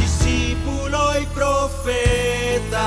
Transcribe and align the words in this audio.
discípulo 0.00 0.98
y 1.20 1.26
profeta. 1.26 2.80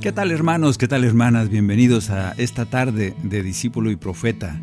¿Qué 0.00 0.12
tal 0.12 0.30
hermanos? 0.30 0.76
¿Qué 0.76 0.88
tal 0.88 1.04
hermanas? 1.04 1.48
Bienvenidos 1.48 2.10
a 2.10 2.32
esta 2.32 2.66
tarde 2.66 3.14
de 3.22 3.42
Discípulo 3.42 3.90
y 3.90 3.96
Profeta. 3.96 4.60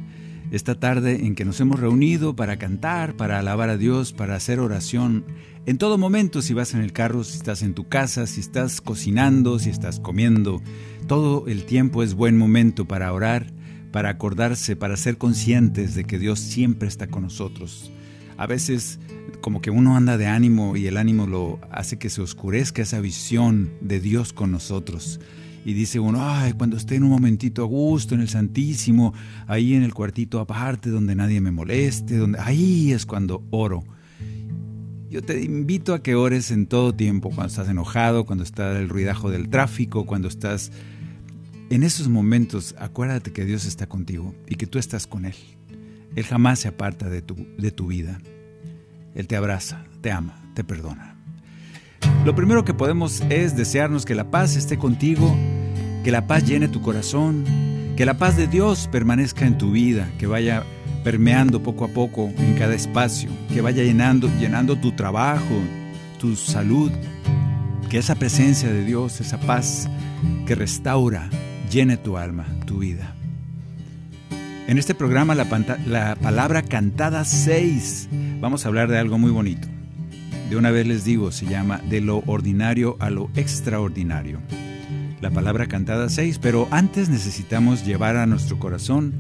Esta 0.51 0.75
tarde 0.75 1.25
en 1.25 1.35
que 1.35 1.45
nos 1.45 1.59
hemos 1.59 1.79
reunido 1.79 2.35
para 2.35 2.57
cantar, 2.57 3.15
para 3.15 3.39
alabar 3.39 3.69
a 3.69 3.77
Dios, 3.77 4.13
para 4.13 4.35
hacer 4.35 4.59
oración. 4.59 5.25
En 5.65 5.77
todo 5.77 5.97
momento, 5.97 6.41
si 6.41 6.53
vas 6.53 6.73
en 6.73 6.81
el 6.81 6.91
carro, 6.91 7.23
si 7.23 7.37
estás 7.37 7.61
en 7.61 7.73
tu 7.73 7.87
casa, 7.87 8.27
si 8.27 8.41
estás 8.41 8.81
cocinando, 8.81 9.59
si 9.59 9.69
estás 9.69 9.99
comiendo, 9.99 10.61
todo 11.07 11.47
el 11.47 11.65
tiempo 11.65 12.03
es 12.03 12.13
buen 12.15 12.37
momento 12.37 12.85
para 12.85 13.13
orar, 13.13 13.47
para 13.91 14.09
acordarse, 14.09 14.75
para 14.75 14.97
ser 14.97 15.17
conscientes 15.17 15.95
de 15.95 16.03
que 16.03 16.19
Dios 16.19 16.39
siempre 16.39 16.87
está 16.87 17.07
con 17.07 17.23
nosotros. 17.23 17.91
A 18.37 18.47
veces 18.47 18.99
como 19.41 19.61
que 19.61 19.71
uno 19.71 19.95
anda 19.95 20.17
de 20.17 20.27
ánimo 20.27 20.75
y 20.75 20.87
el 20.87 20.97
ánimo 20.97 21.27
lo 21.27 21.59
hace 21.71 21.97
que 21.97 22.09
se 22.09 22.21
oscurezca 22.21 22.81
esa 22.81 22.99
visión 22.99 23.71
de 23.81 23.99
Dios 23.99 24.33
con 24.33 24.51
nosotros. 24.51 25.19
Y 25.65 25.73
dice 25.73 25.99
uno, 25.99 26.19
ay, 26.21 26.53
cuando 26.53 26.77
esté 26.77 26.95
en 26.95 27.03
un 27.03 27.09
momentito 27.09 27.63
a 27.63 27.65
gusto, 27.65 28.15
en 28.15 28.21
el 28.21 28.29
Santísimo, 28.29 29.13
ahí 29.47 29.73
en 29.73 29.83
el 29.83 29.93
cuartito 29.93 30.39
aparte, 30.39 30.89
donde 30.89 31.15
nadie 31.15 31.41
me 31.41 31.51
moleste, 31.51 32.17
donde 32.17 32.39
ahí 32.39 32.91
es 32.91 33.05
cuando 33.05 33.45
oro. 33.51 33.83
Yo 35.09 35.21
te 35.21 35.43
invito 35.43 35.93
a 35.93 36.03
que 36.03 36.15
ores 36.15 36.51
en 36.51 36.67
todo 36.67 36.93
tiempo, 36.93 37.29
cuando 37.29 37.47
estás 37.47 37.67
enojado, 37.67 38.25
cuando 38.25 38.43
está 38.43 38.79
el 38.79 38.89
ruidajo 38.89 39.29
del 39.29 39.49
tráfico, 39.49 40.05
cuando 40.05 40.27
estás... 40.27 40.71
En 41.69 41.83
esos 41.83 42.07
momentos, 42.07 42.73
acuérdate 42.79 43.31
que 43.31 43.45
Dios 43.45 43.65
está 43.65 43.85
contigo 43.85 44.33
y 44.47 44.55
que 44.55 44.65
tú 44.65 44.79
estás 44.79 45.05
con 45.05 45.25
Él. 45.25 45.35
Él 46.15 46.25
jamás 46.25 46.59
se 46.59 46.67
aparta 46.67 47.09
de 47.09 47.21
tu, 47.21 47.35
de 47.59 47.69
tu 47.69 47.87
vida. 47.87 48.19
Él 49.13 49.27
te 49.27 49.35
abraza, 49.35 49.85
te 50.01 50.11
ama, 50.11 50.41
te 50.55 50.63
perdona. 50.63 51.15
Lo 52.25 52.33
primero 52.33 52.65
que 52.65 52.73
podemos 52.73 53.21
es 53.29 53.55
desearnos 53.55 54.05
que 54.05 54.15
la 54.15 54.31
paz 54.31 54.55
esté 54.55 54.79
contigo, 54.79 55.37
que 56.03 56.09
la 56.09 56.25
paz 56.25 56.43
llene 56.43 56.69
tu 56.69 56.81
corazón, 56.81 57.45
que 57.95 58.05
la 58.05 58.17
paz 58.17 58.35
de 58.35 58.47
Dios 58.47 58.89
permanezca 58.91 59.45
en 59.45 59.59
tu 59.59 59.71
vida, 59.71 60.11
que 60.17 60.25
vaya 60.25 60.63
permeando 61.03 61.61
poco 61.61 61.85
a 61.85 61.89
poco 61.89 62.31
en 62.37 62.55
cada 62.58 62.73
espacio, 62.73 63.29
que 63.53 63.61
vaya 63.61 63.83
llenando, 63.83 64.27
llenando 64.39 64.75
tu 64.75 64.93
trabajo, 64.93 65.61
tu 66.19 66.35
salud, 66.35 66.91
que 67.91 67.99
esa 67.99 68.15
presencia 68.15 68.71
de 68.71 68.83
Dios, 68.83 69.21
esa 69.21 69.39
paz 69.39 69.87
que 70.47 70.55
restaura, 70.55 71.29
llene 71.69 71.97
tu 71.97 72.17
alma, 72.17 72.45
tu 72.65 72.80
vida. 72.80 73.15
En 74.67 74.77
este 74.77 74.93
programa, 74.93 75.35
la, 75.35 76.15
palabra 76.15 76.61
cantada 76.61 77.25
6, 77.25 78.09
vamos 78.39 78.65
a 78.65 78.67
hablar 78.67 78.89
de 78.89 78.97
algo 78.97 79.17
muy 79.17 79.31
bonito. 79.31 79.67
De 80.49 80.58
una 80.58 80.71
vez 80.71 80.87
les 80.87 81.03
digo, 81.03 81.31
se 81.31 81.45
llama 81.45 81.79
de 81.89 82.02
lo 82.02 82.23
ordinario 82.25 82.97
a 82.99 83.09
lo 83.09 83.29
extraordinario. 83.35 84.39
La 85.21 85.31
palabra 85.31 85.67
cantada 85.67 86.09
6, 86.09 86.39
pero 86.39 86.67
antes 86.71 87.09
necesitamos 87.09 87.85
llevar 87.85 88.15
a 88.15 88.25
nuestro 88.25 88.58
corazón, 88.58 89.13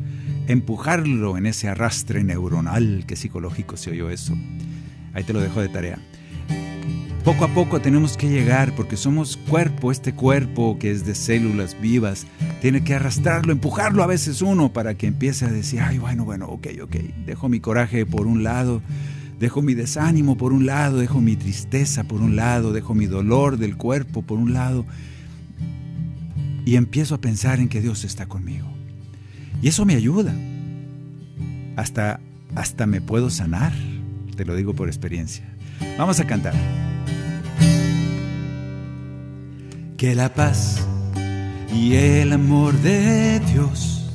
empujarlo 0.47 1.37
en 1.37 1.45
ese 1.45 1.67
arrastre 1.67 2.23
neuronal, 2.23 3.03
que 3.07 3.15
psicológico 3.15 3.77
se 3.77 3.91
oyó 3.91 4.09
eso. 4.09 4.35
Ahí 5.13 5.23
te 5.23 5.33
lo 5.33 5.41
dejo 5.41 5.61
de 5.61 5.69
tarea. 5.69 5.99
Poco 7.23 7.43
a 7.43 7.49
poco 7.49 7.81
tenemos 7.81 8.15
que 8.15 8.29
llegar 8.29 8.73
porque 8.75 8.95
somos 8.95 9.37
cuerpo, 9.37 9.91
este 9.91 10.13
cuerpo 10.13 10.77
que 10.79 10.89
es 10.89 11.05
de 11.05 11.13
células 11.13 11.79
vivas, 11.79 12.25
tiene 12.61 12.83
que 12.83 12.95
arrastrarlo, 12.95 13.51
empujarlo 13.51 14.03
a 14.03 14.07
veces 14.07 14.41
uno 14.41 14.71
para 14.71 14.95
que 14.95 15.07
empiece 15.07 15.45
a 15.45 15.51
decir, 15.51 15.81
ay, 15.81 15.97
bueno, 15.97 16.23
bueno, 16.23 16.47
ok, 16.47 16.67
ok, 16.81 16.95
dejo 17.25 17.49
mi 17.49 17.59
coraje 17.59 18.05
por 18.05 18.25
un 18.25 18.43
lado, 18.43 18.81
dejo 19.37 19.61
mi 19.61 19.73
desánimo 19.73 20.37
por 20.37 20.53
un 20.53 20.65
lado, 20.65 20.97
dejo 20.97 21.19
mi 21.19 21.35
tristeza 21.35 22.05
por 22.05 22.21
un 22.21 22.35
lado, 22.37 22.71
dejo 22.71 22.95
mi 22.95 23.05
dolor 23.05 23.57
del 23.57 23.75
cuerpo 23.75 24.21
por 24.21 24.39
un 24.39 24.53
lado 24.53 24.85
y 26.65 26.77
empiezo 26.77 27.15
a 27.15 27.21
pensar 27.21 27.59
en 27.59 27.67
que 27.67 27.81
Dios 27.81 28.05
está 28.05 28.27
conmigo. 28.27 28.67
Y 29.61 29.67
eso 29.67 29.85
me 29.85 29.95
ayuda. 29.95 30.33
Hasta, 31.75 32.21
hasta 32.55 32.87
me 32.87 33.01
puedo 33.01 33.29
sanar, 33.29 33.73
te 34.35 34.45
lo 34.45 34.55
digo 34.55 34.73
por 34.73 34.87
experiencia. 34.87 35.45
Vamos 35.97 36.19
a 36.19 36.25
cantar. 36.25 36.53
Que 39.97 40.15
la 40.15 40.33
paz 40.33 40.85
y 41.73 41.95
el 41.95 42.33
amor 42.33 42.73
de 42.75 43.39
Dios 43.51 44.05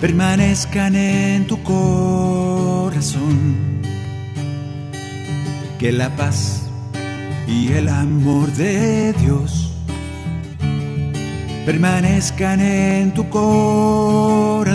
permanezcan 0.00 0.94
en 0.94 1.46
tu 1.46 1.62
corazón. 1.62 3.24
Que 5.78 5.92
la 5.92 6.14
paz 6.16 6.68
y 7.48 7.72
el 7.72 7.88
amor 7.88 8.52
de 8.52 9.12
Dios 9.14 9.72
permanezcan 11.64 12.60
en 12.60 13.14
tu 13.14 13.28
corazón. 13.30 14.74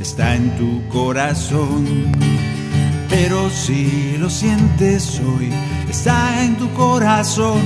está 0.00 0.34
en 0.34 0.56
tu 0.56 0.82
corazón. 0.88 1.86
Pero 3.08 3.50
si 3.50 4.16
lo 4.18 4.30
sientes 4.30 5.20
hoy, 5.20 5.50
está 5.88 6.44
en 6.44 6.56
tu 6.56 6.72
corazón 6.72 7.60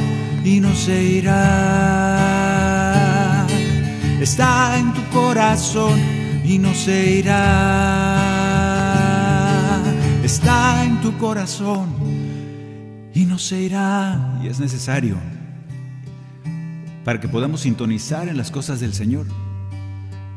y 0.44 0.60
no 0.60 0.74
se 0.74 1.02
irá. 1.02 1.36
Está 4.20 4.78
en 4.78 4.92
tu 4.92 5.02
corazón 5.10 5.98
y 6.44 6.58
no 6.58 6.74
se 6.74 7.18
irá. 7.18 8.20
Está 10.22 10.84
en 10.84 11.00
tu 11.00 11.16
corazón 11.18 11.88
y 13.14 13.24
no 13.26 13.38
se 13.38 13.60
irá. 13.60 14.40
Y 14.42 14.48
es 14.48 14.58
necesario 14.60 15.16
para 17.04 17.20
que 17.20 17.28
podamos 17.28 17.60
sintonizar 17.60 18.28
en 18.28 18.36
las 18.38 18.50
cosas 18.50 18.80
del 18.80 18.94
Señor. 18.94 19.26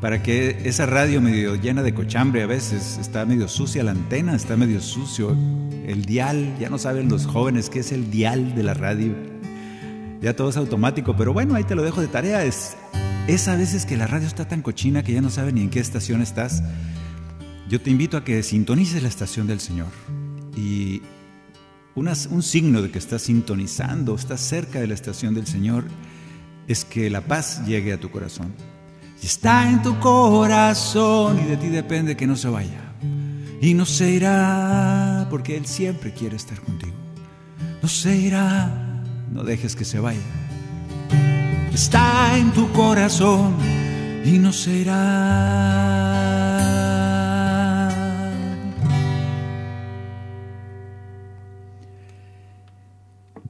Para 0.00 0.22
que 0.22 0.60
esa 0.64 0.86
radio 0.86 1.20
medio 1.20 1.56
llena 1.56 1.82
de 1.82 1.92
cochambre 1.92 2.42
a 2.42 2.46
veces 2.46 2.98
está 2.98 3.24
medio 3.24 3.48
sucia 3.48 3.82
la 3.82 3.90
antena, 3.90 4.36
está 4.36 4.56
medio 4.56 4.80
sucio 4.80 5.36
el 5.86 6.04
dial, 6.04 6.56
ya 6.60 6.70
no 6.70 6.78
saben 6.78 7.08
los 7.08 7.26
jóvenes 7.26 7.68
qué 7.68 7.80
es 7.80 7.90
el 7.90 8.08
dial 8.08 8.54
de 8.54 8.62
la 8.62 8.74
radio. 8.74 9.12
Ya 10.20 10.36
todo 10.36 10.50
es 10.50 10.56
automático, 10.56 11.16
pero 11.16 11.32
bueno, 11.32 11.56
ahí 11.56 11.64
te 11.64 11.74
lo 11.74 11.82
dejo 11.82 12.00
de 12.00 12.06
tarea. 12.06 12.44
Es, 12.44 12.76
es 13.26 13.48
a 13.48 13.56
veces 13.56 13.86
que 13.86 13.96
la 13.96 14.06
radio 14.06 14.28
está 14.28 14.46
tan 14.46 14.62
cochina 14.62 15.02
que 15.02 15.12
ya 15.12 15.20
no 15.20 15.30
saben 15.30 15.56
ni 15.56 15.62
en 15.62 15.70
qué 15.70 15.80
estación 15.80 16.22
estás. 16.22 16.62
Yo 17.68 17.80
te 17.80 17.90
invito 17.90 18.16
a 18.16 18.24
que 18.24 18.44
sintonices 18.44 19.02
la 19.02 19.08
estación 19.08 19.48
del 19.48 19.58
Señor. 19.58 19.88
Y 20.56 21.02
un 21.96 22.42
signo 22.42 22.82
de 22.82 22.90
que 22.92 22.98
estás 22.98 23.22
sintonizando, 23.22 24.14
estás 24.14 24.40
cerca 24.40 24.80
de 24.80 24.86
la 24.86 24.94
estación 24.94 25.34
del 25.34 25.48
Señor, 25.48 25.84
es 26.68 26.84
que 26.84 27.10
la 27.10 27.22
paz 27.22 27.66
llegue 27.66 27.92
a 27.92 27.98
tu 27.98 28.10
corazón. 28.10 28.54
Y 29.22 29.26
está 29.26 29.68
en 29.68 29.82
tu 29.82 29.98
corazón 29.98 31.38
y 31.40 31.44
de 31.44 31.56
ti 31.56 31.68
depende 31.68 32.16
que 32.16 32.26
no 32.26 32.36
se 32.36 32.48
vaya. 32.48 32.92
Y 33.60 33.74
no 33.74 33.84
se 33.86 34.10
irá 34.10 35.26
porque 35.30 35.56
Él 35.56 35.66
siempre 35.66 36.12
quiere 36.12 36.36
estar 36.36 36.60
contigo. 36.60 36.96
No 37.82 37.88
se 37.88 38.16
irá, 38.16 39.02
no 39.32 39.42
dejes 39.42 39.74
que 39.74 39.84
se 39.84 39.98
vaya. 39.98 40.20
está 41.72 42.36
en 42.36 42.52
tu 42.52 42.70
corazón 42.72 43.56
y 44.24 44.38
no 44.38 44.52
será. 44.52 46.18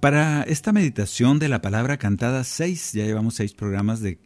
Para 0.00 0.44
esta 0.44 0.72
meditación 0.72 1.40
de 1.40 1.48
la 1.48 1.60
palabra 1.60 1.96
cantada 1.96 2.44
6, 2.44 2.92
ya 2.92 3.04
llevamos 3.04 3.34
seis 3.34 3.52
programas 3.52 4.00
de 4.00 4.20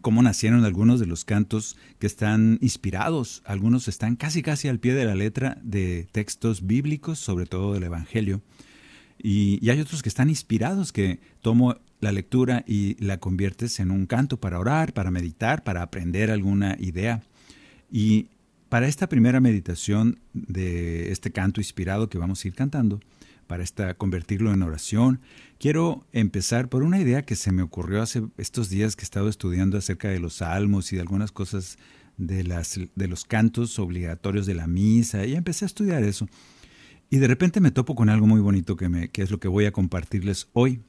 cómo 0.00 0.22
nacieron 0.22 0.64
algunos 0.64 1.00
de 1.00 1.06
los 1.06 1.24
cantos 1.24 1.76
que 1.98 2.06
están 2.06 2.58
inspirados, 2.60 3.42
algunos 3.44 3.88
están 3.88 4.16
casi 4.16 4.42
casi 4.42 4.68
al 4.68 4.78
pie 4.78 4.94
de 4.94 5.04
la 5.04 5.14
letra 5.14 5.58
de 5.62 6.08
textos 6.12 6.66
bíblicos, 6.66 7.18
sobre 7.18 7.46
todo 7.46 7.74
del 7.74 7.84
Evangelio, 7.84 8.42
y, 9.18 9.64
y 9.64 9.70
hay 9.70 9.80
otros 9.80 10.02
que 10.02 10.08
están 10.08 10.30
inspirados, 10.30 10.92
que 10.92 11.20
tomo 11.42 11.76
la 12.00 12.10
lectura 12.10 12.64
y 12.66 12.96
la 13.02 13.18
conviertes 13.18 13.78
en 13.78 13.92
un 13.92 14.06
canto 14.06 14.36
para 14.38 14.58
orar, 14.58 14.92
para 14.92 15.12
meditar, 15.12 15.62
para 15.62 15.82
aprender 15.82 16.32
alguna 16.32 16.76
idea. 16.80 17.22
Y 17.92 18.26
para 18.68 18.88
esta 18.88 19.08
primera 19.08 19.38
meditación 19.38 20.18
de 20.32 21.12
este 21.12 21.30
canto 21.30 21.60
inspirado 21.60 22.08
que 22.08 22.18
vamos 22.18 22.44
a 22.44 22.48
ir 22.48 22.54
cantando, 22.54 23.00
para 23.52 23.94
convertirlo 23.94 24.52
en 24.52 24.62
oración. 24.62 25.20
Quiero 25.58 26.06
empezar 26.12 26.68
por 26.68 26.82
una 26.82 26.98
idea 27.00 27.24
que 27.24 27.36
se 27.36 27.52
me 27.52 27.62
ocurrió 27.62 28.02
hace 28.02 28.22
estos 28.38 28.70
días 28.70 28.96
que 28.96 29.02
he 29.02 29.04
estado 29.04 29.28
estudiando 29.28 29.76
acerca 29.76 30.08
de 30.08 30.18
los 30.18 30.34
salmos 30.34 30.92
y 30.92 30.96
de 30.96 31.02
algunas 31.02 31.32
cosas 31.32 31.78
de 32.16 33.08
los 33.08 33.24
cantos 33.24 33.78
obligatorios 33.78 34.46
de 34.46 34.54
la 34.54 34.66
misa 34.66 35.26
y 35.26 35.34
empecé 35.34 35.64
a 35.64 35.66
estudiar 35.66 36.02
eso. 36.02 36.28
Y 37.10 37.18
de 37.18 37.28
repente 37.28 37.60
me 37.60 37.70
topo 37.70 37.94
con 37.94 38.08
algo 38.08 38.26
muy 38.26 38.40
bonito 38.40 38.76
que, 38.76 38.88
me, 38.88 39.10
que 39.10 39.22
es 39.22 39.30
lo 39.30 39.38
que 39.38 39.48
voy 39.48 39.66
a 39.66 39.72
compartirles 39.72 40.48
hoy. 40.54 40.80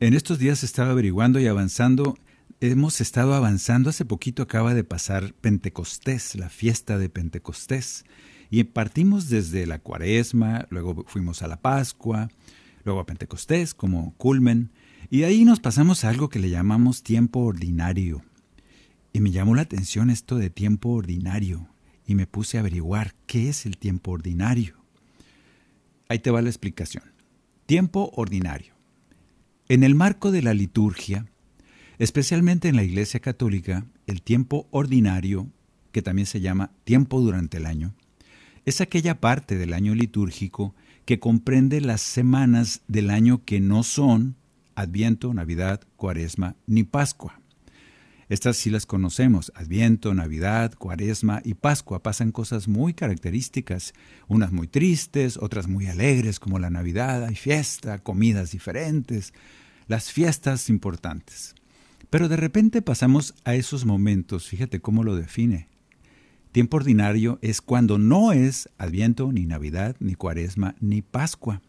En 0.00 0.14
estos 0.14 0.38
días 0.38 0.62
he 0.62 0.66
estado 0.66 0.92
averiguando 0.92 1.40
y 1.40 1.46
avanzando. 1.46 2.16
Hemos 2.60 3.02
estado 3.02 3.34
avanzando. 3.34 3.90
Hace 3.90 4.06
poquito 4.06 4.42
acaba 4.42 4.72
de 4.72 4.82
pasar 4.82 5.34
Pentecostés, 5.34 6.36
la 6.36 6.48
fiesta 6.48 6.96
de 6.96 7.10
Pentecostés. 7.10 8.04
Y 8.50 8.64
partimos 8.64 9.28
desde 9.28 9.66
la 9.66 9.78
cuaresma, 9.78 10.66
luego 10.70 11.04
fuimos 11.06 11.42
a 11.42 11.48
la 11.48 11.60
Pascua, 11.60 12.28
luego 12.84 13.00
a 13.00 13.06
Pentecostés 13.06 13.74
como 13.74 14.12
culmen, 14.16 14.70
y 15.08 15.22
ahí 15.22 15.44
nos 15.44 15.60
pasamos 15.60 16.04
a 16.04 16.08
algo 16.08 16.28
que 16.28 16.40
le 16.40 16.50
llamamos 16.50 17.02
tiempo 17.02 17.40
ordinario. 17.40 18.22
Y 19.12 19.20
me 19.20 19.30
llamó 19.30 19.54
la 19.54 19.62
atención 19.62 20.10
esto 20.10 20.36
de 20.36 20.50
tiempo 20.50 20.90
ordinario, 20.90 21.68
y 22.06 22.16
me 22.16 22.26
puse 22.26 22.56
a 22.56 22.60
averiguar 22.60 23.14
qué 23.26 23.48
es 23.48 23.66
el 23.66 23.76
tiempo 23.76 24.10
ordinario. 24.10 24.74
Ahí 26.08 26.18
te 26.18 26.32
va 26.32 26.42
la 26.42 26.48
explicación. 26.48 27.04
Tiempo 27.66 28.10
ordinario. 28.16 28.74
En 29.68 29.84
el 29.84 29.94
marco 29.94 30.32
de 30.32 30.42
la 30.42 30.54
liturgia, 30.54 31.26
especialmente 32.00 32.68
en 32.68 32.74
la 32.74 32.82
Iglesia 32.82 33.20
Católica, 33.20 33.86
el 34.08 34.22
tiempo 34.22 34.66
ordinario, 34.72 35.46
que 35.92 36.02
también 36.02 36.26
se 36.26 36.40
llama 36.40 36.72
tiempo 36.82 37.20
durante 37.20 37.58
el 37.58 37.66
año, 37.66 37.94
es 38.70 38.80
aquella 38.80 39.20
parte 39.20 39.58
del 39.58 39.72
año 39.72 39.96
litúrgico 39.96 40.76
que 41.04 41.18
comprende 41.18 41.80
las 41.80 42.00
semanas 42.00 42.82
del 42.86 43.10
año 43.10 43.44
que 43.44 43.60
no 43.60 43.82
son 43.82 44.36
Adviento, 44.76 45.34
Navidad, 45.34 45.80
Cuaresma 45.96 46.54
ni 46.68 46.84
Pascua. 46.84 47.40
Estas 48.28 48.56
sí 48.56 48.70
las 48.70 48.86
conocemos, 48.86 49.50
Adviento, 49.56 50.14
Navidad, 50.14 50.72
Cuaresma 50.78 51.42
y 51.44 51.54
Pascua. 51.54 52.04
Pasan 52.04 52.30
cosas 52.30 52.68
muy 52.68 52.94
características, 52.94 53.92
unas 54.28 54.52
muy 54.52 54.68
tristes, 54.68 55.36
otras 55.36 55.66
muy 55.66 55.88
alegres 55.88 56.38
como 56.38 56.60
la 56.60 56.70
Navidad, 56.70 57.24
hay 57.24 57.34
fiesta, 57.34 57.98
comidas 57.98 58.52
diferentes, 58.52 59.34
las 59.88 60.12
fiestas 60.12 60.70
importantes. 60.70 61.56
Pero 62.08 62.28
de 62.28 62.36
repente 62.36 62.82
pasamos 62.82 63.34
a 63.42 63.56
esos 63.56 63.84
momentos, 63.84 64.46
fíjate 64.46 64.80
cómo 64.80 65.02
lo 65.02 65.16
define, 65.16 65.66
Tiempo 66.52 66.78
ordinario 66.78 67.38
es 67.42 67.60
cuando 67.60 67.98
no 67.98 68.32
es 68.32 68.68
Adviento, 68.76 69.30
ni 69.30 69.46
Navidad, 69.46 69.96
ni 70.00 70.14
Cuaresma, 70.14 70.74
ni 70.80 71.00
Pascua. 71.00 71.62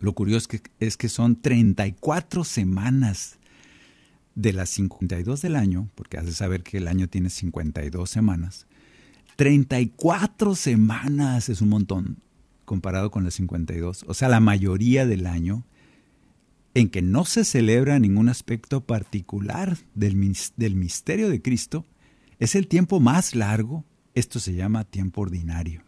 Lo 0.00 0.14
curioso 0.14 0.48
es 0.80 0.96
que, 0.96 1.08
son 1.08 1.40
34 1.40 2.42
semanas 2.42 3.38
de 4.34 4.54
las 4.54 4.70
52 4.70 5.42
del 5.42 5.56
año, 5.56 5.90
porque 5.94 6.16
has 6.16 6.24
de 6.24 6.32
saber 6.32 6.62
que 6.62 6.78
el 6.78 6.88
año 6.88 7.06
tiene 7.08 7.28
52 7.28 8.08
semanas. 8.08 8.66
34 9.36 10.54
semanas 10.54 11.50
es 11.50 11.60
un 11.60 11.68
montón 11.68 12.16
comparado 12.64 13.10
con 13.10 13.24
las 13.24 13.34
52. 13.34 14.06
O 14.08 14.14
sea, 14.14 14.28
la 14.28 14.40
mayoría 14.40 15.06
del 15.06 15.26
año 15.26 15.64
en 16.74 16.88
que 16.88 17.02
no 17.02 17.26
se 17.26 17.44
celebra 17.44 17.98
ningún 17.98 18.30
aspecto 18.30 18.80
particular 18.80 19.76
del, 19.94 20.34
del 20.56 20.74
misterio 20.76 21.28
de 21.28 21.42
Cristo, 21.42 21.84
es 22.42 22.56
el 22.56 22.66
tiempo 22.66 22.98
más 22.98 23.36
largo, 23.36 23.84
esto 24.14 24.40
se 24.40 24.52
llama 24.52 24.82
tiempo 24.82 25.20
ordinario. 25.20 25.84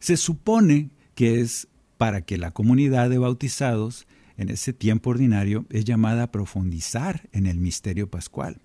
Se 0.00 0.16
supone 0.16 0.90
que 1.14 1.40
es 1.40 1.68
para 1.96 2.22
que 2.22 2.36
la 2.36 2.50
comunidad 2.50 3.08
de 3.08 3.18
bautizados 3.18 4.08
en 4.36 4.48
ese 4.48 4.72
tiempo 4.72 5.10
ordinario 5.10 5.64
es 5.70 5.84
llamada 5.84 6.24
a 6.24 6.32
profundizar 6.32 7.28
en 7.30 7.46
el 7.46 7.60
misterio 7.60 8.10
pascual 8.10 8.60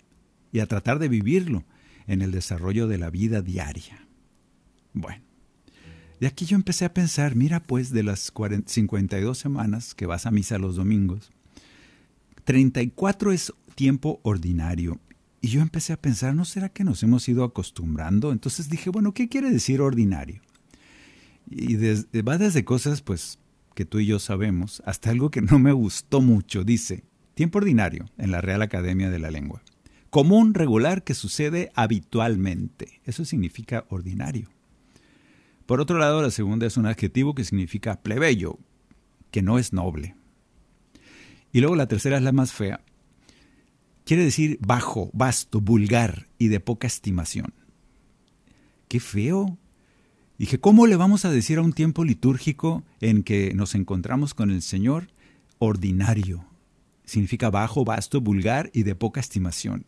y 0.51 0.61
a 0.61 0.65
tratar 0.65 0.97
de 0.97 1.09
vivirlo 1.09 1.63
en 2.07 2.23
el 2.23 2.31
desarrollo 2.31 2.87
de 2.87 2.97
la 2.97 3.11
vida 3.11 3.43
diaria. 3.43 4.07
Bueno, 4.93 5.23
de 6.19 6.25
aquí 6.25 6.45
yo 6.45 6.55
empecé 6.55 6.85
a 6.85 6.93
pensar, 6.95 7.35
mira 7.35 7.59
pues 7.59 7.91
de 7.91 8.01
las 8.01 8.33
52 8.65 9.37
semanas 9.37 9.93
que 9.93 10.07
vas 10.07 10.25
a 10.25 10.31
misa 10.31 10.57
los 10.57 10.75
domingos, 10.75 11.29
34 12.45 13.31
es 13.31 13.53
tiempo 13.75 14.19
ordinario 14.23 14.99
y 15.41 15.47
yo 15.47 15.61
empecé 15.61 15.91
a 15.91 16.01
pensar, 16.01 16.35
¿no 16.35 16.45
será 16.45 16.69
que 16.69 16.83
nos 16.83 17.01
hemos 17.01 17.27
ido 17.27 17.43
acostumbrando? 17.43 18.31
Entonces 18.31 18.69
dije, 18.69 18.91
bueno, 18.91 19.13
¿qué 19.13 19.27
quiere 19.27 19.49
decir 19.49 19.81
ordinario? 19.81 20.41
Y 21.49 21.75
va 22.21 22.37
desde 22.37 22.63
cosas, 22.63 23.01
pues, 23.01 23.39
que 23.73 23.83
tú 23.85 23.99
y 23.99 24.05
yo 24.05 24.19
sabemos, 24.19 24.83
hasta 24.85 25.09
algo 25.09 25.31
que 25.31 25.41
no 25.41 25.57
me 25.57 25.71
gustó 25.71 26.21
mucho. 26.21 26.63
Dice, 26.63 27.03
tiempo 27.33 27.57
ordinario 27.57 28.05
en 28.19 28.31
la 28.31 28.39
Real 28.41 28.61
Academia 28.61 29.09
de 29.09 29.17
la 29.17 29.31
Lengua. 29.31 29.63
Común, 30.11 30.53
regular, 30.53 31.03
que 31.03 31.15
sucede 31.15 31.71
habitualmente. 31.73 33.01
Eso 33.05 33.25
significa 33.25 33.85
ordinario. 33.89 34.49
Por 35.65 35.81
otro 35.81 35.97
lado, 35.97 36.21
la 36.21 36.31
segunda 36.31 36.67
es 36.67 36.77
un 36.77 36.85
adjetivo 36.85 37.33
que 37.33 37.45
significa 37.45 38.01
plebeyo, 38.01 38.59
que 39.31 39.41
no 39.41 39.57
es 39.57 39.73
noble. 39.73 40.15
Y 41.51 41.61
luego 41.61 41.75
la 41.75 41.87
tercera 41.87 42.17
es 42.17 42.23
la 42.23 42.31
más 42.31 42.53
fea, 42.53 42.81
Quiere 44.05 44.23
decir 44.23 44.57
bajo, 44.61 45.09
vasto, 45.13 45.61
vulgar 45.61 46.27
y 46.37 46.47
de 46.47 46.59
poca 46.59 46.87
estimación. 46.87 47.53
Qué 48.87 48.99
feo. 48.99 49.57
Dije, 50.37 50.59
¿cómo 50.59 50.87
le 50.87 50.95
vamos 50.95 51.23
a 51.23 51.31
decir 51.31 51.59
a 51.59 51.61
un 51.61 51.73
tiempo 51.73 52.03
litúrgico 52.03 52.83
en 52.99 53.23
que 53.23 53.53
nos 53.53 53.75
encontramos 53.75 54.33
con 54.33 54.49
el 54.49 54.61
Señor? 54.61 55.07
Ordinario. 55.59 56.45
Significa 57.05 57.49
bajo, 57.49 57.85
vasto, 57.85 58.21
vulgar 58.21 58.71
y 58.73 58.83
de 58.83 58.95
poca 58.95 59.19
estimación. 59.19 59.85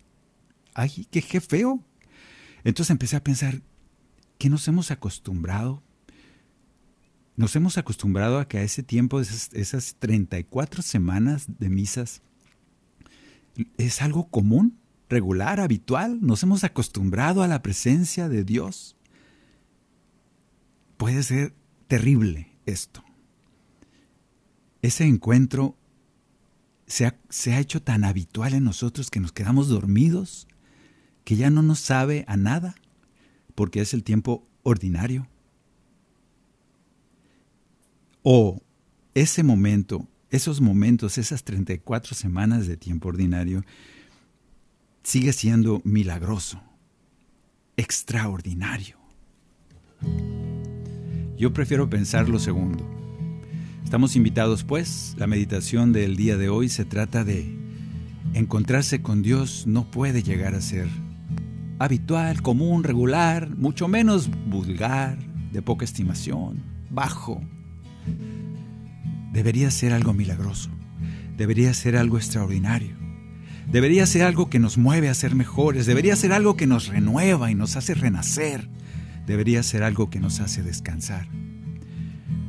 Ay, 0.74 1.08
qué, 1.10 1.42
feo. 1.42 1.84
Entonces 2.64 2.92
empecé 2.92 3.16
a 3.16 3.24
pensar, 3.24 3.62
¿qué 4.38 4.50
nos 4.50 4.68
hemos 4.68 4.92
acostumbrado? 4.92 5.84
Nos 7.36 7.56
hemos 7.56 7.78
acostumbrado 7.78 8.40
a 8.40 8.48
que 8.48 8.60
a 8.60 8.64
ese 8.64 8.84
tiempo, 8.84 9.20
esas, 9.20 9.50
esas 9.54 9.96
34 10.00 10.84
semanas 10.84 11.46
de 11.48 11.70
misas, 11.70 12.22
es 13.78 14.02
algo 14.02 14.28
común, 14.30 14.80
regular, 15.10 15.60
habitual. 15.60 16.20
Nos 16.22 16.44
hemos 16.44 16.64
acostumbrado 16.64 17.44
a 17.44 17.48
la 17.48 17.62
presencia 17.62 18.30
de 18.30 18.44
Dios. 18.44 18.96
Puede 20.98 21.24
ser 21.24 21.54
terrible 21.88 22.58
esto. 22.66 23.04
Ese 24.82 25.06
encuentro 25.06 25.78
se 26.88 27.06
ha, 27.06 27.60
hecho 27.60 27.82
tan 27.82 28.04
habitual 28.04 28.54
en 28.54 28.64
nosotros 28.64 29.10
que 29.10 29.20
nos 29.20 29.32
quedamos 29.32 29.68
dormidos, 29.68 30.48
que 31.24 31.36
ya 31.36 31.50
no 31.50 31.62
nos 31.62 31.80
sabe 31.80 32.26
a 32.28 32.38
nada, 32.38 32.76
porque 33.56 33.82
es 33.82 33.94
el 33.94 34.04
tiempo 34.04 34.48
ordinario. 34.64 35.28
O 38.22 38.62
ese 39.14 39.44
momento 39.44 40.08
esos 40.34 40.62
momentos, 40.62 41.20
esas 41.20 41.44
34 41.44 42.16
semanas 42.16 42.66
de 42.66 42.76
tiempo 42.76 43.10
ordinario, 43.10 43.64
sigue 45.04 45.32
siendo 45.32 45.80
milagroso, 45.86 46.60
extraordinario. 47.78 48.98
Yo 51.38 51.54
prefiero 51.54 51.88
pensar 51.88 52.30
lo 52.30 52.40
segundo. 52.40 52.84
Estamos 53.84 54.16
invitados, 54.16 54.64
pues, 54.64 55.14
la 55.20 55.28
meditación 55.28 55.94
del 55.94 56.16
día 56.16 56.36
de 56.36 56.50
hoy 56.50 56.68
se 56.68 56.84
trata 56.84 57.24
de 57.24 57.56
encontrarse 58.34 59.04
con 59.04 59.22
Dios 59.22 59.68
no 59.68 59.92
puede 59.92 60.24
llegar 60.24 60.56
a 60.56 60.62
ser 60.62 60.88
habitual, 61.78 62.42
común, 62.42 62.84
regular, 62.84 63.52
mucho 63.56 63.88
menos 63.88 64.32
vulgar, 64.48 65.20
de 65.52 65.62
poca 65.62 65.86
estimación, 65.86 66.64
bajo 66.90 67.40
debería 69.34 69.72
ser 69.72 69.94
algo 69.94 70.14
milagroso. 70.14 70.70
debería 71.36 71.74
ser 71.74 71.98
algo 71.98 72.18
extraordinario. 72.18 72.96
Debería 73.72 74.06
ser 74.06 74.22
algo 74.22 74.52
que 74.52 74.60
nos 74.60 74.78
mueve 74.78 75.10
a 75.10 75.14
ser 75.16 75.34
mejores, 75.34 75.88
debería 75.88 76.16
ser 76.16 76.32
algo 76.32 76.56
que 76.56 76.68
nos 76.68 76.88
renueva 76.88 77.50
y 77.50 77.56
nos 77.56 77.76
hace 77.76 77.96
renacer, 77.96 78.70
debería 79.26 79.64
ser 79.64 79.82
algo 79.82 80.12
que 80.12 80.20
nos 80.20 80.40
hace 80.40 80.62
descansar. 80.62 81.28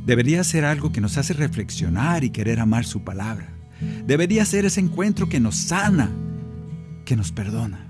Debería 0.04 0.44
ser 0.44 0.66
algo 0.66 0.92
que 0.92 1.00
nos 1.00 1.16
hace 1.16 1.32
reflexionar 1.32 2.24
y 2.24 2.30
querer 2.30 2.60
amar 2.60 2.84
su 2.84 3.02
palabra. 3.02 3.48
Debería 4.06 4.44
ser 4.44 4.66
ese 4.66 4.80
encuentro 4.80 5.30
que 5.30 5.40
nos 5.40 5.56
sana, 5.56 6.10
que 7.06 7.16
nos 7.16 7.32
perdona. 7.32 7.88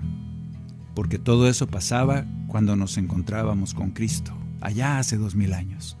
Porque 0.93 1.19
todo 1.19 1.49
eso 1.49 1.67
pasaba 1.67 2.25
cuando 2.47 2.77
nos 2.77 2.97
encontrábamos 2.97 3.73
con 3.73 3.91
Cristo, 3.91 4.31
allá 4.61 4.97
hace 4.97 5.17
dos 5.17 5.35
mil 5.35 5.51
años. 5.51 5.97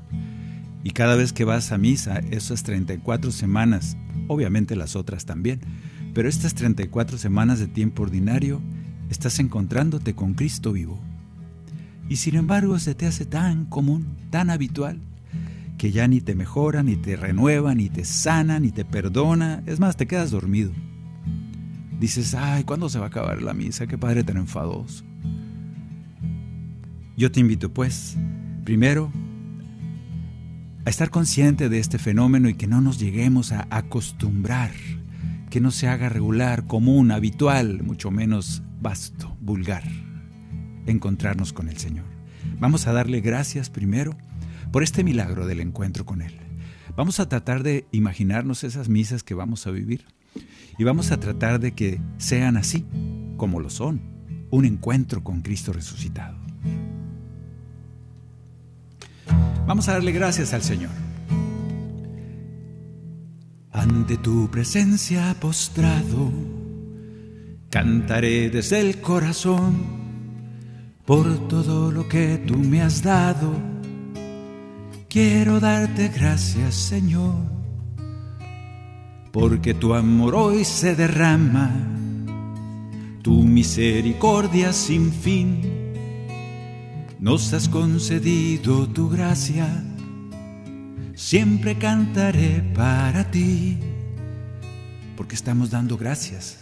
Y 0.85 0.91
cada 0.91 1.15
vez 1.15 1.33
que 1.33 1.45
vas 1.45 1.71
a 1.71 1.79
misa, 1.79 2.19
esas 2.29 2.61
34 2.61 3.31
semanas, 3.31 3.97
obviamente 4.27 4.75
las 4.75 4.95
otras 4.95 5.25
también, 5.25 5.59
pero 6.13 6.29
estas 6.29 6.53
34 6.53 7.17
semanas 7.17 7.57
de 7.57 7.65
tiempo 7.65 8.03
ordinario, 8.03 8.61
estás 9.09 9.39
encontrándote 9.39 10.13
con 10.13 10.35
Cristo 10.35 10.73
vivo. 10.73 10.99
Y 12.07 12.17
sin 12.17 12.35
embargo 12.35 12.77
se 12.77 12.93
te 12.93 13.07
hace 13.07 13.25
tan 13.25 13.65
común, 13.65 14.05
tan 14.29 14.51
habitual, 14.51 14.99
que 15.79 15.91
ya 15.91 16.07
ni 16.07 16.21
te 16.21 16.35
mejora, 16.35 16.83
ni 16.83 16.97
te 16.97 17.15
renueva, 17.15 17.73
ni 17.73 17.89
te 17.89 18.05
sana, 18.05 18.59
ni 18.59 18.69
te 18.69 18.85
perdona. 18.85 19.63
Es 19.65 19.79
más, 19.79 19.97
te 19.97 20.05
quedas 20.05 20.29
dormido. 20.29 20.71
Dices, 21.99 22.35
ay, 22.35 22.63
¿cuándo 22.63 22.89
se 22.89 22.99
va 22.99 23.05
a 23.05 23.07
acabar 23.07 23.41
la 23.41 23.55
misa? 23.55 23.87
Qué 23.87 23.97
padre 23.97 24.23
tan 24.23 24.37
enfadoso. 24.37 25.03
Yo 27.17 27.31
te 27.31 27.39
invito, 27.39 27.73
pues, 27.73 28.15
primero, 28.63 29.11
a 30.85 30.89
estar 30.89 31.09
consciente 31.09 31.67
de 31.67 31.79
este 31.79 31.97
fenómeno 31.97 32.47
y 32.47 32.53
que 32.53 32.67
no 32.67 32.79
nos 32.79 32.99
lleguemos 32.99 33.51
a 33.51 33.67
acostumbrar, 33.71 34.71
que 35.49 35.59
no 35.59 35.71
se 35.71 35.87
haga 35.87 36.09
regular, 36.09 36.67
común, 36.67 37.11
habitual, 37.11 37.81
mucho 37.81 38.11
menos 38.11 38.61
vasto, 38.81 39.35
vulgar, 39.41 39.83
encontrarnos 40.85 41.53
con 41.53 41.69
el 41.69 41.77
Señor. 41.77 42.05
Vamos 42.59 42.85
a 42.85 42.93
darle 42.93 43.21
gracias 43.21 43.71
primero 43.71 44.15
por 44.71 44.83
este 44.83 45.03
milagro 45.03 45.47
del 45.47 45.59
encuentro 45.59 46.05
con 46.05 46.21
Él. 46.21 46.37
Vamos 46.95 47.19
a 47.19 47.27
tratar 47.27 47.63
de 47.63 47.87
imaginarnos 47.91 48.63
esas 48.63 48.87
misas 48.87 49.23
que 49.23 49.33
vamos 49.33 49.65
a 49.65 49.71
vivir 49.71 50.05
y 50.77 50.83
vamos 50.83 51.11
a 51.11 51.19
tratar 51.19 51.59
de 51.59 51.71
que 51.71 51.99
sean 52.17 52.57
así, 52.57 52.85
como 53.37 53.59
lo 53.59 53.71
son, 53.71 54.01
un 54.51 54.65
encuentro 54.65 55.23
con 55.23 55.41
Cristo 55.41 55.73
resucitado. 55.73 56.44
Vamos 59.65 59.87
a 59.87 59.93
darle 59.93 60.11
gracias 60.11 60.53
al 60.53 60.61
Señor. 60.61 60.91
Ante 63.71 64.17
tu 64.17 64.49
presencia 64.49 65.35
postrado, 65.39 66.31
cantaré 67.69 68.49
desde 68.49 68.79
el 68.79 69.01
corazón 69.01 69.75
por 71.05 71.47
todo 71.47 71.91
lo 71.91 72.07
que 72.07 72.37
tú 72.47 72.57
me 72.57 72.81
has 72.81 73.03
dado 73.03 73.75
Quiero 75.15 75.61
darte 75.61 76.09
gracias, 76.09 76.75
Señor, 76.75 77.35
porque 79.31 79.73
tu 79.73 79.93
amor 79.93 80.35
hoy 80.35 80.65
se 80.65 80.93
derrama, 80.93 81.71
tu 83.21 83.43
misericordia 83.43 84.73
sin 84.73 85.13
fin. 85.13 85.74
Nos 87.25 87.51
has 87.53 87.67
concedido 87.67 88.87
tu 88.87 89.09
gracia, 89.09 89.67
siempre 91.15 91.75
cantaré 91.75 92.61
para 92.75 93.31
ti, 93.31 93.79
porque 95.17 95.33
estamos 95.33 95.71
dando 95.71 95.97
gracias, 95.97 96.59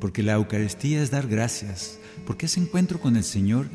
porque 0.00 0.24
la 0.24 0.32
Eucaristía 0.32 1.00
es 1.00 1.12
dar 1.12 1.28
gracias, 1.28 2.00
porque 2.26 2.46
ese 2.46 2.58
encuentro 2.58 2.98
con 2.98 3.14
el 3.14 3.22
Señor 3.22 3.68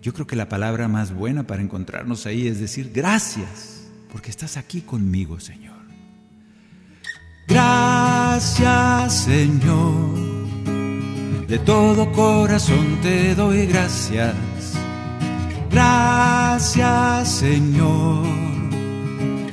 yo 0.00 0.14
creo 0.14 0.28
que 0.28 0.36
la 0.36 0.48
palabra 0.48 0.86
más 0.86 1.12
buena 1.12 1.44
para 1.44 1.62
encontrarnos 1.62 2.24
ahí 2.24 2.46
es 2.46 2.60
decir 2.60 2.92
gracias, 2.94 3.88
porque 4.12 4.30
estás 4.30 4.56
aquí 4.56 4.80
conmigo, 4.80 5.40
Señor. 5.40 5.74
Gracias, 7.48 9.24
Señor. 9.24 10.18
De 11.48 11.58
todo 11.58 12.12
corazón 12.12 13.00
te 13.02 13.34
doy 13.34 13.66
gracias. 13.66 14.53
Gracias, 15.74 17.28
Señor. 17.28 18.24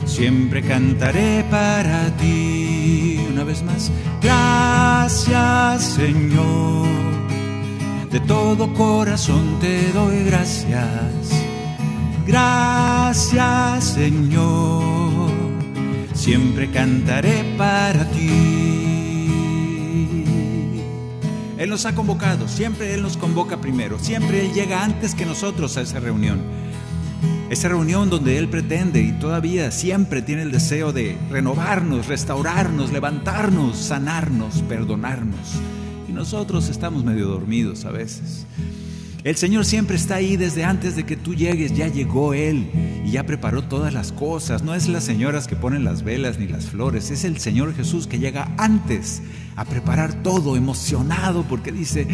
Siempre 0.05 0.61
cantaré 0.61 1.43
para 1.49 2.15
ti. 2.17 3.19
Una 3.31 3.43
vez 3.43 3.63
más. 3.63 3.91
Gracias, 4.21 5.83
Señor 5.83 7.01
de 8.11 8.19
todo 8.19 8.73
corazón 8.73 9.57
te 9.61 9.91
doy 9.93 10.25
gracias. 10.25 11.31
Gracias 12.27 13.83
Señor, 13.83 15.31
siempre 16.13 16.69
cantaré 16.69 17.55
para 17.57 18.05
ti. 18.11 18.90
Él 21.61 21.69
nos 21.69 21.85
ha 21.85 21.95
convocado, 21.95 22.47
siempre 22.47 22.93
Él 22.93 23.01
nos 23.01 23.17
convoca 23.17 23.61
primero, 23.61 23.99
siempre 23.99 24.45
Él 24.45 24.53
llega 24.53 24.83
antes 24.83 25.15
que 25.15 25.25
nosotros 25.25 25.77
a 25.77 25.81
esa 25.81 25.99
reunión. 25.99 26.41
Esa 27.49 27.67
reunión 27.69 28.09
donde 28.09 28.37
Él 28.37 28.47
pretende 28.49 29.01
y 29.01 29.11
todavía 29.13 29.71
siempre 29.71 30.21
tiene 30.21 30.41
el 30.41 30.51
deseo 30.51 30.93
de 30.93 31.17
renovarnos, 31.29 32.07
restaurarnos, 32.07 32.91
levantarnos, 32.91 33.77
sanarnos, 33.77 34.61
perdonarnos 34.63 35.59
nosotros 36.11 36.69
estamos 36.69 37.03
medio 37.03 37.27
dormidos 37.27 37.85
a 37.85 37.91
veces. 37.91 38.45
El 39.23 39.35
Señor 39.35 39.65
siempre 39.65 39.97
está 39.97 40.15
ahí 40.15 40.35
desde 40.35 40.63
antes 40.63 40.95
de 40.95 41.05
que 41.05 41.15
tú 41.15 41.35
llegues, 41.35 41.75
ya 41.75 41.87
llegó 41.87 42.33
Él 42.33 42.71
y 43.05 43.11
ya 43.11 43.23
preparó 43.23 43.63
todas 43.63 43.93
las 43.93 44.11
cosas. 44.11 44.63
No 44.63 44.73
es 44.73 44.87
las 44.87 45.03
señoras 45.03 45.47
que 45.47 45.55
ponen 45.55 45.83
las 45.83 46.03
velas 46.03 46.39
ni 46.39 46.47
las 46.47 46.65
flores, 46.65 47.11
es 47.11 47.23
el 47.23 47.37
Señor 47.37 47.75
Jesús 47.75 48.07
que 48.07 48.17
llega 48.17 48.51
antes 48.57 49.21
a 49.55 49.65
preparar 49.65 50.23
todo, 50.23 50.55
emocionado 50.55 51.43
porque 51.47 51.71
dice, 51.71 52.07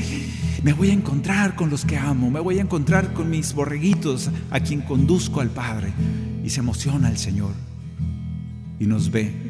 me 0.63 0.73
voy 0.73 0.89
a 0.89 0.93
encontrar 0.93 1.55
con 1.55 1.69
los 1.69 1.85
que 1.85 1.95
amo, 1.95 2.29
me 2.29 2.41
voy 2.41 2.59
a 2.59 2.63
encontrar 2.63 3.13
con 3.13 3.29
mis 3.29 3.53
borreguitos 3.53 4.29
a 4.51 4.59
quien 4.59 4.81
conduzco 4.81 5.39
al 5.39 5.49
Padre. 5.49 5.93
Y 6.43 6.49
se 6.49 6.59
emociona 6.59 7.09
el 7.09 7.17
Señor 7.17 7.53
y 8.79 8.85
nos 8.85 9.11
ve 9.11 9.46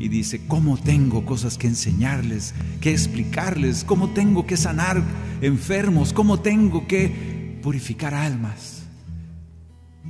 y 0.00 0.08
dice, 0.08 0.40
¿cómo 0.46 0.76
tengo 0.76 1.24
cosas 1.24 1.58
que 1.58 1.66
enseñarles, 1.66 2.54
que 2.80 2.92
explicarles? 2.92 3.84
¿Cómo 3.84 4.10
tengo 4.10 4.46
que 4.46 4.56
sanar 4.56 5.02
enfermos? 5.40 6.12
¿Cómo 6.12 6.40
tengo 6.40 6.86
que 6.86 7.58
purificar 7.62 8.14
almas? 8.14 8.84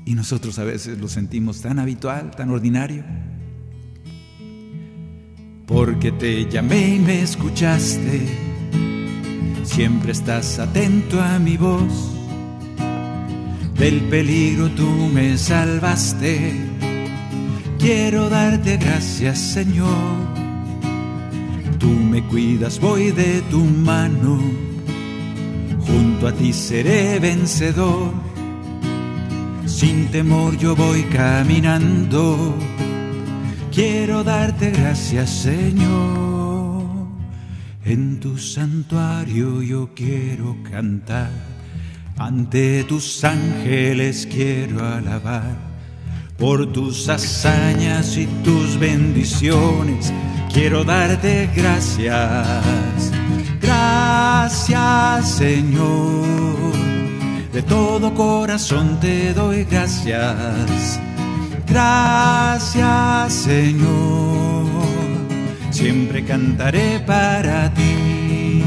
Y 0.04 0.14
nosotros 0.14 0.58
a 0.58 0.64
veces 0.64 0.98
lo 0.98 1.08
sentimos 1.08 1.62
tan 1.62 1.78
habitual, 1.78 2.30
tan 2.30 2.50
ordinario. 2.50 3.04
Porque 5.66 6.12
te 6.12 6.48
llamé 6.50 6.96
y 6.96 6.98
me 6.98 7.22
escuchaste, 7.22 8.26
siempre 9.64 10.12
estás 10.12 10.58
atento 10.58 11.20
a 11.20 11.38
mi 11.38 11.56
voz. 11.56 12.14
Del 13.78 14.00
peligro 14.08 14.70
tú 14.70 14.88
me 15.12 15.36
salvaste 15.38 16.67
Quiero 17.78 18.28
darte 18.28 18.76
gracias, 18.76 19.38
Señor. 19.38 20.16
Tú 21.78 21.86
me 21.86 22.24
cuidas, 22.24 22.80
voy 22.80 23.12
de 23.12 23.40
tu 23.42 23.60
mano. 23.60 24.40
Junto 25.86 26.26
a 26.26 26.32
ti 26.32 26.52
seré 26.52 27.20
vencedor. 27.20 28.12
Sin 29.64 30.08
temor 30.08 30.58
yo 30.58 30.74
voy 30.74 31.02
caminando. 31.04 32.56
Quiero 33.72 34.24
darte 34.24 34.72
gracias, 34.72 35.30
Señor. 35.30 36.82
En 37.84 38.18
tu 38.18 38.38
santuario 38.38 39.62
yo 39.62 39.90
quiero 39.94 40.56
cantar. 40.68 41.30
Ante 42.16 42.82
tus 42.82 43.22
ángeles 43.22 44.26
quiero 44.28 44.84
alabar 44.84 45.67
por 46.38 46.72
tus 46.72 47.08
hazañas 47.08 48.16
y 48.16 48.26
tus 48.44 48.78
bendiciones. 48.78 50.12
Quiero 50.52 50.84
darte 50.84 51.50
gracias, 51.54 53.12
gracias 53.60 55.28
Señor. 55.28 56.72
De 57.52 57.62
todo 57.62 58.14
corazón 58.14 58.98
te 59.00 59.34
doy 59.34 59.64
gracias, 59.64 61.00
gracias 61.66 63.32
Señor. 63.32 64.66
Siempre 65.70 66.24
cantaré 66.24 67.00
para 67.00 67.72
ti, 67.74 68.62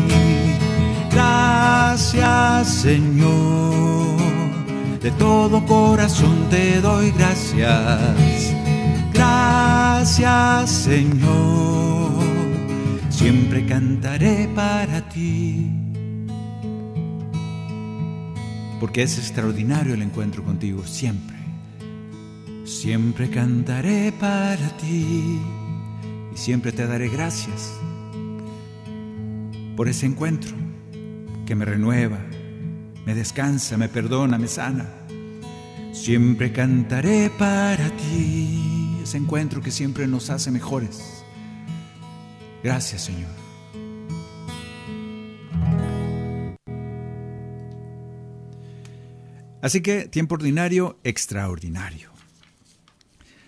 gracias 1.10 2.68
Señor 2.68 3.90
de 5.01 5.12
todo 5.12 5.65
corazón 5.65 6.48
te 6.50 6.79
doy 6.79 7.12
gracias. 7.12 8.55
Gracias 9.13 10.70
Señor, 10.70 12.24
siempre 13.10 13.65
cantaré 13.65 14.50
para 14.55 15.08
ti. 15.10 15.70
Porque 18.79 19.03
es 19.03 19.17
extraordinario 19.20 19.93
el 19.93 20.01
encuentro 20.01 20.43
contigo, 20.43 20.84
siempre. 20.86 21.38
Siempre 22.65 23.29
cantaré 23.29 24.12
para 24.12 24.70
ti 24.77 25.39
y 26.34 26.38
siempre 26.38 26.72
te 26.72 26.88
daré 26.88 27.10
gracias 27.10 27.74
por 29.75 29.88
ese 29.88 30.05
encuentro 30.05 30.55
que 31.46 31.55
me 31.55 31.65
renueva, 31.65 32.20
me 33.05 33.15
descansa, 33.15 33.77
me 33.77 33.89
perdona, 33.89 34.38
me 34.38 34.48
sana. 34.48 34.89
Siempre 35.93 36.51
cantaré 36.51 37.29
para 37.38 37.89
ti, 37.98 38.98
ese 39.03 39.17
encuentro 39.17 39.62
que 39.62 39.72
siempre 39.72 40.08
nos 40.08 40.29
hace 40.29 40.51
mejores. 40.51 41.24
Gracias 42.63 43.03
Señor. 43.03 43.41
Así 49.62 49.81
que 49.81 50.08
tiempo 50.08 50.36
ordinario, 50.36 50.98
extraordinario. 51.03 52.10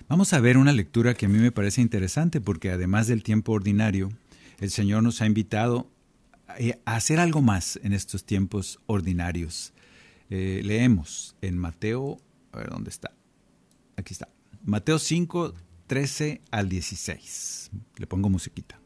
Vamos 0.07 0.31
a 0.33 0.39
ver 0.39 0.57
una 0.57 0.71
lectura 0.71 1.15
que 1.15 1.25
a 1.25 1.29
mí 1.29 1.39
me 1.39 1.51
parece 1.51 1.81
interesante 1.81 2.39
porque 2.39 2.69
además 2.69 3.07
del 3.07 3.23
tiempo 3.23 3.53
ordinario, 3.53 4.11
el 4.59 4.69
Señor 4.69 5.01
nos 5.01 5.21
ha 5.21 5.25
invitado 5.25 5.87
hacer 6.85 7.19
algo 7.19 7.41
más 7.41 7.79
en 7.83 7.93
estos 7.93 8.25
tiempos 8.25 8.79
ordinarios. 8.85 9.73
Eh, 10.29 10.61
leemos 10.63 11.35
en 11.41 11.57
Mateo, 11.57 12.17
a 12.51 12.57
ver 12.57 12.69
dónde 12.69 12.89
está. 12.89 13.11
Aquí 13.97 14.13
está. 14.13 14.29
Mateo 14.63 14.99
5, 14.99 15.53
13 15.87 16.41
al 16.51 16.69
16. 16.69 17.71
Le 17.97 18.07
pongo 18.07 18.29
musiquita. 18.29 18.79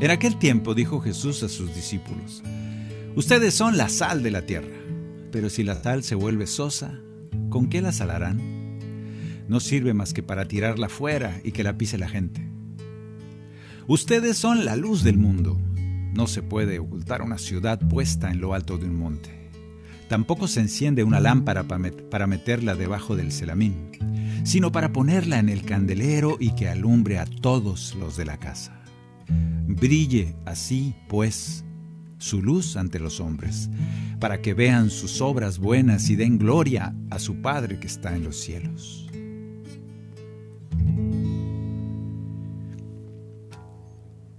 En 0.00 0.10
aquel 0.10 0.38
tiempo 0.38 0.74
dijo 0.74 1.00
Jesús 1.00 1.42
a 1.42 1.48
sus 1.48 1.74
discípulos, 1.74 2.42
Ustedes 3.16 3.54
son 3.54 3.76
la 3.76 3.88
sal 3.88 4.24
de 4.24 4.32
la 4.32 4.42
tierra, 4.42 4.76
pero 5.30 5.48
si 5.48 5.62
la 5.62 5.80
sal 5.80 6.02
se 6.02 6.16
vuelve 6.16 6.48
sosa, 6.48 6.98
¿con 7.48 7.68
qué 7.68 7.80
la 7.80 7.92
salarán? 7.92 8.40
No 9.48 9.60
sirve 9.60 9.94
más 9.94 10.12
que 10.12 10.24
para 10.24 10.48
tirarla 10.48 10.88
fuera 10.88 11.40
y 11.44 11.52
que 11.52 11.62
la 11.62 11.78
pise 11.78 11.96
la 11.96 12.08
gente. 12.08 12.44
Ustedes 13.86 14.36
son 14.36 14.64
la 14.64 14.74
luz 14.74 15.04
del 15.04 15.16
mundo. 15.16 15.60
No 16.14 16.28
se 16.28 16.42
puede 16.42 16.78
ocultar 16.78 17.22
una 17.22 17.38
ciudad 17.38 17.78
puesta 17.80 18.30
en 18.30 18.40
lo 18.40 18.54
alto 18.54 18.78
de 18.78 18.86
un 18.86 18.96
monte. 18.96 19.50
Tampoco 20.08 20.46
se 20.46 20.60
enciende 20.60 21.02
una 21.02 21.18
lámpara 21.18 21.64
para 21.64 22.26
meterla 22.26 22.76
debajo 22.76 23.16
del 23.16 23.32
celamín, 23.32 23.90
sino 24.44 24.70
para 24.70 24.92
ponerla 24.92 25.40
en 25.40 25.48
el 25.48 25.62
candelero 25.62 26.36
y 26.38 26.54
que 26.54 26.68
alumbre 26.68 27.18
a 27.18 27.26
todos 27.26 27.96
los 27.96 28.16
de 28.16 28.26
la 28.26 28.38
casa. 28.38 28.80
Brille 29.66 30.36
así, 30.44 30.94
pues, 31.08 31.64
su 32.18 32.42
luz 32.42 32.76
ante 32.76 33.00
los 33.00 33.18
hombres, 33.18 33.68
para 34.20 34.40
que 34.40 34.54
vean 34.54 34.90
sus 34.90 35.20
obras 35.20 35.58
buenas 35.58 36.08
y 36.10 36.16
den 36.16 36.38
gloria 36.38 36.94
a 37.10 37.18
su 37.18 37.42
Padre 37.42 37.80
que 37.80 37.88
está 37.88 38.14
en 38.14 38.24
los 38.24 38.36
cielos. 38.36 39.08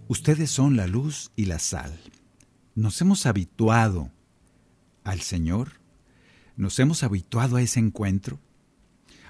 Ustedes 0.08 0.52
son 0.52 0.78
la 0.78 0.86
luz 0.86 1.32
y 1.36 1.46
la 1.46 1.58
sal. 1.58 2.00
Nos 2.76 3.02
hemos 3.02 3.26
habituado 3.26 4.12
al 5.04 5.22
Señor. 5.22 5.80
Nos 6.58 6.78
hemos 6.80 7.02
habituado 7.02 7.56
a 7.56 7.64
ese 7.64 7.80
encuentro. 7.80 8.40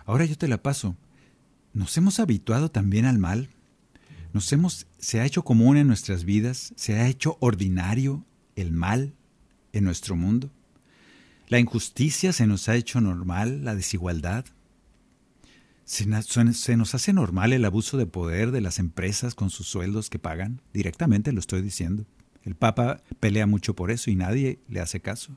Ahora 0.06 0.26
yo 0.26 0.38
te 0.38 0.50
la 0.50 0.62
paso. 0.62 0.97
¿Nos 1.73 1.95
hemos 1.95 2.19
habituado 2.19 2.69
también 2.69 3.06
al 3.06 3.19
mal? 3.19 3.50
¿Nos 4.34 4.52
hemos, 4.52 4.86
se 5.00 5.21
ha 5.21 5.26
hecho 5.26 5.43
común 5.43 5.78
en 5.78 5.88
nuestras 5.88 6.26
vidas? 6.26 6.73
¿Se 6.76 6.95
ha 6.95 7.08
hecho 7.08 7.38
ordinario 7.39 8.26
el 8.58 8.73
mal 8.73 9.13
en 9.71 9.86
nuestro 9.86 10.17
mundo? 10.17 10.52
¿La 11.47 11.60
injusticia 11.60 12.34
se 12.34 12.47
nos 12.47 12.67
ha 12.67 12.76
hecho 12.76 13.00
normal? 13.00 13.63
¿La 13.63 13.76
desigualdad? 13.76 14.45
¿Se, 15.86 16.08
nos 16.08 16.95
hace 16.95 17.13
normal 17.13 17.54
el 17.54 17.63
abuso 17.63 17.95
de 17.98 18.08
poder 18.08 18.50
de 18.50 18.60
las 18.60 18.80
empresas 18.80 19.36
con 19.36 19.52
sus 19.52 19.67
sueldos 19.67 20.10
que 20.10 20.17
pagan? 20.17 20.62
Directamente 20.74 21.32
lo 21.32 21.39
estoy 21.39 21.62
diciendo. 21.62 22.06
El 22.43 22.56
Papa 22.56 23.02
pelea 23.19 23.45
mucho 23.45 23.76
por 23.76 23.91
eso 23.91 24.10
y 24.10 24.15
nadie 24.15 24.60
le 24.67 24.80
hace 24.80 25.00
caso. 25.00 25.36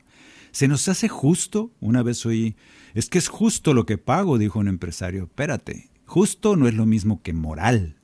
¿Se 0.51 0.67
nos 0.67 0.89
hace 0.89 1.09
justo? 1.09 1.71
Una 1.81 2.03
vez 2.03 2.25
oí, 2.25 2.57
es 2.95 3.11
que 3.11 3.19
es 3.19 3.29
justo 3.29 3.75
lo 3.75 3.85
que 3.85 3.99
pago, 3.99 4.39
dijo 4.39 4.59
un 4.59 4.69
empresario. 4.69 5.25
Espérate, 5.25 5.91
justo 6.07 6.57
no 6.57 6.67
es 6.67 6.73
lo 6.73 6.87
mismo 6.87 7.23
que 7.23 7.35
moral, 7.35 7.97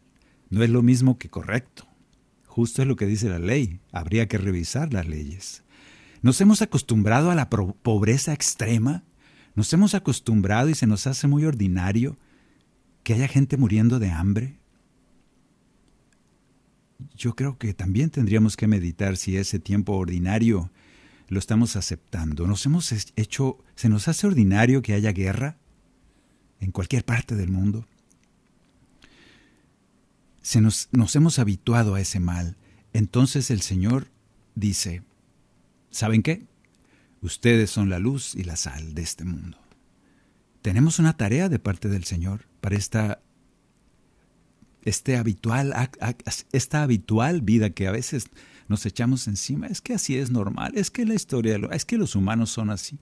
no 0.50 0.62
es 0.62 0.68
lo 0.68 0.82
mismo 0.82 1.16
que 1.16 1.30
correcto. 1.30 1.86
Justo 2.46 2.82
es 2.82 2.88
lo 2.88 2.96
que 2.96 3.06
dice 3.06 3.30
la 3.30 3.38
ley, 3.38 3.80
habría 3.90 4.28
que 4.28 4.36
revisar 4.36 4.92
las 4.92 5.08
leyes. 5.08 5.64
Nos 6.20 6.40
hemos 6.42 6.60
acostumbrado 6.60 7.30
a 7.30 7.34
la 7.34 7.48
pobreza 7.48 8.34
extrema, 8.34 9.02
nos 9.54 9.72
hemos 9.72 9.94
acostumbrado 9.94 10.68
y 10.68 10.74
se 10.74 10.86
nos 10.86 11.06
hace 11.06 11.26
muy 11.26 11.46
ordinario 11.46 12.18
que 13.04 13.14
haya 13.14 13.28
gente 13.28 13.56
muriendo 13.56 14.00
de 14.00 14.10
hambre? 14.10 14.58
Yo 17.16 17.36
creo 17.36 17.58
que 17.58 17.74
también 17.74 18.10
tendríamos 18.10 18.56
que 18.56 18.66
meditar 18.66 19.16
si 19.16 19.36
ese 19.36 19.58
tiempo 19.58 19.92
ordinario 19.92 20.70
lo 21.28 21.38
estamos 21.38 21.76
aceptando. 21.76 22.46
Nos 22.46 22.64
hemos 22.66 22.92
hecho, 23.16 23.58
se 23.76 23.88
nos 23.88 24.08
hace 24.08 24.26
ordinario 24.26 24.82
que 24.82 24.94
haya 24.94 25.12
guerra 25.12 25.58
en 26.60 26.72
cualquier 26.72 27.04
parte 27.04 27.36
del 27.36 27.50
mundo. 27.50 27.86
Se 30.42 30.60
nos, 30.60 30.88
nos 30.92 31.14
hemos 31.14 31.38
habituado 31.38 31.94
a 31.94 32.00
ese 32.00 32.20
mal. 32.20 32.56
Entonces 32.92 33.50
el 33.50 33.60
Señor 33.60 34.08
dice, 34.54 35.02
¿saben 35.90 36.22
qué? 36.22 36.46
Ustedes 37.20 37.70
son 37.70 37.90
la 37.90 37.98
luz 37.98 38.34
y 38.34 38.44
la 38.44 38.56
sal 38.56 38.94
de 38.94 39.02
este 39.02 39.24
mundo. 39.24 39.63
Tenemos 40.64 40.98
una 40.98 41.14
tarea 41.14 41.50
de 41.50 41.58
parte 41.58 41.90
del 41.90 42.04
Señor 42.04 42.46
para 42.62 42.76
esta, 42.76 43.20
este 44.80 45.18
habitual, 45.18 45.74
esta 46.52 46.82
habitual 46.82 47.42
vida 47.42 47.68
que 47.68 47.86
a 47.86 47.92
veces 47.92 48.28
nos 48.66 48.86
echamos 48.86 49.28
encima. 49.28 49.66
Es 49.66 49.82
que 49.82 49.92
así 49.92 50.16
es 50.16 50.30
normal, 50.30 50.72
es 50.74 50.90
que 50.90 51.04
la 51.04 51.12
historia, 51.12 51.60
es 51.70 51.84
que 51.84 51.98
los 51.98 52.16
humanos 52.16 52.48
son 52.48 52.70
así. 52.70 52.98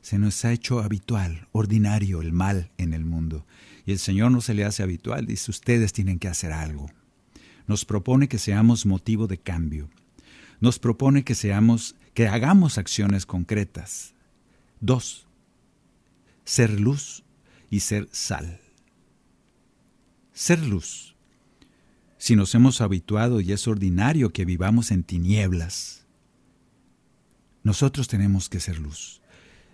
Se 0.00 0.18
nos 0.18 0.42
ha 0.46 0.54
hecho 0.54 0.80
habitual, 0.80 1.48
ordinario 1.52 2.22
el 2.22 2.32
mal 2.32 2.70
en 2.78 2.94
el 2.94 3.04
mundo. 3.04 3.46
Y 3.84 3.92
el 3.92 3.98
Señor 3.98 4.32
no 4.32 4.40
se 4.40 4.54
le 4.54 4.64
hace 4.64 4.82
habitual, 4.82 5.26
dice, 5.26 5.50
ustedes 5.50 5.92
tienen 5.92 6.18
que 6.18 6.28
hacer 6.28 6.50
algo. 6.50 6.86
Nos 7.66 7.84
propone 7.84 8.26
que 8.26 8.38
seamos 8.38 8.86
motivo 8.86 9.26
de 9.26 9.36
cambio. 9.36 9.90
Nos 10.60 10.78
propone 10.78 11.24
que 11.24 11.34
seamos, 11.34 11.94
que 12.14 12.28
hagamos 12.28 12.78
acciones 12.78 13.26
concretas. 13.26 14.14
Dos, 14.80 15.26
ser 16.44 16.80
luz 16.80 17.24
y 17.70 17.80
ser 17.80 18.08
sal 18.12 18.62
ser 20.32 20.66
luz. 20.66 21.14
Si 22.18 22.36
nos 22.36 22.54
hemos 22.54 22.80
habituado 22.80 23.40
y 23.40 23.52
es 23.52 23.66
ordinario 23.68 24.32
que 24.32 24.44
vivamos 24.44 24.90
en 24.90 25.02
tinieblas, 25.02 26.06
nosotros 27.62 28.08
tenemos 28.08 28.48
que 28.48 28.60
ser 28.60 28.78
luz. 28.78 29.20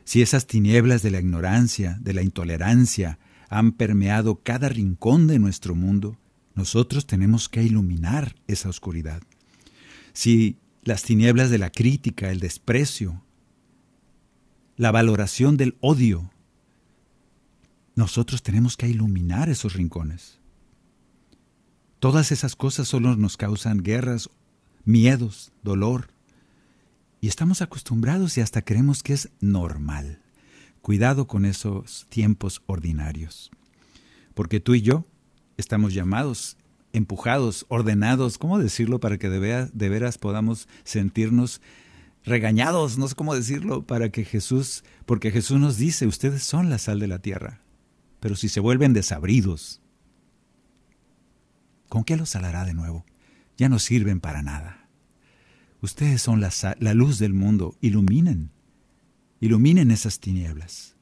Si 0.05 0.23
esas 0.23 0.47
tinieblas 0.47 1.03
de 1.03 1.11
la 1.11 1.21
ignorancia, 1.21 1.99
de 2.01 2.15
la 2.15 2.23
intolerancia, 2.23 3.19
han 3.51 3.73
permeado 3.73 4.43
cada 4.43 4.69
rincón 4.69 5.27
de 5.27 5.39
nuestro 5.39 5.75
mundo, 5.75 6.19
nosotros 6.55 7.07
tenemos 7.07 7.49
que 7.49 7.63
iluminar 7.63 8.35
esa 8.47 8.69
oscuridad. 8.69 9.23
Si 10.13 10.57
las 10.83 11.03
tinieblas 11.03 11.51
de 11.51 11.59
la 11.59 11.71
crítica, 11.71 12.31
el 12.31 12.41
desprecio, 12.41 13.23
la 14.77 14.91
valoración 14.91 15.57
del 15.57 15.77
odio, 15.81 16.31
nosotros 17.99 18.45
tenemos 18.45 18.77
que 18.77 18.87
iluminar 18.87 19.49
esos 19.49 19.73
rincones. 19.73 20.39
Todas 21.99 22.31
esas 22.31 22.55
cosas 22.55 22.87
solo 22.87 23.17
nos 23.17 23.37
causan 23.37 23.83
guerras, 23.83 24.31
miedos, 24.85 25.51
dolor. 25.65 26.07
Y 27.21 27.27
estamos 27.27 27.61
acostumbrados 27.61 28.39
y 28.39 28.41
hasta 28.41 28.63
creemos 28.63 29.03
que 29.03 29.15
es 29.15 29.31
normal. 29.41 30.23
Cuidado 30.81 31.27
con 31.27 31.45
esos 31.45 32.07
tiempos 32.09 32.63
ordinarios. 32.67 33.51
Porque 34.35 34.61
tú 34.61 34.77
y 34.77 34.83
yo 34.83 35.05
estamos 35.57 35.93
llamados, 35.93 36.57
empujados, 36.93 37.67
ordenados, 37.69 38.39
¿cómo 38.39 38.61
decirlo 38.61 39.01
para 39.01 39.19
que 39.19 39.29
de, 39.29 39.89
veras 39.89 40.19
podamos 40.19 40.69
sentirnos 40.85 41.61
regañados, 42.25 42.97
no 42.97 43.09
sé 43.09 43.17
cómo 43.17 43.35
decirlo, 43.35 43.85
para 43.85 44.11
que 44.11 44.25
Jesús, 44.25 44.85
porque 45.05 45.33
Jesús 45.33 45.59
nos 45.59 45.79
dice, 45.79 46.07
ustedes 46.07 46.45
son 46.45 46.71
la 46.71 46.79
sal 46.79 47.01
de 47.01 47.09
la 47.09 47.19
tierra, 47.19 47.61
pero 48.21 48.37
si 48.37 48.49
se 48.49 48.61
vuelven 48.61 48.93
desabridos, 48.93 49.81
¿Con 51.89 52.05
qué 52.05 52.17
los 52.17 52.31
salará 52.31 52.65
de 52.65 52.75
nuevo? 52.75 53.05
Ya 53.57 53.69
no 53.69 53.79
sirven 53.79 54.21
para 54.21 54.43
nada. 54.43 54.89
Ustedes 55.81 56.21
son 56.21 56.41
la, 56.41 56.51
la 56.81 56.95
luz 56.95 57.19
del 57.19 57.33
mundo. 57.33 57.77
Iluminen. 57.81 58.51
Iluminen 59.41 59.91
esas 59.91 60.21
tinieblas. 60.21 60.97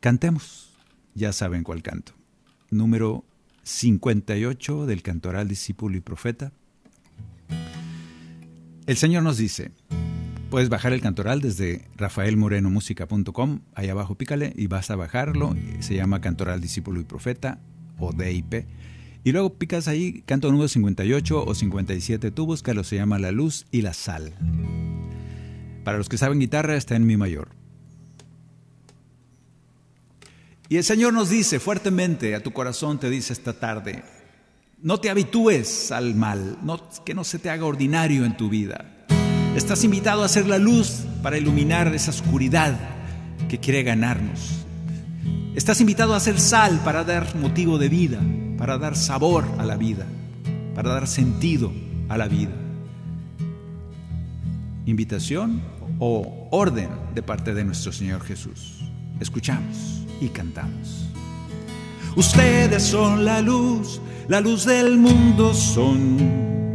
Cantemos. 0.00 0.72
Ya 1.14 1.32
saben 1.32 1.62
cuál 1.62 1.82
canto. 1.82 2.12
Número 2.70 3.24
58 3.62 4.86
del 4.86 5.02
Cantoral 5.02 5.48
Discípulo 5.48 5.96
y 5.96 6.00
Profeta. 6.00 6.52
El 8.86 8.96
Señor 8.96 9.22
nos 9.22 9.38
dice, 9.38 9.72
puedes 10.56 10.70
bajar 10.70 10.94
el 10.94 11.02
cantoral 11.02 11.42
desde 11.42 11.82
rafaelmorenomusica.com, 11.96 13.60
ahí 13.74 13.90
abajo 13.90 14.14
pícale 14.14 14.54
y 14.56 14.68
vas 14.68 14.90
a 14.90 14.96
bajarlo, 14.96 15.54
se 15.80 15.96
llama 15.96 16.22
Cantoral 16.22 16.62
Discípulo 16.62 16.98
y 16.98 17.04
Profeta 17.04 17.58
o 17.98 18.14
DIP. 18.14 18.64
Y 19.22 19.32
luego 19.32 19.52
picas 19.52 19.86
ahí, 19.86 20.22
canto 20.24 20.50
número 20.50 20.68
58 20.68 21.44
o 21.44 21.54
57, 21.54 22.30
tú 22.30 22.46
búscalo, 22.46 22.84
se 22.84 22.96
llama 22.96 23.18
La 23.18 23.32
Luz 23.32 23.66
y 23.70 23.82
la 23.82 23.92
Sal. 23.92 24.32
Para 25.84 25.98
los 25.98 26.08
que 26.08 26.16
saben 26.16 26.38
guitarra 26.38 26.74
está 26.74 26.96
en 26.96 27.04
Mi 27.04 27.18
mayor. 27.18 27.50
Y 30.70 30.78
el 30.78 30.84
Señor 30.84 31.12
nos 31.12 31.28
dice 31.28 31.60
fuertemente, 31.60 32.34
a 32.34 32.42
tu 32.42 32.54
corazón 32.54 32.98
te 32.98 33.10
dice 33.10 33.34
esta 33.34 33.52
tarde, 33.52 34.04
no 34.80 35.00
te 35.00 35.10
habitúes 35.10 35.92
al 35.92 36.14
mal, 36.14 36.56
que 37.04 37.12
no 37.12 37.24
se 37.24 37.38
te 37.38 37.50
haga 37.50 37.66
ordinario 37.66 38.24
en 38.24 38.38
tu 38.38 38.48
vida. 38.48 38.95
Estás 39.56 39.82
invitado 39.84 40.22
a 40.22 40.28
ser 40.28 40.46
la 40.46 40.58
luz 40.58 41.04
para 41.22 41.38
iluminar 41.38 41.88
esa 41.94 42.10
oscuridad 42.10 42.78
que 43.48 43.58
quiere 43.58 43.82
ganarnos. 43.82 44.64
Estás 45.54 45.80
invitado 45.80 46.14
a 46.14 46.20
ser 46.20 46.38
sal 46.38 46.80
para 46.84 47.02
dar 47.04 47.34
motivo 47.36 47.78
de 47.78 47.88
vida, 47.88 48.20
para 48.58 48.76
dar 48.76 48.94
sabor 48.96 49.44
a 49.58 49.64
la 49.64 49.76
vida, 49.76 50.06
para 50.74 50.90
dar 50.90 51.08
sentido 51.08 51.72
a 52.08 52.18
la 52.18 52.28
vida. 52.28 52.52
Invitación 54.84 55.62
o 55.98 56.48
orden 56.50 56.90
de 57.14 57.22
parte 57.22 57.54
de 57.54 57.64
nuestro 57.64 57.92
Señor 57.92 58.22
Jesús. 58.22 58.84
Escuchamos 59.18 60.04
y 60.20 60.28
cantamos. 60.28 61.08
Ustedes 62.14 62.82
son 62.82 63.24
la 63.24 63.40
luz 63.40 64.00
la 64.28 64.40
luz 64.40 64.64
del 64.64 64.98
mundo 64.98 65.54
son 65.54 66.65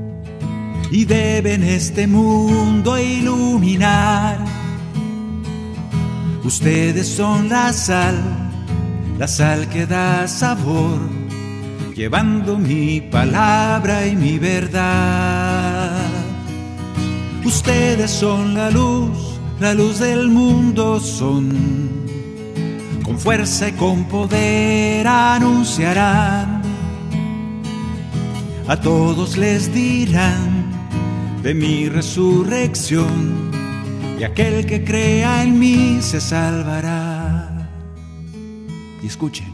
y 0.91 1.05
deben 1.05 1.63
este 1.63 2.05
mundo 2.05 2.99
iluminar. 2.99 4.37
Ustedes 6.43 7.07
son 7.07 7.47
la 7.49 7.71
sal, 7.71 8.17
la 9.17 9.27
sal 9.27 9.69
que 9.69 9.85
da 9.85 10.27
sabor, 10.27 10.99
llevando 11.95 12.57
mi 12.57 12.99
palabra 12.99 14.05
y 14.05 14.15
mi 14.15 14.37
verdad. 14.37 16.07
Ustedes 17.45 18.11
son 18.11 18.53
la 18.53 18.69
luz, 18.69 19.39
la 19.59 19.73
luz 19.73 19.99
del 19.99 20.27
mundo 20.27 20.99
son, 20.99 21.49
con 23.03 23.17
fuerza 23.17 23.69
y 23.69 23.71
con 23.73 24.03
poder 24.05 25.07
anunciarán 25.07 26.61
a 28.71 28.79
todos 28.79 29.35
les 29.35 29.73
dirán 29.73 30.50
de 31.43 31.53
mi 31.53 31.89
resurrección 31.89 33.51
y 34.19 34.23
aquel 34.23 34.65
que 34.65 34.83
crea 34.83 35.43
en 35.43 35.57
mí 35.57 35.97
se 36.01 36.21
salvará. 36.21 37.69
Y 39.01 39.07
escuchen, 39.07 39.47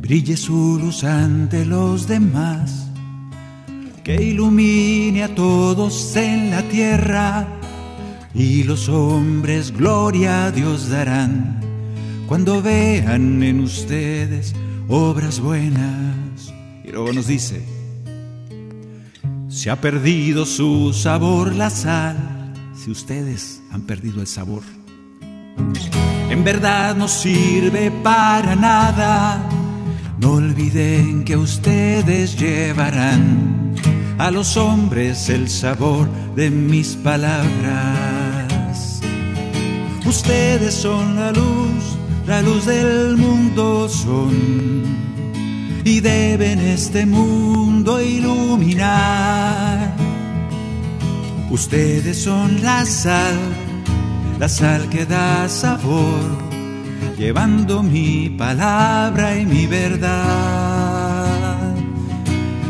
brille 0.00 0.36
su 0.36 0.78
luz 0.78 1.04
ante 1.04 1.64
los 1.64 2.06
demás, 2.06 2.88
que 4.04 4.22
ilumine 4.22 5.22
a 5.22 5.34
todos 5.34 6.14
en 6.16 6.50
la 6.50 6.62
tierra 6.62 7.46
y 8.34 8.64
los 8.64 8.88
hombres 8.88 9.72
gloria 9.72 10.46
a 10.46 10.50
Dios 10.50 10.88
darán 10.88 11.60
cuando 12.26 12.62
vean 12.62 13.42
en 13.42 13.60
ustedes 13.60 14.54
obras 14.88 15.40
buenas. 15.40 16.52
Y 16.84 16.90
luego 16.90 17.12
nos 17.12 17.26
dice, 17.26 17.62
se 19.52 19.70
ha 19.70 19.80
perdido 19.80 20.46
su 20.46 20.94
sabor 20.94 21.54
la 21.54 21.68
sal, 21.68 22.16
si 22.74 22.90
ustedes 22.90 23.60
han 23.70 23.82
perdido 23.82 24.22
el 24.22 24.26
sabor. 24.26 24.62
En 26.30 26.42
verdad 26.42 26.96
no 26.96 27.06
sirve 27.06 27.90
para 27.90 28.56
nada. 28.56 29.46
No 30.18 30.32
olviden 30.32 31.22
que 31.24 31.36
ustedes 31.36 32.38
llevarán 32.38 33.74
a 34.16 34.30
los 34.30 34.56
hombres 34.56 35.28
el 35.28 35.50
sabor 35.50 36.08
de 36.34 36.48
mis 36.50 36.96
palabras. 36.96 37.42
Ustedes 40.06 40.72
son 40.72 41.16
la 41.16 41.30
luz, 41.30 41.98
la 42.26 42.40
luz 42.40 42.64
del 42.64 43.18
mundo 43.18 43.86
son 43.86 45.01
y 45.84 46.00
deben 46.00 46.60
este 46.60 47.06
mundo 47.06 48.00
iluminar. 48.00 49.94
Ustedes 51.50 52.22
son 52.22 52.62
la 52.62 52.84
sal, 52.86 53.36
la 54.38 54.48
sal 54.48 54.88
que 54.88 55.04
da 55.04 55.48
sabor, 55.48 56.22
llevando 57.18 57.82
mi 57.82 58.30
palabra 58.30 59.36
y 59.36 59.44
mi 59.44 59.66
verdad. 59.66 60.12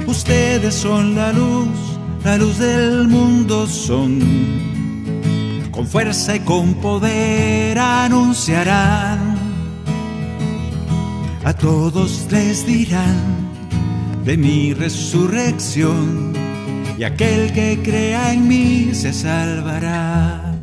Ustedes 0.06 0.74
son 0.74 1.14
la 1.14 1.32
luz, 1.32 1.68
la 2.24 2.36
luz 2.36 2.58
del 2.58 3.08
mundo 3.08 3.66
son. 3.66 4.18
Con 5.70 5.86
fuerza 5.86 6.36
y 6.36 6.40
con 6.40 6.74
poder 6.74 7.78
anunciarán 7.78 9.21
a 11.44 11.52
todos 11.52 12.28
les 12.30 12.64
dirán 12.66 13.16
de 14.24 14.36
mi 14.36 14.74
resurrección 14.74 16.32
y 16.96 17.02
aquel 17.02 17.52
que 17.52 17.80
crea 17.82 18.32
en 18.32 18.46
mí 18.46 18.90
se 18.92 19.12
salvará. 19.12 20.54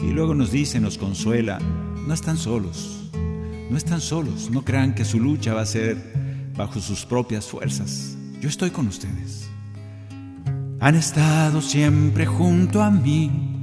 Y 0.00 0.10
luego 0.10 0.34
nos 0.34 0.50
dice, 0.50 0.80
nos 0.80 0.98
consuela, 0.98 1.60
no 2.06 2.12
están 2.12 2.36
solos, 2.38 3.10
no 3.70 3.76
están 3.76 4.00
solos, 4.00 4.50
no 4.50 4.64
crean 4.64 4.94
que 4.94 5.04
su 5.04 5.20
lucha 5.20 5.54
va 5.54 5.60
a 5.60 5.66
ser 5.66 6.52
bajo 6.56 6.80
sus 6.80 7.04
propias 7.04 7.46
fuerzas. 7.46 8.16
Yo 8.40 8.48
estoy 8.48 8.70
con 8.70 8.88
ustedes. 8.88 9.48
Han 10.80 10.96
estado 10.96 11.60
siempre 11.60 12.26
junto 12.26 12.82
a 12.82 12.90
mí. 12.90 13.62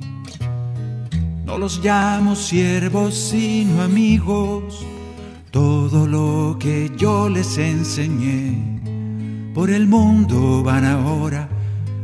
No 1.46 1.58
los 1.58 1.84
llamo 1.84 2.36
siervos, 2.36 3.16
sino 3.16 3.82
amigos 3.82 4.86
todo 5.56 6.06
lo 6.06 6.58
que 6.60 6.92
yo 6.98 7.30
les 7.30 7.58
enseñé, 7.58 8.82
por 9.54 9.70
el 9.70 9.88
mundo 9.88 10.62
van 10.62 10.84
ahora 10.84 11.48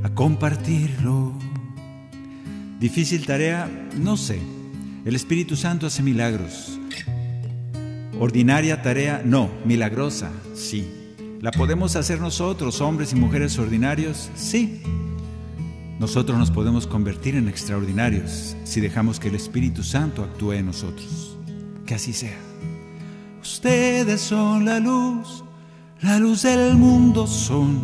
a 0.03 0.09
compartirlo. 0.11 1.33
Difícil 2.79 3.25
tarea, 3.25 3.69
no 3.99 4.15
sé. 4.15 4.39
El 5.03 5.17
Espíritu 5.17 5.57
Santo 5.57 5.87
hace 5.87 6.01
milagros. 6.01 6.79
Ordinaria 8.21 8.81
tarea, 8.81 9.21
no. 9.25 9.49
Milagrosa, 9.65 10.31
sí. 10.55 10.89
¿La 11.41 11.51
podemos 11.51 11.97
hacer 11.97 12.21
nosotros, 12.21 12.79
hombres 12.79 13.11
y 13.11 13.17
mujeres 13.17 13.59
ordinarios? 13.59 14.29
Sí. 14.33 14.81
Nosotros 15.99 16.37
nos 16.37 16.51
podemos 16.51 16.87
convertir 16.87 17.35
en 17.35 17.49
extraordinarios 17.49 18.55
si 18.63 18.79
dejamos 18.79 19.19
que 19.19 19.27
el 19.27 19.35
Espíritu 19.35 19.83
Santo 19.83 20.23
actúe 20.23 20.53
en 20.53 20.67
nosotros. 20.67 21.37
Que 21.85 21.95
así 21.95 22.13
sea. 22.13 22.50
Ustedes 23.41 24.21
son 24.21 24.65
la 24.65 24.79
luz, 24.79 25.43
la 26.01 26.19
luz 26.19 26.43
del 26.43 26.75
mundo 26.75 27.25
son 27.25 27.79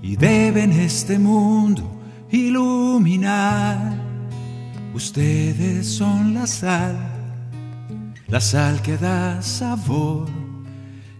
y 0.00 0.14
deben 0.14 0.70
este 0.70 1.18
mundo 1.18 1.82
iluminar. 2.30 4.00
Ustedes 4.94 5.88
son 5.88 6.34
la 6.34 6.46
sal, 6.46 6.96
la 8.28 8.40
sal 8.40 8.80
que 8.82 8.96
da 8.96 9.42
sabor, 9.42 10.28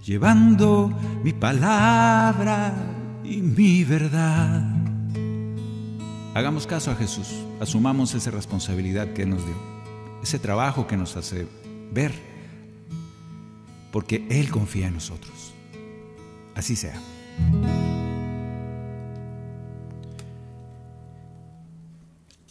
llevando 0.04 0.96
mi 1.24 1.32
palabra 1.32 2.72
y 3.24 3.38
mi 3.38 3.82
verdad. 3.82 4.62
Hagamos 6.34 6.68
caso 6.68 6.92
a 6.92 6.94
Jesús, 6.94 7.28
asumamos 7.60 8.14
esa 8.14 8.30
responsabilidad 8.30 9.12
que 9.14 9.22
Él 9.22 9.30
nos 9.30 9.44
dio, 9.44 9.56
ese 10.22 10.38
trabajo 10.38 10.86
que 10.86 10.96
nos 10.96 11.16
hace 11.16 11.48
ver 11.92 12.31
porque 13.92 14.26
Él 14.30 14.50
confía 14.50 14.88
en 14.88 14.94
nosotros. 14.94 15.54
Así 16.54 16.74
sea. 16.74 17.00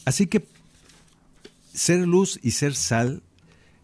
Así 0.06 0.28
que 0.28 0.48
ser 1.74 2.08
luz 2.08 2.40
y 2.42 2.52
ser 2.52 2.76
sal 2.76 3.22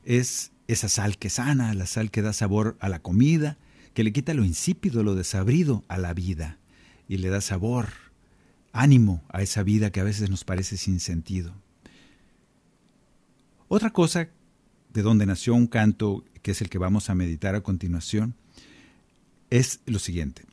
es 0.05 0.51
esa 0.67 0.89
sal 0.89 1.17
que 1.17 1.29
sana, 1.29 1.73
la 1.73 1.85
sal 1.85 2.11
que 2.11 2.21
da 2.21 2.33
sabor 2.33 2.77
a 2.79 2.89
la 2.89 2.99
comida, 2.99 3.57
que 3.93 4.03
le 4.03 4.13
quita 4.13 4.33
lo 4.33 4.45
insípido, 4.45 5.03
lo 5.03 5.15
desabrido 5.15 5.83
a 5.87 5.97
la 5.97 6.13
vida 6.13 6.57
y 7.07 7.17
le 7.17 7.29
da 7.29 7.41
sabor, 7.41 7.87
ánimo 8.71 9.23
a 9.29 9.41
esa 9.41 9.63
vida 9.63 9.91
que 9.91 9.99
a 9.99 10.03
veces 10.03 10.29
nos 10.29 10.43
parece 10.43 10.77
sin 10.77 10.99
sentido. 10.99 11.53
Otra 13.67 13.91
cosa 13.91 14.29
de 14.93 15.01
donde 15.01 15.25
nació 15.25 15.55
un 15.55 15.67
canto 15.67 16.23
que 16.47 16.51
es 16.51 16.61
el 16.61 16.69
que 16.69 16.77
vamos 16.77 17.09
a 17.09 17.15
meditar 17.15 17.55
a 17.55 17.61
continuación, 17.61 18.33
es 19.49 19.81
lo 19.85 19.99
siguiente. 19.99 20.45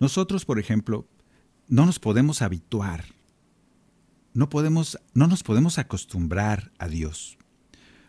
Nosotros, 0.00 0.46
por 0.46 0.58
ejemplo, 0.58 1.06
no 1.68 1.84
nos 1.84 1.98
podemos 1.98 2.40
habituar 2.40 3.04
no 4.38 4.48
podemos, 4.48 4.96
no 5.14 5.26
nos 5.26 5.42
podemos 5.42 5.78
acostumbrar 5.78 6.70
a 6.78 6.86
Dios. 6.86 7.38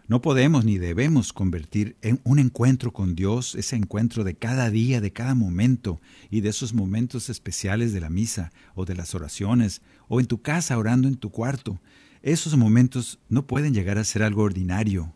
No 0.07 0.21
podemos 0.21 0.63
ni 0.63 0.77
debemos 0.77 1.33
convertir 1.33 1.97
en 2.03 2.21
un 2.23 2.37
encuentro 2.37 2.93
con 2.93 3.15
Dios, 3.15 3.55
ese 3.55 3.75
encuentro 3.75 4.23
de 4.23 4.35
cada 4.35 4.69
día, 4.69 5.01
de 5.01 5.11
cada 5.11 5.33
momento 5.33 5.99
y 6.29 6.41
de 6.41 6.49
esos 6.49 6.73
momentos 6.73 7.29
especiales 7.29 7.93
de 7.93 7.99
la 7.99 8.11
misa 8.11 8.51
o 8.75 8.85
de 8.85 8.93
las 8.93 9.15
oraciones 9.15 9.81
o 10.07 10.19
en 10.19 10.27
tu 10.27 10.41
casa 10.41 10.77
orando 10.77 11.07
en 11.07 11.15
tu 11.15 11.31
cuarto. 11.31 11.81
Esos 12.21 12.55
momentos 12.55 13.17
no 13.27 13.47
pueden 13.47 13.73
llegar 13.73 13.97
a 13.97 14.03
ser 14.03 14.21
algo 14.21 14.43
ordinario. 14.43 15.11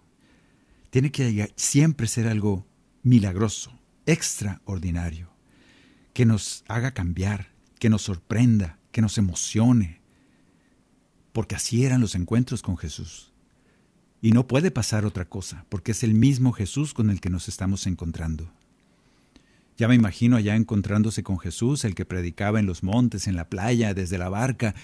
Tiene 0.94 1.12
que 1.12 1.52
siempre 1.56 2.06
ser 2.06 2.28
algo 2.28 2.68
milagroso, 3.02 3.72
extraordinario, 4.06 5.32
que 6.14 6.24
nos 6.24 6.64
haga 6.68 6.94
cambiar, 6.94 7.52
que 7.80 7.90
nos 7.90 8.04
sorprenda, 8.04 8.78
que 8.92 9.02
nos 9.02 9.18
emocione, 9.18 10.02
porque 11.32 11.56
así 11.56 11.84
eran 11.84 12.00
los 12.00 12.14
encuentros 12.14 12.62
con 12.62 12.78
Jesús. 12.78 13.34
Y 14.22 14.34
no 14.34 14.48
puede 14.48 14.70
pasar 14.70 15.04
otra 15.04 15.26
cosa, 15.26 15.66
porque 15.68 15.94
es 15.94 16.04
el 16.04 16.14
mismo 16.14 16.52
Jesús 16.52 16.94
con 16.94 17.10
el 17.10 17.22
que 17.22 17.32
nos 17.32 17.50
estamos 17.50 17.88
encontrando. 17.88 18.54
Ya 19.76 19.88
me 19.88 19.96
imagino 19.96 20.36
allá 20.38 20.56
encontrándose 20.56 21.24
con 21.24 21.40
Jesús, 21.40 21.86
el 21.86 21.96
que 21.96 22.06
predicaba 22.06 22.60
en 22.60 22.68
los 22.68 22.84
montes, 22.84 23.26
en 23.26 23.36
la 23.36 23.50
playa, 23.50 23.96
desde 23.96 24.20
la 24.20 24.30
barca. 24.30 24.76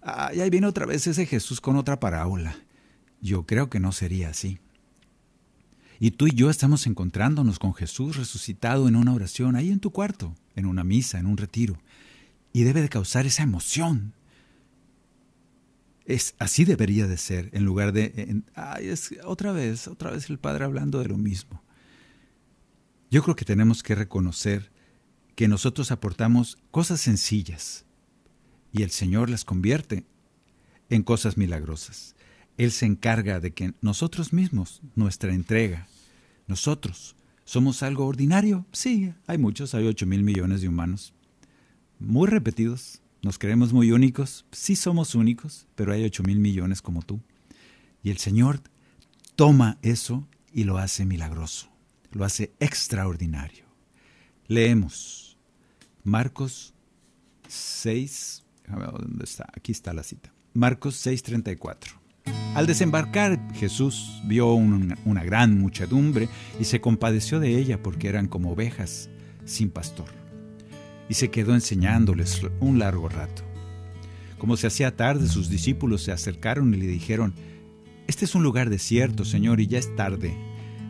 Ah, 0.00 0.30
y 0.32 0.42
ahí 0.42 0.48
viene 0.48 0.68
otra 0.68 0.86
vez 0.86 1.08
ese 1.08 1.26
Jesús 1.26 1.60
con 1.60 1.74
otra 1.74 1.98
parábola. 1.98 2.56
Yo 3.20 3.46
creo 3.46 3.68
que 3.68 3.80
no 3.80 3.90
sería 3.90 4.28
así. 4.28 4.60
Y 5.98 6.12
tú 6.12 6.26
y 6.26 6.32
yo 6.32 6.50
estamos 6.50 6.86
encontrándonos 6.86 7.58
con 7.58 7.74
Jesús 7.74 8.16
resucitado 8.16 8.88
en 8.88 8.96
una 8.96 9.14
oración, 9.14 9.56
ahí 9.56 9.70
en 9.70 9.80
tu 9.80 9.90
cuarto, 9.90 10.34
en 10.54 10.66
una 10.66 10.84
misa, 10.84 11.18
en 11.18 11.26
un 11.26 11.36
retiro. 11.36 11.78
Y 12.52 12.64
debe 12.64 12.82
de 12.82 12.88
causar 12.88 13.26
esa 13.26 13.42
emoción. 13.42 14.12
Es, 16.04 16.34
así 16.38 16.64
debería 16.64 17.06
de 17.06 17.16
ser, 17.16 17.50
en 17.52 17.64
lugar 17.64 17.92
de... 17.92 18.42
ay, 18.54 18.88
es, 18.88 19.14
otra 19.24 19.52
vez, 19.52 19.88
otra 19.88 20.10
vez 20.10 20.30
el 20.30 20.38
Padre 20.38 20.64
hablando 20.64 21.00
de 21.00 21.08
lo 21.08 21.18
mismo. 21.18 21.62
Yo 23.10 23.22
creo 23.22 23.36
que 23.36 23.44
tenemos 23.44 23.82
que 23.82 23.94
reconocer 23.94 24.70
que 25.34 25.48
nosotros 25.48 25.90
aportamos 25.92 26.58
cosas 26.70 27.00
sencillas 27.00 27.84
y 28.72 28.82
el 28.82 28.90
Señor 28.90 29.30
las 29.30 29.44
convierte 29.44 30.04
en 30.90 31.02
cosas 31.02 31.36
milagrosas. 31.36 32.15
Él 32.56 32.72
se 32.72 32.86
encarga 32.86 33.40
de 33.40 33.52
que 33.52 33.74
nosotros 33.80 34.32
mismos, 34.32 34.80
nuestra 34.94 35.34
entrega, 35.34 35.88
nosotros, 36.46 37.16
¿somos 37.44 37.82
algo 37.82 38.06
ordinario? 38.06 38.66
Sí, 38.72 39.12
hay 39.26 39.38
muchos, 39.38 39.74
hay 39.74 39.86
ocho 39.86 40.06
mil 40.06 40.22
millones 40.22 40.62
de 40.62 40.68
humanos. 40.68 41.12
Muy 41.98 42.28
repetidos, 42.28 43.02
nos 43.22 43.38
creemos 43.38 43.72
muy 43.72 43.92
únicos, 43.92 44.46
sí 44.52 44.76
somos 44.76 45.14
únicos, 45.14 45.66
pero 45.74 45.92
hay 45.92 46.04
ocho 46.04 46.22
mil 46.22 46.38
millones 46.38 46.82
como 46.82 47.02
tú. 47.02 47.20
Y 48.02 48.10
el 48.10 48.18
Señor 48.18 48.60
toma 49.34 49.78
eso 49.82 50.26
y 50.52 50.64
lo 50.64 50.78
hace 50.78 51.04
milagroso, 51.04 51.68
lo 52.12 52.24
hace 52.24 52.52
extraordinario. 52.60 53.66
Leemos 54.48 55.36
Marcos 56.04 56.72
6, 57.48 58.44
¿dónde 58.68 59.24
está? 59.24 59.46
Aquí 59.52 59.72
está 59.72 59.92
la 59.92 60.02
cita. 60.04 60.32
Marcos 60.54 61.04
6:34. 61.04 62.05
Al 62.54 62.66
desembarcar, 62.66 63.38
Jesús 63.54 64.22
vio 64.24 64.54
una 64.54 65.24
gran 65.24 65.58
muchedumbre 65.58 66.28
y 66.58 66.64
se 66.64 66.80
compadeció 66.80 67.38
de 67.38 67.58
ella 67.58 67.82
porque 67.82 68.08
eran 68.08 68.28
como 68.28 68.52
ovejas 68.52 69.10
sin 69.44 69.70
pastor. 69.70 70.08
Y 71.08 71.14
se 71.14 71.30
quedó 71.30 71.54
enseñándoles 71.54 72.40
un 72.60 72.78
largo 72.78 73.08
rato. 73.08 73.42
Como 74.38 74.56
se 74.56 74.66
hacía 74.66 74.96
tarde, 74.96 75.28
sus 75.28 75.48
discípulos 75.48 76.02
se 76.02 76.12
acercaron 76.12 76.72
y 76.74 76.76
le 76.76 76.86
dijeron, 76.86 77.34
Este 78.06 78.24
es 78.24 78.34
un 78.34 78.42
lugar 78.42 78.70
desierto, 78.70 79.24
Señor, 79.24 79.60
y 79.60 79.66
ya 79.66 79.78
es 79.78 79.94
tarde. 79.96 80.36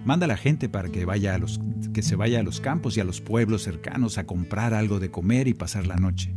Manda 0.05 0.27
a 0.27 0.29
la 0.29 0.37
gente 0.37 0.69
para 0.69 0.89
que, 0.89 1.05
vaya 1.05 1.35
a 1.35 1.39
los, 1.39 1.61
que 1.93 2.03
se 2.03 2.17
vaya 2.17 2.41
a 2.41 2.43
los 2.43 2.61
campos 2.61 2.97
y 2.97 3.01
a 3.01 3.05
los 3.05 3.21
pueblos 3.21 3.63
cercanos 3.63 4.19
a 4.19 4.25
comprar 4.27 4.75
algo 4.75 5.01
de 5.01 5.11
comer 5.11 5.49
y 5.49 5.55
pasar 5.55 5.87
la 5.87 5.97
noche. 5.97 6.35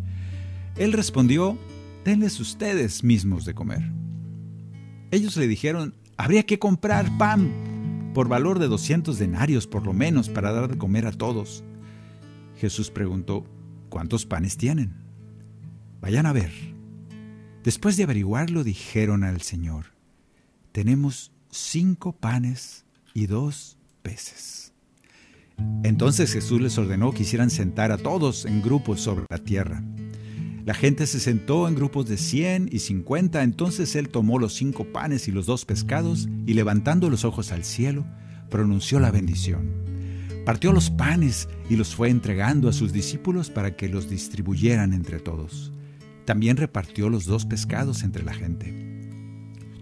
Él 0.75 0.93
respondió, 0.93 1.57
Denles 2.05 2.39
ustedes 2.39 3.03
mismos 3.03 3.45
de 3.45 3.53
comer. 3.53 3.98
Ellos 5.11 5.37
le 5.37 5.47
dijeron, 5.47 5.95
habría 6.17 6.43
que 6.45 6.59
comprar 6.59 7.17
pan 7.17 8.11
por 8.13 8.27
valor 8.27 8.59
de 8.59 8.67
200 8.67 9.17
denarios 9.17 9.67
por 9.67 9.85
lo 9.85 9.93
menos 9.93 10.29
para 10.29 10.51
dar 10.51 10.69
de 10.69 10.77
comer 10.77 11.05
a 11.05 11.11
todos. 11.11 11.63
Jesús 12.57 12.91
preguntó, 12.91 13.45
¿cuántos 13.89 14.25
panes 14.25 14.57
tienen? 14.57 14.93
Vayan 16.01 16.25
a 16.25 16.33
ver. 16.33 16.51
Después 17.63 17.97
de 17.97 18.03
averiguarlo 18.03 18.63
dijeron 18.63 19.23
al 19.23 19.41
Señor, 19.41 19.87
tenemos 20.71 21.31
cinco 21.49 22.13
panes 22.13 22.85
y 23.13 23.27
dos 23.27 23.77
peces. 24.01 24.73
Entonces 25.83 26.31
Jesús 26.31 26.61
les 26.61 26.77
ordenó 26.77 27.11
que 27.11 27.23
hicieran 27.23 27.49
sentar 27.49 27.91
a 27.91 27.97
todos 27.97 28.45
en 28.45 28.61
grupos 28.61 29.01
sobre 29.01 29.25
la 29.29 29.39
tierra. 29.39 29.83
La 30.65 30.73
gente 30.73 31.07
se 31.07 31.19
sentó 31.19 31.67
en 31.67 31.75
grupos 31.75 32.07
de 32.07 32.17
cien 32.17 32.69
y 32.71 32.79
cincuenta, 32.79 33.43
entonces 33.43 33.95
él 33.95 34.09
tomó 34.09 34.39
los 34.39 34.53
cinco 34.53 34.85
panes 34.85 35.27
y 35.27 35.31
los 35.31 35.45
dos 35.45 35.65
pescados 35.65 36.27
y 36.45 36.53
levantando 36.53 37.09
los 37.09 37.25
ojos 37.25 37.51
al 37.51 37.63
cielo, 37.63 38.05
pronunció 38.49 38.99
la 38.99 39.11
bendición. 39.11 39.71
Partió 40.45 40.73
los 40.73 40.89
panes 40.89 41.47
y 41.69 41.75
los 41.75 41.95
fue 41.95 42.09
entregando 42.09 42.69
a 42.69 42.73
sus 42.73 42.91
discípulos 42.91 43.49
para 43.49 43.75
que 43.75 43.87
los 43.87 44.09
distribuyeran 44.09 44.93
entre 44.93 45.19
todos. 45.19 45.71
También 46.25 46.57
repartió 46.57 47.09
los 47.09 47.25
dos 47.25 47.45
pescados 47.45 48.03
entre 48.03 48.23
la 48.23 48.33
gente. 48.33 48.89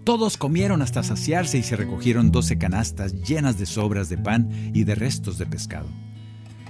Todos 0.04 0.38
comieron 0.38 0.82
hasta 0.82 1.04
saciarse 1.04 1.58
y 1.58 1.64
se 1.64 1.76
recogieron 1.76 2.32
doce 2.32 2.58
canastas 2.58 3.22
llenas 3.24 3.60
de 3.60 3.66
sobras 3.66 4.08
de 4.08 4.18
pan 4.18 4.72
y 4.74 4.84
de 4.84 4.96
restos 4.96 5.38
de 5.38 5.46
pescado. 5.46 5.90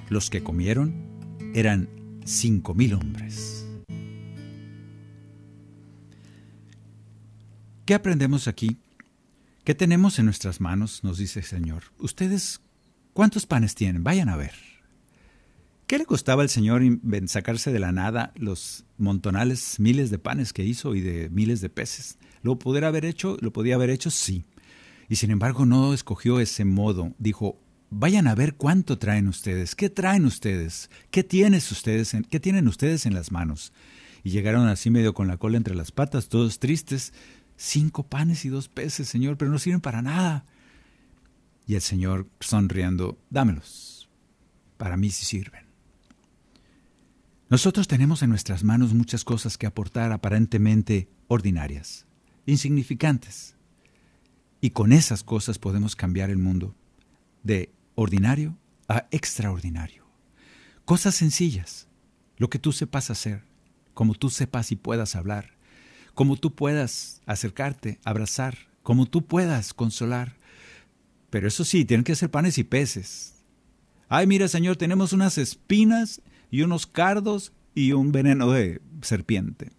Los 0.10 0.30
que 0.30 0.41
comieron 0.41 0.96
eran 1.54 1.89
cinco 2.26 2.74
mil 2.74 2.93
hombres. 2.93 3.57
¿Qué 7.88 7.93
aprendemos 7.93 8.50
aquí? 8.50 8.76
¿Qué 9.63 9.73
tenemos 9.73 10.19
en 10.19 10.26
nuestras 10.26 10.60
manos? 10.60 11.06
Nos 11.06 11.19
dice 11.19 11.39
el 11.39 11.45
Señor. 11.45 11.84
Ustedes, 12.00 12.60
¿cuántos 13.13 13.45
panes 13.45 13.76
tienen? 13.76 14.04
Vayan 14.04 14.28
a 14.28 14.36
ver. 14.36 14.52
¿Qué 15.86 15.97
le 15.97 16.06
costaba 16.06 16.41
al 16.41 16.50
Señor 16.50 16.82
sacarse 17.28 17.71
de 17.71 17.80
la 17.80 17.93
nada 17.93 18.34
los 18.36 18.84
montonales, 18.97 19.80
miles 19.80 20.10
de 20.10 20.19
panes 20.19 20.52
que 20.52 20.65
hizo 20.65 20.95
y 20.95 21.00
de 21.00 21.30
miles 21.30 21.62
de 21.62 21.69
peces? 21.69 22.17
¿Lo 22.41 22.60
pudiera 22.60 22.89
haber 22.89 23.06
hecho? 23.06 23.38
¿Lo 23.39 23.54
podía 23.54 23.76
haber 23.76 23.89
hecho? 23.89 24.12
Sí. 24.12 24.43
Y 25.08 25.15
sin 25.15 25.32
embargo 25.32 25.65
no 25.65 25.93
escogió 25.93 26.41
ese 26.41 26.65
modo. 26.65 27.13
Dijo, 27.19 27.58
vayan 27.89 28.28
a 28.28 28.36
ver 28.36 28.56
cuánto 28.56 28.97
traen 28.97 29.30
ustedes. 29.30 29.76
¿Qué 29.76 29.89
traen 29.89 30.26
ustedes? 30.26 30.89
¿Qué, 31.10 31.23
tienes 31.23 31.71
ustedes 31.71 32.13
en, 32.13 32.26
¿Qué 32.26 32.41
tienen 32.41 32.67
ustedes 32.67 33.06
en 33.06 33.13
las 33.13 33.32
manos? 33.32 33.71
Y 34.26 34.32
llegaron 34.32 34.67
así 34.67 34.89
medio 34.89 35.13
con 35.13 35.30
la 35.30 35.38
cola 35.38 35.56
entre 35.56 35.73
las 35.73 35.93
patas, 35.93 36.28
todos 36.28 36.60
tristes, 36.60 37.13
Cinco 37.58 38.04
panes 38.08 38.46
y 38.46 38.50
dos 38.50 38.70
peces, 38.70 39.10
Señor, 39.10 39.38
pero 39.38 39.52
no 39.52 39.60
sirven 39.60 39.82
para 39.82 40.02
nada. 40.02 40.46
Y 41.65 41.76
el 41.76 41.82
Señor, 41.82 42.30
sonriendo, 42.39 43.20
dámelos. 43.30 44.10
Para 44.78 44.96
mí 44.96 45.10
sí 45.10 45.26
sirven. 45.26 45.65
Nosotros 47.50 47.88
tenemos 47.88 48.22
en 48.24 48.30
nuestras 48.30 48.63
manos 48.63 48.93
muchas 48.93 49.24
cosas 49.24 49.58
que 49.58 49.65
aportar 49.65 50.12
aparentemente 50.12 51.10
ordinarias, 51.28 52.06
insignificantes. 52.46 53.56
Y 54.62 54.72
con 54.72 54.91
esas 54.91 55.24
cosas 55.24 55.58
podemos 55.58 55.96
cambiar 55.96 56.30
el 56.30 56.38
mundo 56.38 56.76
de 57.43 57.72
ordinario 57.96 58.58
a 58.88 59.08
extraordinario. 59.12 60.06
Cosas 60.86 61.15
sencillas, 61.15 61.88
lo 62.38 62.50
que 62.50 62.60
tú 62.60 62.72
sepas 62.72 63.10
hacer, 63.10 63.43
como 63.93 64.13
tú 64.13 64.30
sepas 64.30 64.72
y 64.72 64.76
puedas 64.76 65.15
hablar, 65.15 65.57
como 66.17 66.36
tú 66.36 66.56
puedas 66.56 67.21
acercarte, 67.27 67.99
abrazar, 68.03 68.58
como 68.82 69.06
tú 69.06 69.27
puedas 69.27 69.75
consolar. 69.75 70.36
Pero 71.30 71.47
eso 71.47 71.63
sí, 71.63 71.86
tienen 71.86 72.03
que 72.03 72.15
ser 72.15 72.32
panes 72.32 72.58
y 72.58 72.63
peces. 72.63 73.36
Ay, 74.10 74.25
mira, 74.25 74.47
Señor, 74.47 74.77
tenemos 74.77 75.13
unas 75.13 75.38
espinas 75.38 76.23
y 76.49 76.63
unos 76.63 76.88
cardos 76.88 77.53
y 77.75 77.91
un 77.91 78.12
veneno 78.12 78.49
de 78.51 78.82
serpiente. 79.03 79.73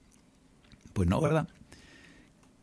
Pues 0.93 1.09
no, 1.09 1.21
¿verdad? 1.21 1.49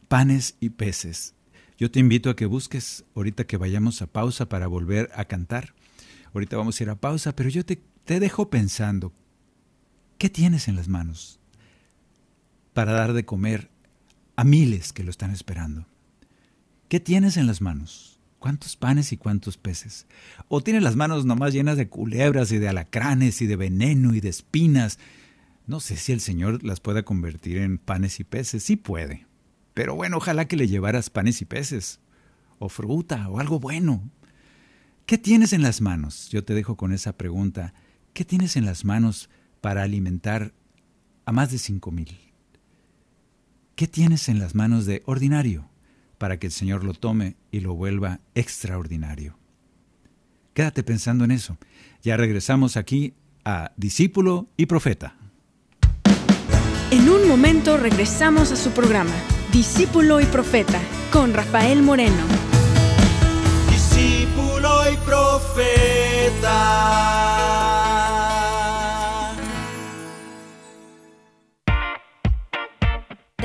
Panes 0.08 0.56
y 0.62 0.70
peces. 0.70 1.34
Yo 1.78 1.92
te 1.92 2.00
invito 2.00 2.30
a 2.30 2.38
que 2.38 2.46
busques, 2.46 3.04
ahorita 3.14 3.44
que 3.44 3.58
vayamos 3.58 4.02
a 4.02 4.08
pausa 4.08 4.48
para 4.48 4.68
volver 4.68 5.12
a 5.16 5.26
cantar. 5.26 5.74
Ahorita 6.34 6.56
vamos 6.56 6.80
a 6.80 6.84
ir 6.84 6.90
a 6.92 6.96
pausa, 6.96 7.36
pero 7.36 7.50
yo 7.50 7.66
te, 7.66 7.82
te 8.06 8.22
dejo 8.22 8.50
pensando, 8.50 9.12
¿qué 10.18 10.30
tienes 10.30 10.70
en 10.70 10.78
las 10.78 10.88
manos? 10.88 11.42
Para 12.76 12.92
dar 12.92 13.14
de 13.14 13.24
comer 13.24 13.72
a 14.36 14.44
miles 14.44 14.92
que 14.92 15.06
lo 15.06 15.10
están 15.10 15.32
esperando. 15.32 15.88
¿Qué 16.90 17.00
tienes 17.00 17.38
en 17.38 17.48
las 17.48 17.62
manos? 17.62 18.20
¿Cuántos 18.38 18.76
panes 18.76 19.14
y 19.14 19.18
cuántos 19.18 19.58
peces? 19.58 20.08
¿O 20.50 20.62
tienes 20.62 20.84
las 20.84 20.98
manos 20.98 21.26
nomás 21.26 21.54
llenas 21.54 21.78
de 21.78 21.88
culebras 21.88 22.52
y 22.52 22.58
de 22.58 22.68
alacranes 22.68 23.42
y 23.42 23.48
de 23.48 23.56
veneno 23.56 24.14
y 24.14 24.20
de 24.20 24.28
espinas? 24.28 25.00
No 25.66 25.80
sé 25.80 25.96
si 25.96 26.12
el 26.12 26.20
Señor 26.20 26.66
las 26.66 26.82
pueda 26.82 27.04
convertir 27.04 27.60
en 27.60 27.78
panes 27.78 28.20
y 28.20 28.26
peces. 28.26 28.62
Sí 28.64 28.76
puede. 28.76 29.26
Pero 29.74 29.96
bueno, 29.96 30.18
ojalá 30.18 30.46
que 30.50 30.58
le 30.58 30.68
llevaras 30.68 31.10
panes 31.10 31.42
y 31.42 31.46
peces, 31.46 32.02
o 32.60 32.68
fruta, 32.68 33.30
o 33.30 33.40
algo 33.40 33.58
bueno. 33.58 34.04
¿Qué 35.06 35.18
tienes 35.18 35.54
en 35.54 35.62
las 35.62 35.80
manos? 35.80 36.28
Yo 36.30 36.44
te 36.44 36.54
dejo 36.54 36.76
con 36.76 36.92
esa 36.92 37.14
pregunta. 37.14 37.74
¿Qué 38.12 38.26
tienes 38.26 38.58
en 38.58 38.66
las 38.66 38.84
manos 38.84 39.30
para 39.62 39.84
alimentar 39.84 40.54
a 41.26 41.32
más 41.32 41.52
de 41.52 41.58
cinco 41.58 41.90
mil? 41.92 42.25
¿Qué 43.76 43.88
tienes 43.88 44.30
en 44.30 44.40
las 44.40 44.56
manos 44.56 44.86
de 44.86 45.04
ordinario 45.06 45.68
para 46.18 46.40
que 46.40 46.48
el 46.48 46.54
Señor 46.54 46.86
lo 46.86 46.94
tome 46.94 47.36
y 47.52 47.60
lo 47.60 47.76
vuelva 47.76 48.22
extraordinario? 48.34 49.38
Quédate 50.54 50.82
pensando 50.82 51.26
en 51.26 51.32
eso. 51.32 51.58
Ya 52.02 52.16
regresamos 52.16 52.78
aquí 52.78 53.16
a 53.44 53.74
Discípulo 53.76 54.48
y 54.56 54.68
Profeta. 54.68 55.18
En 56.90 57.10
un 57.10 57.28
momento 57.28 57.76
regresamos 57.76 58.54
a 58.54 58.56
su 58.56 58.72
programa, 58.72 59.12
Discípulo 59.52 60.22
y 60.22 60.26
Profeta, 60.26 60.80
con 61.12 61.34
Rafael 61.34 61.84
Moreno. 61.84 62.24
Discípulo 63.70 64.90
y 64.90 64.96
Profeta. 65.06 66.46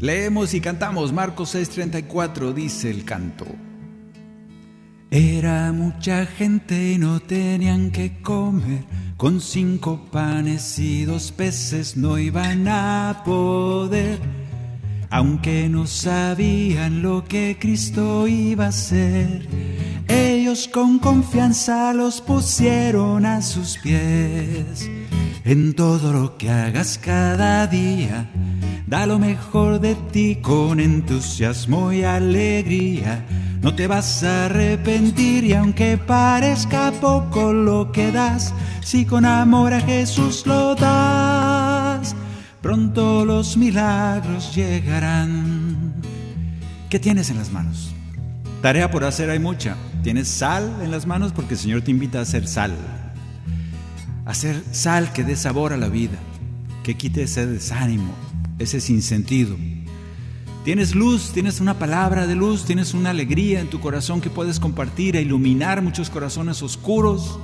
Leemos 0.00 0.54
y 0.54 0.60
cantamos 0.60 1.12
Marcos 1.12 1.56
6:34, 1.56 2.52
dice 2.52 2.88
el 2.88 3.04
canto. 3.04 3.46
Era 5.10 5.72
mucha 5.72 6.24
gente 6.26 6.92
y 6.92 6.98
no 6.98 7.18
tenían 7.18 7.90
que 7.90 8.20
comer, 8.22 8.84
con 9.16 9.40
cinco 9.40 10.04
panes 10.12 10.78
y 10.78 11.04
dos 11.04 11.32
peces 11.32 11.96
no 11.96 12.16
iban 12.16 12.68
a 12.68 13.22
poder, 13.24 14.20
aunque 15.10 15.68
no 15.68 15.86
sabían 15.86 17.02
lo 17.02 17.24
que 17.24 17.56
Cristo 17.58 18.28
iba 18.28 18.66
a 18.66 18.68
hacer. 18.68 19.48
Ellos 20.06 20.68
con 20.68 21.00
confianza 21.00 21.92
los 21.92 22.20
pusieron 22.20 23.26
a 23.26 23.42
sus 23.42 23.78
pies. 23.78 24.88
En 25.48 25.72
todo 25.72 26.12
lo 26.12 26.36
que 26.36 26.50
hagas 26.50 26.98
cada 26.98 27.66
día, 27.66 28.28
da 28.86 29.06
lo 29.06 29.18
mejor 29.18 29.80
de 29.80 29.94
ti 29.94 30.36
con 30.42 30.78
entusiasmo 30.78 31.90
y 31.90 32.02
alegría. 32.02 33.24
No 33.62 33.74
te 33.74 33.86
vas 33.86 34.22
a 34.24 34.44
arrepentir 34.44 35.44
y 35.44 35.54
aunque 35.54 35.96
parezca 35.96 36.92
poco 37.00 37.54
lo 37.54 37.92
que 37.92 38.12
das, 38.12 38.52
si 38.82 39.06
con 39.06 39.24
amor 39.24 39.72
a 39.72 39.80
Jesús 39.80 40.46
lo 40.46 40.74
das, 40.74 42.14
pronto 42.60 43.24
los 43.24 43.56
milagros 43.56 44.54
llegarán. 44.54 45.94
¿Qué 46.90 46.98
tienes 46.98 47.30
en 47.30 47.38
las 47.38 47.50
manos? 47.50 47.94
Tarea 48.60 48.90
por 48.90 49.02
hacer 49.02 49.30
hay 49.30 49.38
mucha. 49.38 49.76
Tienes 50.02 50.28
sal 50.28 50.70
en 50.82 50.90
las 50.90 51.06
manos 51.06 51.32
porque 51.32 51.54
el 51.54 51.60
Señor 51.60 51.80
te 51.80 51.90
invita 51.90 52.18
a 52.18 52.22
hacer 52.22 52.46
sal. 52.46 52.97
Hacer 54.28 54.62
sal 54.72 55.14
que 55.14 55.24
dé 55.24 55.36
sabor 55.36 55.72
a 55.72 55.78
la 55.78 55.88
vida, 55.88 56.18
que 56.82 56.98
quite 56.98 57.22
ese 57.22 57.46
desánimo, 57.46 58.12
ese 58.58 58.78
sinsentido. 58.78 59.56
Tienes 60.66 60.94
luz, 60.94 61.30
tienes 61.32 61.62
una 61.62 61.78
palabra 61.78 62.26
de 62.26 62.34
luz, 62.34 62.66
tienes 62.66 62.92
una 62.92 63.08
alegría 63.08 63.58
en 63.58 63.70
tu 63.70 63.80
corazón 63.80 64.20
que 64.20 64.28
puedes 64.28 64.60
compartir 64.60 65.16
e 65.16 65.22
iluminar 65.22 65.80
muchos 65.80 66.10
corazones 66.10 66.62
oscuros. 66.62 67.38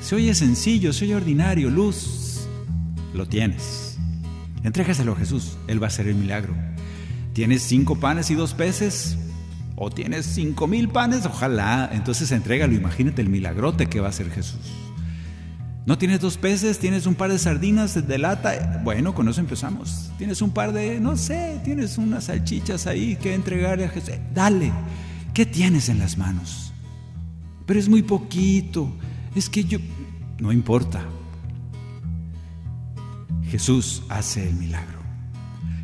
Se 0.00 0.14
oye 0.14 0.32
sencillo, 0.36 0.92
se 0.92 1.06
oye 1.06 1.16
ordinario, 1.16 1.68
luz. 1.68 2.46
Lo 3.12 3.26
tienes. 3.26 3.98
Entrégaselo 4.62 5.14
a 5.14 5.16
Jesús, 5.16 5.58
Él 5.66 5.82
va 5.82 5.86
a 5.86 5.88
hacer 5.88 6.06
el 6.06 6.14
milagro. 6.14 6.54
¿Tienes 7.32 7.62
cinco 7.62 7.98
panes 7.98 8.30
y 8.30 8.36
dos 8.36 8.54
peces? 8.54 9.18
¿O 9.74 9.90
tienes 9.90 10.26
cinco 10.26 10.68
mil 10.68 10.90
panes? 10.90 11.26
Ojalá. 11.26 11.90
Entonces 11.92 12.30
entrégalo, 12.30 12.72
imagínate 12.74 13.20
el 13.20 13.30
milagrote 13.30 13.88
que 13.88 13.98
va 13.98 14.06
a 14.06 14.10
hacer 14.10 14.30
Jesús. 14.30 14.60
¿No 15.90 15.98
tienes 15.98 16.20
dos 16.20 16.36
peces? 16.36 16.78
¿Tienes 16.78 17.04
un 17.06 17.16
par 17.16 17.32
de 17.32 17.38
sardinas 17.40 18.06
de 18.06 18.16
lata? 18.16 18.80
Bueno, 18.84 19.12
con 19.12 19.28
eso 19.28 19.40
empezamos. 19.40 20.12
¿Tienes 20.18 20.40
un 20.40 20.52
par 20.52 20.72
de, 20.72 21.00
no 21.00 21.16
sé, 21.16 21.60
tienes 21.64 21.98
unas 21.98 22.26
salchichas 22.26 22.86
ahí 22.86 23.16
que 23.16 23.34
entregarle 23.34 23.86
a 23.86 23.88
Jesús? 23.88 24.14
Dale, 24.32 24.70
¿qué 25.34 25.44
tienes 25.44 25.88
en 25.88 25.98
las 25.98 26.16
manos? 26.16 26.72
Pero 27.66 27.80
es 27.80 27.88
muy 27.88 28.02
poquito. 28.02 28.88
Es 29.34 29.50
que 29.50 29.64
yo... 29.64 29.80
No 30.38 30.52
importa. 30.52 31.04
Jesús 33.48 34.04
hace 34.10 34.48
el 34.48 34.54
milagro. 34.54 35.00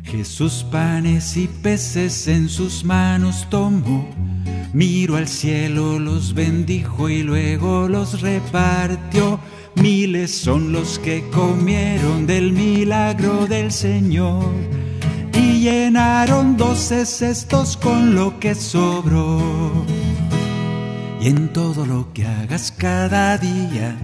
Jesús 0.03 0.65
panes 0.71 1.35
y 1.35 1.49
peces 1.49 2.29
en 2.29 2.47
sus 2.47 2.85
manos 2.85 3.45
tomó. 3.49 4.09
Miró 4.71 5.17
al 5.17 5.27
cielo, 5.27 5.99
los 5.99 6.33
bendijo 6.33 7.09
y 7.09 7.23
luego 7.23 7.89
los 7.89 8.21
repartió. 8.21 9.41
Miles 9.81 10.35
son 10.35 10.71
los 10.71 10.97
que 10.97 11.23
comieron 11.29 12.25
del 12.25 12.51
milagro 12.51 13.45
del 13.45 13.71
Señor 13.71 14.51
y 15.33 15.59
llenaron 15.59 16.57
doce 16.57 17.05
cestos 17.05 17.77
con 17.77 18.15
lo 18.15 18.39
que 18.39 18.55
sobró. 18.55 19.85
Y 21.21 21.27
en 21.27 21.53
todo 21.53 21.85
lo 21.85 22.11
que 22.11 22.25
hagas 22.25 22.71
cada 22.71 23.37
día, 23.37 23.95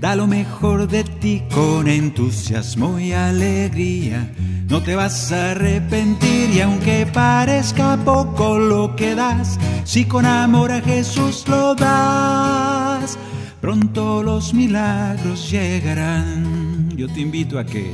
da 0.00 0.14
lo 0.14 0.28
mejor 0.28 0.86
de 0.86 1.02
ti 1.02 1.42
con 1.52 1.88
entusiasmo 1.88 3.00
y 3.00 3.12
alegría. 3.12 4.32
No 4.68 4.82
te 4.82 4.94
vas 4.94 5.32
a 5.32 5.52
arrepentir 5.52 6.50
y 6.50 6.60
aunque 6.60 7.06
parezca 7.06 7.96
poco 8.04 8.58
lo 8.58 8.94
que 8.94 9.16
das, 9.16 9.58
si 9.84 10.04
con 10.04 10.26
amor 10.26 10.70
a 10.70 10.80
Jesús 10.80 11.44
lo 11.48 11.74
das, 11.74 13.18
pronto 13.60 14.22
los 14.22 14.54
milagros 14.54 15.50
llegarán. 15.50 16.90
Yo 16.96 17.08
te 17.08 17.20
invito 17.20 17.58
a 17.58 17.64
que 17.64 17.92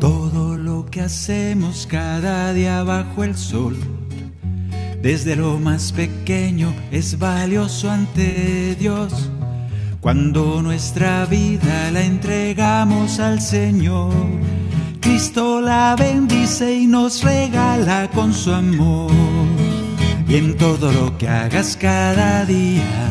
todo 0.00 0.56
lo 0.56 0.86
que 0.86 1.00
hacemos 1.00 1.86
cada 1.90 2.52
día 2.52 2.82
bajo 2.82 3.24
el 3.24 3.36
sol, 3.36 3.76
desde 5.02 5.36
lo 5.36 5.58
más 5.58 5.92
pequeño, 5.92 6.72
es 6.90 7.18
valioso 7.18 7.90
ante 7.90 8.76
Dios. 8.78 9.30
Cuando 10.00 10.62
nuestra 10.62 11.26
vida 11.26 11.90
la 11.90 12.02
entregamos 12.02 13.18
al 13.18 13.40
Señor, 13.40 14.12
Cristo 15.00 15.60
la 15.60 15.96
bendice 15.98 16.74
y 16.74 16.86
nos 16.86 17.22
regala 17.22 18.08
con 18.14 18.32
su 18.32 18.52
amor. 18.52 19.10
Y 20.28 20.36
en 20.36 20.56
todo 20.56 20.92
lo 20.92 21.16
que 21.18 21.28
hagas 21.28 21.76
cada 21.76 22.44
día, 22.44 23.10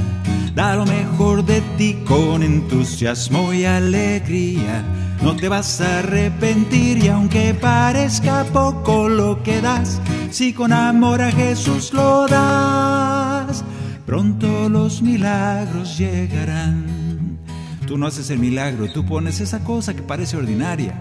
da 0.56 0.76
lo 0.76 0.86
mejor 0.86 1.46
de 1.46 1.62
ti 1.78 1.98
con 2.06 2.42
entusiasmo 2.42 3.54
y 3.54 3.66
alegría 3.66 4.84
no 5.22 5.36
te 5.36 5.50
vas 5.50 5.82
a 5.82 6.00
arrepentir 6.00 7.04
y 7.04 7.08
aunque 7.08 7.54
parezca 7.54 8.44
poco 8.46 9.10
lo 9.10 9.42
que 9.42 9.62
das, 9.62 10.00
si 10.30 10.54
con 10.54 10.72
amor 10.72 11.22
a 11.22 11.32
Jesús 11.32 11.94
lo 11.94 12.28
das, 12.28 13.64
pronto 14.06 14.70
los 14.70 15.02
milagros 15.02 15.98
llegarán. 15.98 17.40
Tú 17.88 17.98
no 17.98 18.08
haces 18.08 18.30
el 18.30 18.40
milagro, 18.40 18.92
tú 18.92 19.06
pones 19.06 19.40
esa 19.40 19.64
cosa 19.64 19.96
que 19.96 20.02
parece 20.02 20.38
ordinaria, 20.38 20.94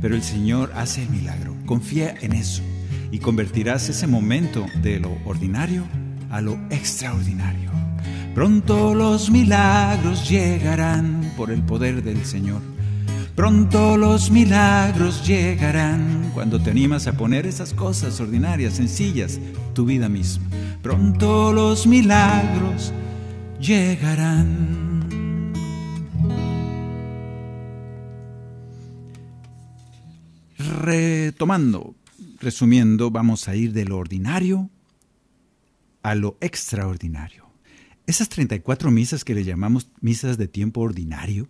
pero 0.00 0.14
el 0.14 0.22
Señor 0.22 0.72
hace 0.74 1.02
el 1.02 1.10
milagro. 1.10 1.54
Confía 1.66 2.14
en 2.20 2.32
eso 2.32 2.62
y 3.10 3.20
convertirás 3.20 3.88
ese 3.88 4.06
momento 4.06 4.66
de 4.82 5.00
lo 5.00 5.16
ordinario 5.24 5.84
a 6.30 6.40
lo 6.40 6.58
extraordinario. 6.70 7.71
Pronto 8.34 8.94
los 8.94 9.30
milagros 9.30 10.28
llegarán 10.28 11.32
por 11.36 11.50
el 11.50 11.62
poder 11.62 12.02
del 12.02 12.24
Señor. 12.24 12.62
Pronto 13.36 13.98
los 13.98 14.30
milagros 14.30 15.26
llegarán 15.26 16.30
cuando 16.32 16.58
te 16.60 16.70
animas 16.70 17.06
a 17.06 17.12
poner 17.12 17.46
esas 17.46 17.74
cosas 17.74 18.20
ordinarias, 18.20 18.74
sencillas, 18.74 19.38
tu 19.74 19.84
vida 19.84 20.08
misma. 20.08 20.46
Pronto 20.82 21.52
los 21.52 21.86
milagros 21.86 22.92
llegarán. 23.60 24.72
Retomando, 30.58 31.94
resumiendo, 32.40 33.10
vamos 33.10 33.46
a 33.48 33.56
ir 33.56 33.72
de 33.72 33.84
lo 33.84 33.98
ordinario 33.98 34.70
a 36.02 36.14
lo 36.14 36.36
extraordinario. 36.40 37.41
Esas 38.06 38.28
34 38.28 38.90
misas 38.90 39.24
que 39.24 39.34
le 39.34 39.44
llamamos 39.44 39.88
misas 40.00 40.36
de 40.36 40.48
tiempo 40.48 40.80
ordinario, 40.80 41.48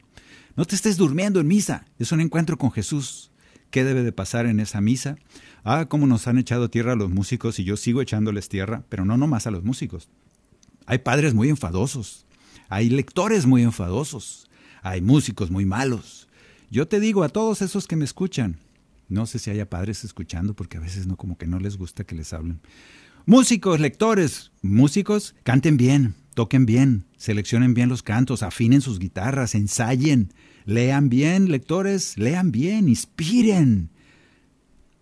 no 0.55 0.67
te 0.67 0.75
estés 0.75 0.99
durmiendo 0.99 1.41
en 1.41 1.49
misa, 1.49 1.87
es 1.99 2.13
un 2.13 2.21
encuentro 2.21 2.59
con 2.59 2.71
Jesús. 2.71 3.31
¿Qué 3.71 3.85
debe 3.85 4.03
de 4.03 4.13
pasar 4.13 4.45
en 4.45 4.61
esa 4.61 4.83
misa? 4.83 5.17
Ah, 5.65 5.87
cómo 5.89 6.07
nos 6.07 6.29
han 6.29 6.37
echado 6.37 6.69
tierra 6.69 6.93
a 6.93 6.97
los 6.97 7.09
músicos 7.09 7.59
y 7.59 7.65
yo 7.65 7.79
sigo 7.79 8.03
echándoles 8.03 8.51
tierra, 8.51 8.85
pero 8.91 9.07
no 9.07 9.17
nomás 9.17 9.47
a 9.47 9.51
los 9.51 9.65
músicos. 9.65 10.11
Hay 10.85 10.99
padres 10.99 11.33
muy 11.33 11.49
enfadosos, 11.49 12.27
hay 12.69 12.91
lectores 12.91 13.47
muy 13.47 13.63
enfadosos, 13.63 14.51
hay 14.83 15.01
músicos 15.01 15.51
muy 15.51 15.65
malos. 15.65 16.29
Yo 16.71 16.87
te 16.87 17.01
digo 17.01 17.23
a 17.25 17.31
todos 17.31 17.63
esos 17.63 17.87
que 17.87 17.97
me 17.97 18.05
escuchan, 18.05 18.59
no 19.09 19.25
sé 19.25 19.39
si 19.39 19.51
haya 19.51 19.71
padres 19.71 20.05
escuchando 20.05 20.53
porque 20.53 20.77
a 20.77 20.81
veces 20.81 21.07
no 21.07 21.17
como 21.17 21.39
que 21.39 21.47
no 21.47 21.59
les 21.59 21.79
gusta 21.79 22.05
que 22.05 22.15
les 22.15 22.35
hablen. 22.35 22.61
Músicos, 23.25 23.81
lectores, 23.81 24.53
músicos, 24.61 25.35
canten 25.45 25.79
bien, 25.79 26.15
toquen 26.35 26.67
bien, 26.67 27.05
seleccionen 27.17 27.75
bien 27.75 27.89
los 27.89 28.03
cantos, 28.03 28.43
afinen 28.43 28.81
sus 28.81 28.99
guitarras, 28.99 29.55
ensayen, 29.55 30.33
lean 30.65 31.09
bien, 31.09 31.51
lectores, 31.51 32.17
lean 32.19 32.53
bien, 32.53 32.89
inspiren. 32.89 33.91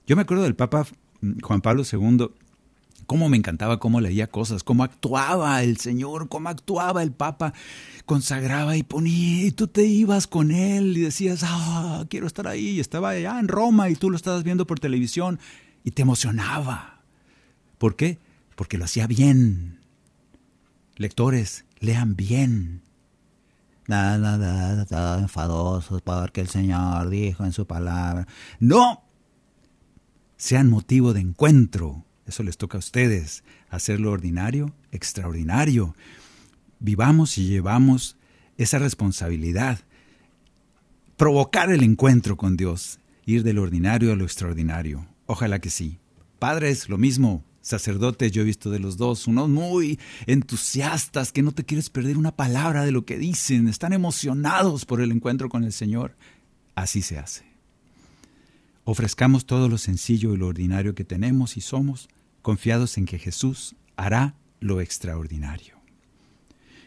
Yo 0.07 0.17
me 0.17 0.23
acuerdo 0.23 0.45
del 0.45 0.57
Papa 0.57 0.87
mm, 1.21 1.41
Juan 1.41 1.61
Pablo 1.61 1.83
II, 1.91 2.29
cómo 3.07 3.29
me 3.29 3.37
encantaba 3.37 3.81
cómo 3.81 4.01
leía 4.01 4.29
cosas, 4.29 4.63
cómo 4.63 4.85
actuaba 4.85 5.63
el 5.65 5.79
Señor, 5.79 6.29
cómo 6.29 6.49
actuaba 6.49 7.03
el 7.03 7.13
Papa, 7.13 7.53
consagraba 8.07 8.77
y 8.77 8.83
ponía, 8.83 9.47
y 9.47 9.51
tú 9.51 9.67
te 9.67 9.85
ibas 9.85 10.29
con 10.29 10.53
él 10.53 10.97
y 10.97 11.01
decías, 11.01 11.41
ah, 11.45 12.05
quiero 12.09 12.29
estar 12.29 12.47
ahí, 12.47 12.71
y 12.71 12.81
estaba 12.81 13.11
allá 13.11 13.41
en 13.41 13.49
Roma 13.49 13.91
y 13.91 13.97
tú 13.97 14.11
lo 14.11 14.17
estabas 14.17 14.45
viendo 14.45 14.65
por 14.65 14.79
televisión 14.79 15.41
y 15.83 15.91
te 15.91 16.03
emocionaba. 16.03 17.03
¿Por 17.79 17.97
qué? 17.97 18.19
Porque 18.55 18.79
lo 18.79 18.85
hacía 18.85 19.09
bien, 19.09 19.80
Lectores, 21.01 21.65
lean 21.79 22.15
bien. 22.15 22.83
Nada, 23.89 24.19
nada, 24.19 24.87
nada, 24.91 25.19
enfadosos 25.19 26.03
porque 26.03 26.43
el 26.43 26.49
Señor 26.49 27.09
dijo 27.09 27.43
en 27.43 27.53
su 27.53 27.67
palabra. 27.67 28.29
No. 28.59 29.03
Sean 30.37 30.69
motivo 30.69 31.15
de 31.15 31.21
encuentro. 31.21 32.05
Eso 32.27 32.43
les 32.43 32.59
toca 32.59 32.77
a 32.77 32.81
ustedes. 32.81 33.45
Hacer 33.71 33.99
lo 33.99 34.11
ordinario, 34.11 34.75
extraordinario. 34.93 35.97
Vivamos 36.81 37.39
y 37.39 37.47
llevamos 37.47 38.19
esa 38.59 38.79
responsabilidad. 38.79 39.79
Provocar 41.17 41.73
el 41.73 41.83
encuentro 41.83 42.37
con 42.37 42.59
Dios. 42.59 43.01
Ir 43.25 43.43
de 43.43 43.55
lo 43.55 43.63
ordinario 43.63 44.13
a 44.13 44.17
lo 44.17 44.25
extraordinario. 44.25 45.07
Ojalá 45.25 45.61
que 45.61 45.71
sí. 45.71 45.99
Padres, 46.39 46.91
lo 46.91 46.99
mismo 46.99 47.43
sacerdotes, 47.71 48.33
yo 48.33 48.43
he 48.43 48.45
visto 48.45 48.71
de 48.71 48.79
los 48.79 48.97
dos, 48.97 49.27
unos 49.27 49.49
muy 49.49 49.99
entusiastas, 50.27 51.33
que 51.33 51.43
no 51.43 51.53
te 51.53 51.65
quieres 51.65 51.91
perder 51.91 52.19
una 52.19 52.37
palabra 52.37 52.85
de 52.85 52.93
lo 52.93 53.05
que 53.05 53.19
dicen, 53.19 53.69
están 53.69 53.93
emocionados 53.93 54.85
por 54.85 55.01
el 55.01 55.13
encuentro 55.13 55.49
con 55.49 55.65
el 55.65 55.73
Señor. 55.73 56.17
Así 56.75 57.03
se 57.03 57.19
hace. 57.19 57.45
Ofrezcamos 58.85 59.47
todo 59.47 59.69
lo 59.69 59.79
sencillo 59.79 60.35
y 60.35 60.37
lo 60.37 60.49
ordinario 60.49 60.95
que 60.95 61.05
tenemos 61.05 61.57
y 61.57 61.61
somos, 61.61 62.09
confiados 62.43 62.99
en 62.99 63.07
que 63.07 63.19
Jesús 63.19 63.77
hará 63.97 64.35
lo 64.61 64.81
extraordinario. 64.81 65.81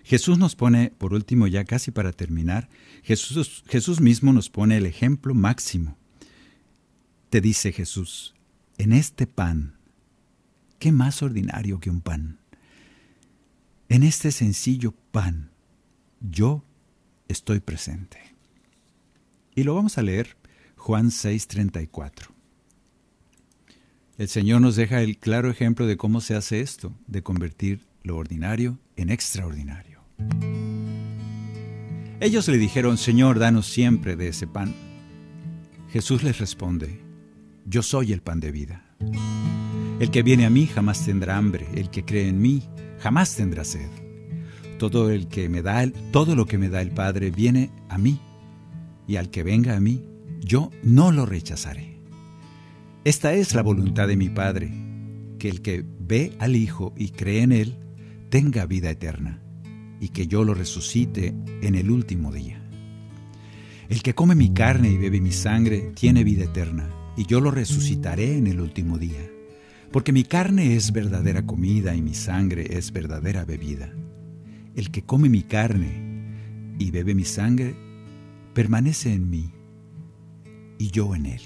Jesús 0.03 0.37
nos 0.37 0.55
pone, 0.55 0.91
por 0.97 1.13
último 1.13 1.47
ya 1.47 1.63
casi 1.63 1.91
para 1.91 2.11
terminar, 2.11 2.67
Jesús, 3.03 3.63
Jesús 3.67 4.01
mismo 4.01 4.33
nos 4.33 4.49
pone 4.49 4.77
el 4.77 4.85
ejemplo 4.85 5.33
máximo. 5.33 5.97
Te 7.29 7.39
dice 7.39 7.71
Jesús, 7.71 8.35
en 8.77 8.91
este 8.91 9.27
pan 9.27 9.72
¿Qué 10.83 10.91
más 10.91 11.23
ordinario 11.23 11.79
que 11.79 11.89
un 11.89 12.01
pan? 12.01 12.39
En 13.87 14.03
este 14.03 14.33
sencillo 14.33 14.93
pan, 15.13 15.49
yo 16.19 16.65
estoy 17.29 17.61
presente. 17.61 18.17
Y 19.55 19.63
lo 19.63 19.75
vamos 19.75 19.97
a 19.97 20.01
leer 20.01 20.35
Juan 20.75 21.09
6:34. 21.09 22.33
El 24.17 24.27
Señor 24.27 24.59
nos 24.59 24.75
deja 24.75 25.01
el 25.01 25.17
claro 25.19 25.49
ejemplo 25.49 25.87
de 25.87 25.95
cómo 25.95 26.19
se 26.19 26.35
hace 26.35 26.59
esto, 26.59 26.93
de 27.07 27.23
convertir 27.23 27.85
lo 28.03 28.17
ordinario 28.17 28.77
en 28.97 29.09
extraordinario. 29.09 30.01
Ellos 32.19 32.49
le 32.49 32.57
dijeron, 32.57 32.97
Señor, 32.97 33.39
danos 33.39 33.67
siempre 33.67 34.17
de 34.17 34.27
ese 34.27 34.47
pan. 34.47 34.75
Jesús 35.93 36.23
les 36.23 36.39
responde, 36.39 36.99
Yo 37.65 37.83
soy 37.83 38.11
el 38.11 38.21
pan 38.21 38.41
de 38.41 38.51
vida. 38.51 38.83
El 40.03 40.11
que 40.11 40.21
viene 40.21 40.45
a 40.45 40.49
mí 40.49 40.67
jamás 40.67 41.05
tendrá 41.05 41.37
hambre, 41.37 41.65
el 41.75 41.89
que 41.89 42.03
cree 42.03 42.27
en 42.27 42.41
mí 42.41 42.61
jamás 42.99 43.37
tendrá 43.37 43.63
sed. 43.63 43.87
Todo 44.77 45.09
el 45.09 45.29
que 45.29 45.47
me 45.47 45.61
da, 45.61 45.89
todo 46.11 46.35
lo 46.35 46.45
que 46.45 46.57
me 46.57 46.67
da 46.67 46.81
el 46.81 46.91
Padre 46.91 47.31
viene 47.31 47.69
a 47.87 47.97
mí, 47.97 48.19
y 49.07 49.15
al 49.15 49.29
que 49.29 49.43
venga 49.43 49.77
a 49.77 49.79
mí, 49.79 50.03
yo 50.41 50.71
no 50.83 51.13
lo 51.13 51.25
rechazaré. 51.25 52.01
Esta 53.05 53.33
es 53.33 53.55
la 53.55 53.61
voluntad 53.61 54.09
de 54.09 54.17
mi 54.17 54.27
Padre, 54.27 54.73
que 55.39 55.47
el 55.47 55.61
que 55.61 55.85
ve 56.01 56.33
al 56.37 56.57
Hijo 56.57 56.93
y 56.97 57.11
cree 57.11 57.43
en 57.43 57.53
él 57.53 57.77
tenga 58.29 58.65
vida 58.65 58.89
eterna, 58.89 59.41
y 60.01 60.09
que 60.09 60.27
yo 60.27 60.43
lo 60.43 60.53
resucite 60.53 61.33
en 61.61 61.75
el 61.75 61.89
último 61.89 62.33
día. 62.33 62.61
El 63.87 64.03
que 64.03 64.13
come 64.13 64.35
mi 64.35 64.53
carne 64.53 64.89
y 64.89 64.97
bebe 64.97 65.21
mi 65.21 65.31
sangre 65.31 65.93
tiene 65.95 66.25
vida 66.25 66.43
eterna, 66.43 66.89
y 67.15 67.25
yo 67.25 67.39
lo 67.39 67.51
resucitaré 67.51 68.37
en 68.37 68.47
el 68.47 68.59
último 68.59 68.97
día 68.97 69.29
porque 69.93 70.11
mi 70.11 70.23
carne 70.23 70.75
es 70.75 70.91
verdadera 70.91 71.45
comida 71.45 71.95
y 71.95 72.01
mi 72.01 72.15
sangre 72.15 72.77
es 72.77 72.91
verdadera 72.91 73.45
bebida. 73.45 73.93
El 74.75 74.89
que 74.89 75.03
come 75.03 75.29
mi 75.29 75.43
carne 75.43 76.75
y 76.79 76.89
bebe 76.89 77.13
mi 77.13 77.25
sangre, 77.25 77.75
permanece 78.55 79.13
en 79.13 79.29
mí 79.29 79.51
y 80.79 80.89
yo 80.89 81.13
en 81.13 81.27
él. 81.27 81.41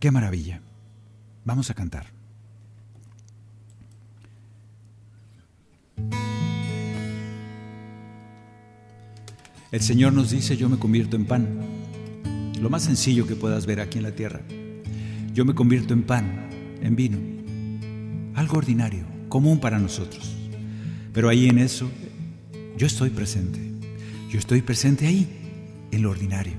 Qué 0.00 0.10
maravilla. 0.10 0.60
Vamos 1.44 1.70
a 1.70 1.74
cantar. 1.74 2.06
El 9.70 9.80
Señor 9.80 10.12
nos 10.12 10.30
dice, 10.30 10.56
yo 10.56 10.68
me 10.68 10.76
convierto 10.76 11.14
en 11.14 11.24
pan. 11.24 11.89
Lo 12.60 12.68
más 12.68 12.82
sencillo 12.82 13.26
que 13.26 13.36
puedas 13.36 13.64
ver 13.64 13.80
aquí 13.80 13.98
en 13.98 14.04
la 14.04 14.14
tierra. 14.14 14.42
Yo 15.32 15.46
me 15.46 15.54
convierto 15.54 15.94
en 15.94 16.02
pan, 16.02 16.50
en 16.82 16.94
vino. 16.94 17.18
Algo 18.34 18.58
ordinario, 18.58 19.04
común 19.28 19.60
para 19.60 19.78
nosotros. 19.78 20.36
Pero 21.14 21.30
ahí 21.30 21.48
en 21.48 21.58
eso, 21.58 21.90
yo 22.76 22.86
estoy 22.86 23.10
presente. 23.10 23.60
Yo 24.30 24.38
estoy 24.38 24.60
presente 24.60 25.06
ahí, 25.06 25.26
en 25.90 26.02
lo 26.02 26.10
ordinario. 26.10 26.52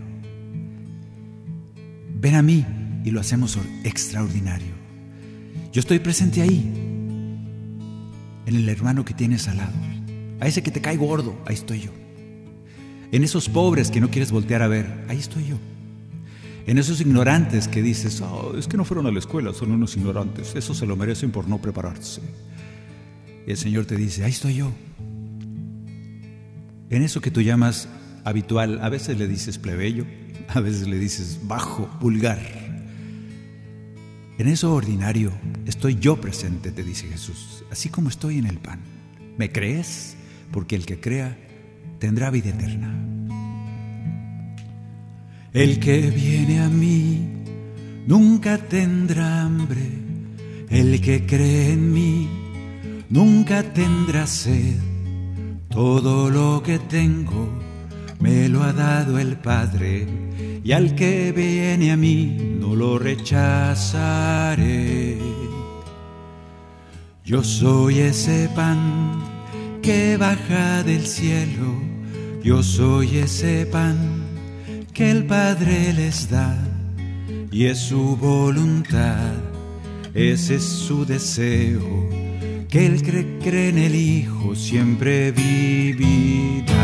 Ven 2.19 2.35
a 2.35 2.41
mí 2.41 2.65
y 3.05 3.11
lo 3.11 3.19
hacemos 3.19 3.57
extraordinario. 3.83 4.73
Yo 5.71 5.79
estoy 5.79 5.99
presente 5.99 6.41
ahí, 6.41 6.71
en 8.45 8.55
el 8.55 8.67
hermano 8.69 9.05
que 9.05 9.13
tienes 9.13 9.47
al 9.47 9.57
lado. 9.57 9.77
A 10.39 10.47
ese 10.47 10.63
que 10.63 10.71
te 10.71 10.81
cae 10.81 10.97
gordo, 10.97 11.39
ahí 11.45 11.53
estoy 11.53 11.81
yo. 11.81 11.91
En 13.11 13.23
esos 13.23 13.49
pobres 13.49 13.91
que 13.91 14.01
no 14.01 14.09
quieres 14.09 14.31
voltear 14.31 14.63
a 14.63 14.67
ver, 14.67 15.05
ahí 15.07 15.17
estoy 15.17 15.45
yo. 15.45 15.57
En 16.71 16.77
esos 16.77 17.01
ignorantes 17.01 17.67
que 17.67 17.81
dices, 17.81 18.21
oh, 18.21 18.55
es 18.57 18.65
que 18.65 18.77
no 18.77 18.85
fueron 18.85 19.05
a 19.05 19.11
la 19.11 19.19
escuela, 19.19 19.53
son 19.53 19.73
unos 19.73 19.97
ignorantes, 19.97 20.55
eso 20.55 20.73
se 20.73 20.85
lo 20.85 20.95
merecen 20.95 21.29
por 21.29 21.45
no 21.45 21.57
prepararse. 21.57 22.21
Y 23.45 23.51
el 23.51 23.57
Señor 23.57 23.83
te 23.83 23.97
dice, 23.97 24.23
ahí 24.23 24.31
estoy 24.31 24.55
yo. 24.55 24.71
En 26.89 27.03
eso 27.03 27.19
que 27.19 27.29
tú 27.29 27.41
llamas 27.41 27.89
habitual, 28.23 28.79
a 28.81 28.87
veces 28.87 29.17
le 29.17 29.27
dices 29.27 29.57
plebeyo, 29.57 30.05
a 30.47 30.61
veces 30.61 30.87
le 30.87 30.97
dices 30.97 31.41
bajo, 31.43 31.89
vulgar. 31.99 32.39
En 34.37 34.47
eso 34.47 34.73
ordinario 34.73 35.33
estoy 35.65 35.95
yo 35.95 36.21
presente, 36.21 36.71
te 36.71 36.85
dice 36.85 37.05
Jesús, 37.05 37.65
así 37.69 37.89
como 37.89 38.07
estoy 38.07 38.37
en 38.37 38.45
el 38.45 38.59
pan. 38.59 38.79
¿Me 39.37 39.51
crees? 39.51 40.15
Porque 40.53 40.77
el 40.77 40.85
que 40.85 41.01
crea 41.01 41.37
tendrá 41.99 42.29
vida 42.29 42.51
eterna. 42.51 43.20
El 45.53 45.79
que 45.79 46.09
viene 46.09 46.61
a 46.61 46.69
mí 46.69 47.27
nunca 48.07 48.57
tendrá 48.57 49.41
hambre, 49.41 49.85
el 50.69 51.01
que 51.01 51.25
cree 51.25 51.73
en 51.73 51.91
mí 51.91 52.29
nunca 53.09 53.61
tendrá 53.61 54.25
sed. 54.27 54.77
Todo 55.69 56.29
lo 56.29 56.63
que 56.63 56.79
tengo 56.79 57.49
me 58.21 58.47
lo 58.47 58.63
ha 58.63 58.71
dado 58.71 59.19
el 59.19 59.35
Padre, 59.35 60.07
y 60.63 60.71
al 60.71 60.95
que 60.95 61.33
viene 61.33 61.91
a 61.91 61.97
mí 61.97 62.55
no 62.57 62.73
lo 62.73 62.97
rechazaré. 62.97 63.57
Yo 67.25 67.43
soy 67.43 67.99
ese 67.99 68.49
pan 68.55 69.21
que 69.81 70.15
baja 70.15 70.81
del 70.83 71.05
cielo 71.05 71.91
yo 72.43 72.63
soy 72.63 73.19
ese 73.19 73.67
pan 73.67 74.10
que 74.93 75.11
el 75.11 75.25
Padre 75.25 75.93
les 75.93 76.29
da 76.29 76.57
y 77.51 77.65
es 77.65 77.79
su 77.79 78.15
voluntad, 78.17 79.33
ese 80.13 80.55
es 80.55 80.63
su 80.63 81.05
deseo, 81.05 82.09
que 82.69 82.85
el 82.85 83.01
que 83.01 83.39
cree 83.43 83.69
en 83.69 83.77
el 83.77 83.95
Hijo 83.95 84.55
siempre 84.55 85.31
vivirá. 85.31 86.75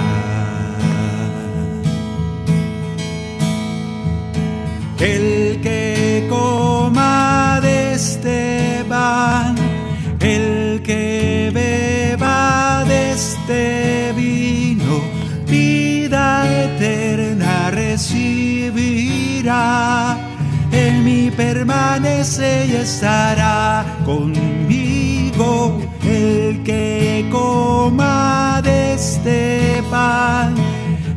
El 5.00 5.62
que 5.62 6.26
coma 6.30 7.60
de 7.62 7.94
este 7.94 8.37
En 20.72 21.04
mí 21.04 21.32
permanece 21.36 22.68
y 22.68 22.76
estará 22.76 23.84
conmigo 24.06 25.82
el 26.04 26.62
que 26.64 27.28
coma 27.32 28.62
de 28.64 28.94
este 28.94 29.84
pan, 29.90 30.54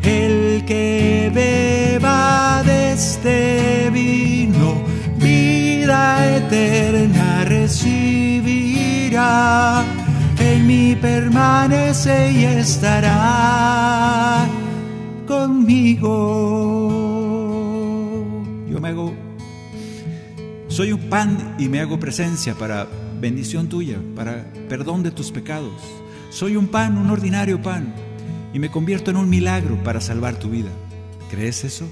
el 0.02 0.64
que 0.64 1.30
beba 1.34 2.62
de 2.64 2.92
este 2.92 3.90
vino, 3.92 4.82
vida 5.16 6.36
eterna 6.36 7.44
recibirá. 7.44 9.20
En 10.38 10.66
mí 10.66 10.96
permanece 11.00 12.32
y 12.32 12.44
estará 12.44 14.46
conmigo. 15.26 16.59
Soy 20.80 20.92
un 20.92 21.10
pan 21.10 21.56
y 21.58 21.68
me 21.68 21.78
hago 21.80 22.00
presencia 22.00 22.54
para 22.54 22.88
bendición 23.20 23.68
tuya, 23.68 23.98
para 24.16 24.50
perdón 24.66 25.02
de 25.02 25.10
tus 25.10 25.30
pecados. 25.30 25.74
Soy 26.30 26.56
un 26.56 26.68
pan, 26.68 26.96
un 26.96 27.10
ordinario 27.10 27.60
pan, 27.60 27.92
y 28.54 28.58
me 28.58 28.70
convierto 28.70 29.10
en 29.10 29.18
un 29.18 29.28
milagro 29.28 29.76
para 29.84 30.00
salvar 30.00 30.38
tu 30.38 30.48
vida. 30.48 30.70
¿Crees 31.30 31.64
eso? 31.64 31.86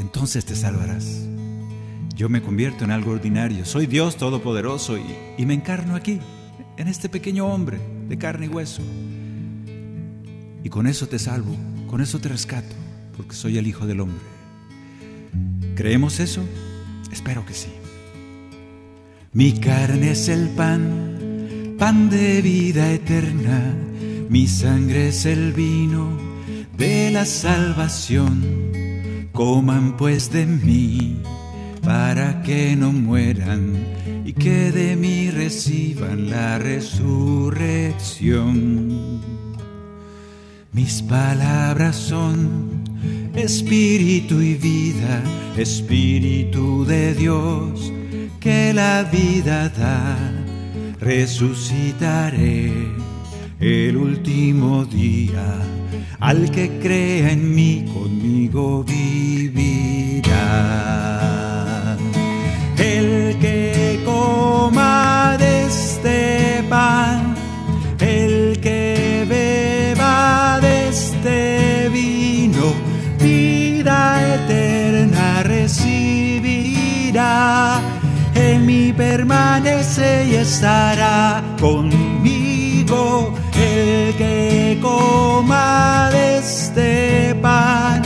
Entonces 0.00 0.44
te 0.44 0.56
salvarás. 0.56 1.24
Yo 2.16 2.28
me 2.28 2.42
convierto 2.42 2.82
en 2.82 2.90
algo 2.90 3.12
ordinario. 3.12 3.64
Soy 3.64 3.86
Dios 3.86 4.16
Todopoderoso 4.16 4.98
y, 4.98 5.04
y 5.38 5.46
me 5.46 5.54
encarno 5.54 5.94
aquí, 5.94 6.18
en 6.78 6.88
este 6.88 7.08
pequeño 7.08 7.46
hombre 7.46 7.78
de 8.08 8.18
carne 8.18 8.46
y 8.46 8.48
hueso. 8.48 8.82
Y 10.64 10.68
con 10.68 10.88
eso 10.88 11.06
te 11.06 11.20
salvo. 11.20 11.56
Con 11.86 12.00
eso 12.00 12.18
te 12.18 12.28
rescato, 12.28 12.74
porque 13.16 13.36
soy 13.36 13.56
el 13.56 13.68
Hijo 13.68 13.86
del 13.86 14.00
Hombre. 14.00 14.24
¿Creemos 15.76 16.18
eso? 16.18 16.42
Espero 17.12 17.44
que 17.44 17.54
sí. 17.54 17.72
Mi 19.32 19.52
carne 19.52 20.12
es 20.12 20.28
el 20.28 20.48
pan, 20.48 21.76
pan 21.78 22.10
de 22.10 22.42
vida 22.42 22.90
eterna. 22.90 23.74
Mi 24.28 24.46
sangre 24.46 25.08
es 25.08 25.26
el 25.26 25.52
vino 25.52 26.08
de 26.76 27.10
la 27.10 27.24
salvación. 27.24 29.28
Coman 29.32 29.96
pues 29.96 30.30
de 30.32 30.46
mí 30.46 31.22
para 31.82 32.42
que 32.42 32.76
no 32.76 32.92
mueran 32.92 33.74
y 34.24 34.32
que 34.32 34.72
de 34.72 34.96
mí 34.96 35.30
reciban 35.30 36.30
la 36.30 36.58
resurrección. 36.58 39.20
Mis 40.72 41.02
palabras 41.02 41.96
son 41.96 42.71
espíritu 43.34 44.40
y 44.40 44.54
vida, 44.54 45.22
espíritu 45.56 46.84
de 46.84 47.14
Dios 47.14 47.92
que 48.40 48.72
la 48.74 49.04
vida 49.04 49.68
da. 49.68 50.18
Resucitaré 50.98 52.72
el 53.60 53.96
último 53.96 54.84
día, 54.84 55.58
al 56.18 56.50
que 56.50 56.78
crea 56.80 57.30
en 57.30 57.54
mí 57.54 57.84
conmigo 57.94 58.84
vivirá. 58.84 60.32
El 62.76 63.36
que 63.38 64.00
coma 64.04 65.36
de 65.38 65.66
este 65.66 66.64
pan, 66.68 67.21
en 77.14 78.64
mí 78.64 78.92
permanece 78.92 80.26
y 80.30 80.34
estará 80.36 81.42
conmigo 81.60 83.34
el 83.54 84.14
que 84.16 84.78
coma 84.80 86.08
de 86.10 86.38
este 86.38 87.34
pan, 87.42 88.02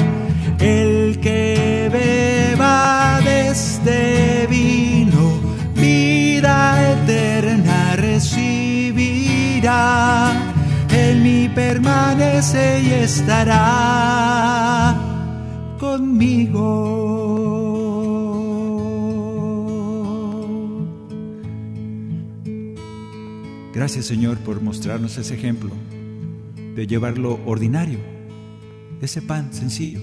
el 0.58 1.20
que 1.20 1.88
beba 1.92 3.20
de 3.22 3.48
este 3.50 4.46
vino, 4.50 5.38
vida 5.74 6.92
eterna 6.92 7.94
recibirá, 7.96 9.22
en 10.90 11.22
mí 11.22 11.48
permanece 11.54 12.82
y 12.82 12.90
estará 13.04 14.96
conmigo. 15.78 17.25
Gracias 23.76 24.06
Señor 24.06 24.38
por 24.38 24.62
mostrarnos 24.62 25.18
ese 25.18 25.34
ejemplo 25.34 25.70
de 26.74 26.86
llevar 26.86 27.18
lo 27.18 27.44
ordinario, 27.44 27.98
ese 29.02 29.20
pan 29.20 29.52
sencillo, 29.52 30.00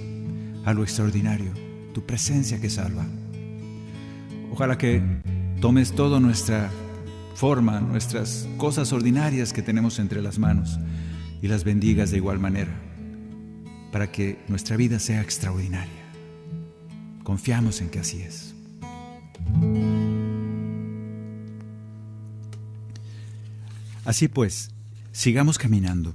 a 0.63 0.75
lo 0.75 0.83
extraordinario, 0.83 1.51
tu 1.91 2.05
presencia 2.05 2.61
que 2.61 2.69
salva. 2.69 3.03
Ojalá 4.51 4.77
que 4.77 5.01
tomes 5.59 5.91
toda 5.91 6.19
nuestra 6.19 6.69
forma, 7.33 7.81
nuestras 7.81 8.47
cosas 8.57 8.93
ordinarias 8.93 9.53
que 9.53 9.63
tenemos 9.63 9.97
entre 9.97 10.21
las 10.21 10.37
manos 10.37 10.77
y 11.41 11.47
las 11.47 11.63
bendigas 11.63 12.11
de 12.11 12.17
igual 12.17 12.37
manera. 12.37 12.79
para 13.91 14.11
que 14.11 14.39
nuestra 14.47 14.77
vida 14.77 14.99
sea 14.99 15.21
extraordinaria. 15.21 16.03
Confiamos 17.23 17.81
en 17.81 17.89
que 17.89 17.99
así 17.99 18.21
es. 18.21 18.53
Así 24.05 24.27
pues, 24.27 24.71
sigamos 25.13 25.57
caminando, 25.57 26.13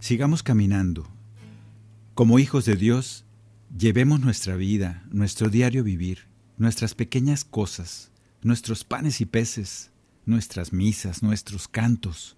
sigamos 0.00 0.42
caminando. 0.42 1.08
Como 2.14 2.40
hijos 2.40 2.64
de 2.64 2.74
Dios, 2.74 3.24
llevemos 3.76 4.18
nuestra 4.18 4.56
vida, 4.56 5.04
nuestro 5.12 5.48
diario 5.48 5.84
vivir, 5.84 6.26
nuestras 6.56 6.96
pequeñas 6.96 7.44
cosas, 7.44 8.10
nuestros 8.42 8.82
panes 8.82 9.20
y 9.20 9.26
peces, 9.26 9.92
nuestras 10.26 10.72
misas, 10.72 11.22
nuestros 11.22 11.68
cantos, 11.68 12.36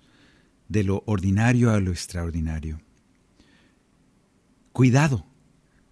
de 0.69 0.85
lo 0.85 1.05
ordinario 1.07 1.71
a 1.71 1.81
lo 1.81 1.91
extraordinario. 1.91 2.83
Cuidado, 4.73 5.27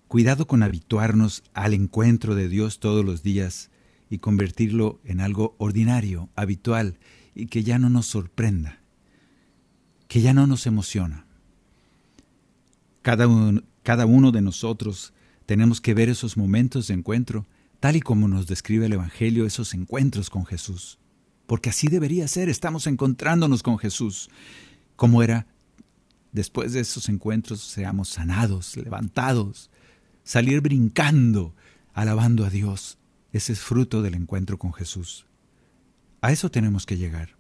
cuidado 0.08 0.46
con 0.46 0.62
habituarnos 0.62 1.42
al 1.54 1.72
encuentro 1.72 2.34
de 2.34 2.50
Dios 2.50 2.80
todos 2.80 3.02
los 3.02 3.22
días 3.22 3.70
y 4.10 4.18
convertirlo 4.18 5.00
en 5.04 5.20
algo 5.20 5.56
ordinario, 5.58 6.28
habitual 6.36 6.98
y 7.38 7.46
que 7.46 7.62
ya 7.62 7.78
no 7.78 7.88
nos 7.88 8.06
sorprenda, 8.06 8.80
que 10.08 10.20
ya 10.20 10.34
no 10.34 10.46
nos 10.46 10.66
emociona. 10.66 11.24
Cada 13.02 13.28
uno, 13.28 13.62
cada 13.84 14.06
uno 14.06 14.32
de 14.32 14.42
nosotros 14.42 15.12
tenemos 15.46 15.80
que 15.80 15.94
ver 15.94 16.08
esos 16.08 16.36
momentos 16.36 16.88
de 16.88 16.94
encuentro 16.94 17.46
tal 17.80 17.94
y 17.94 18.00
como 18.00 18.26
nos 18.26 18.48
describe 18.48 18.86
el 18.86 18.92
Evangelio, 18.92 19.46
esos 19.46 19.72
encuentros 19.72 20.30
con 20.30 20.44
Jesús. 20.44 20.98
Porque 21.46 21.70
así 21.70 21.86
debería 21.86 22.26
ser, 22.26 22.48
estamos 22.48 22.88
encontrándonos 22.88 23.62
con 23.62 23.78
Jesús. 23.78 24.28
Como 24.96 25.22
era 25.22 25.46
después 26.32 26.72
de 26.72 26.80
esos 26.80 27.08
encuentros 27.08 27.60
seamos 27.60 28.08
sanados, 28.08 28.76
levantados, 28.76 29.70
salir 30.24 30.60
brincando, 30.60 31.54
alabando 31.94 32.44
a 32.44 32.50
Dios. 32.50 32.98
Ese 33.32 33.52
es 33.52 33.60
fruto 33.60 34.02
del 34.02 34.14
encuentro 34.14 34.58
con 34.58 34.72
Jesús. 34.72 35.27
A 36.20 36.32
eso 36.32 36.50
tenemos 36.50 36.86
que 36.86 36.96
llegar. 36.96 37.36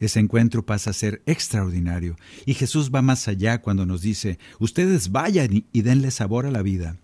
Ese 0.00 0.20
encuentro 0.20 0.66
pasa 0.66 0.90
a 0.90 0.94
ser 0.94 1.22
extraordinario 1.26 2.16
y 2.46 2.54
Jesús 2.54 2.90
va 2.92 3.00
más 3.00 3.28
allá 3.28 3.62
cuando 3.62 3.86
nos 3.86 4.02
dice, 4.02 4.38
ustedes 4.58 5.12
vayan 5.12 5.64
y 5.72 5.82
denle 5.82 6.10
sabor 6.10 6.46
a 6.46 6.50
la 6.50 6.62
vida. 6.62 6.98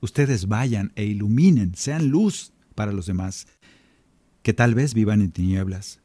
Ustedes 0.00 0.46
vayan 0.46 0.92
e 0.96 1.04
iluminen, 1.04 1.74
sean 1.74 2.08
luz 2.08 2.52
para 2.74 2.92
los 2.92 3.06
demás, 3.06 3.46
que 4.42 4.52
tal 4.52 4.74
vez 4.74 4.92
vivan 4.92 5.22
en 5.22 5.30
tinieblas 5.30 6.00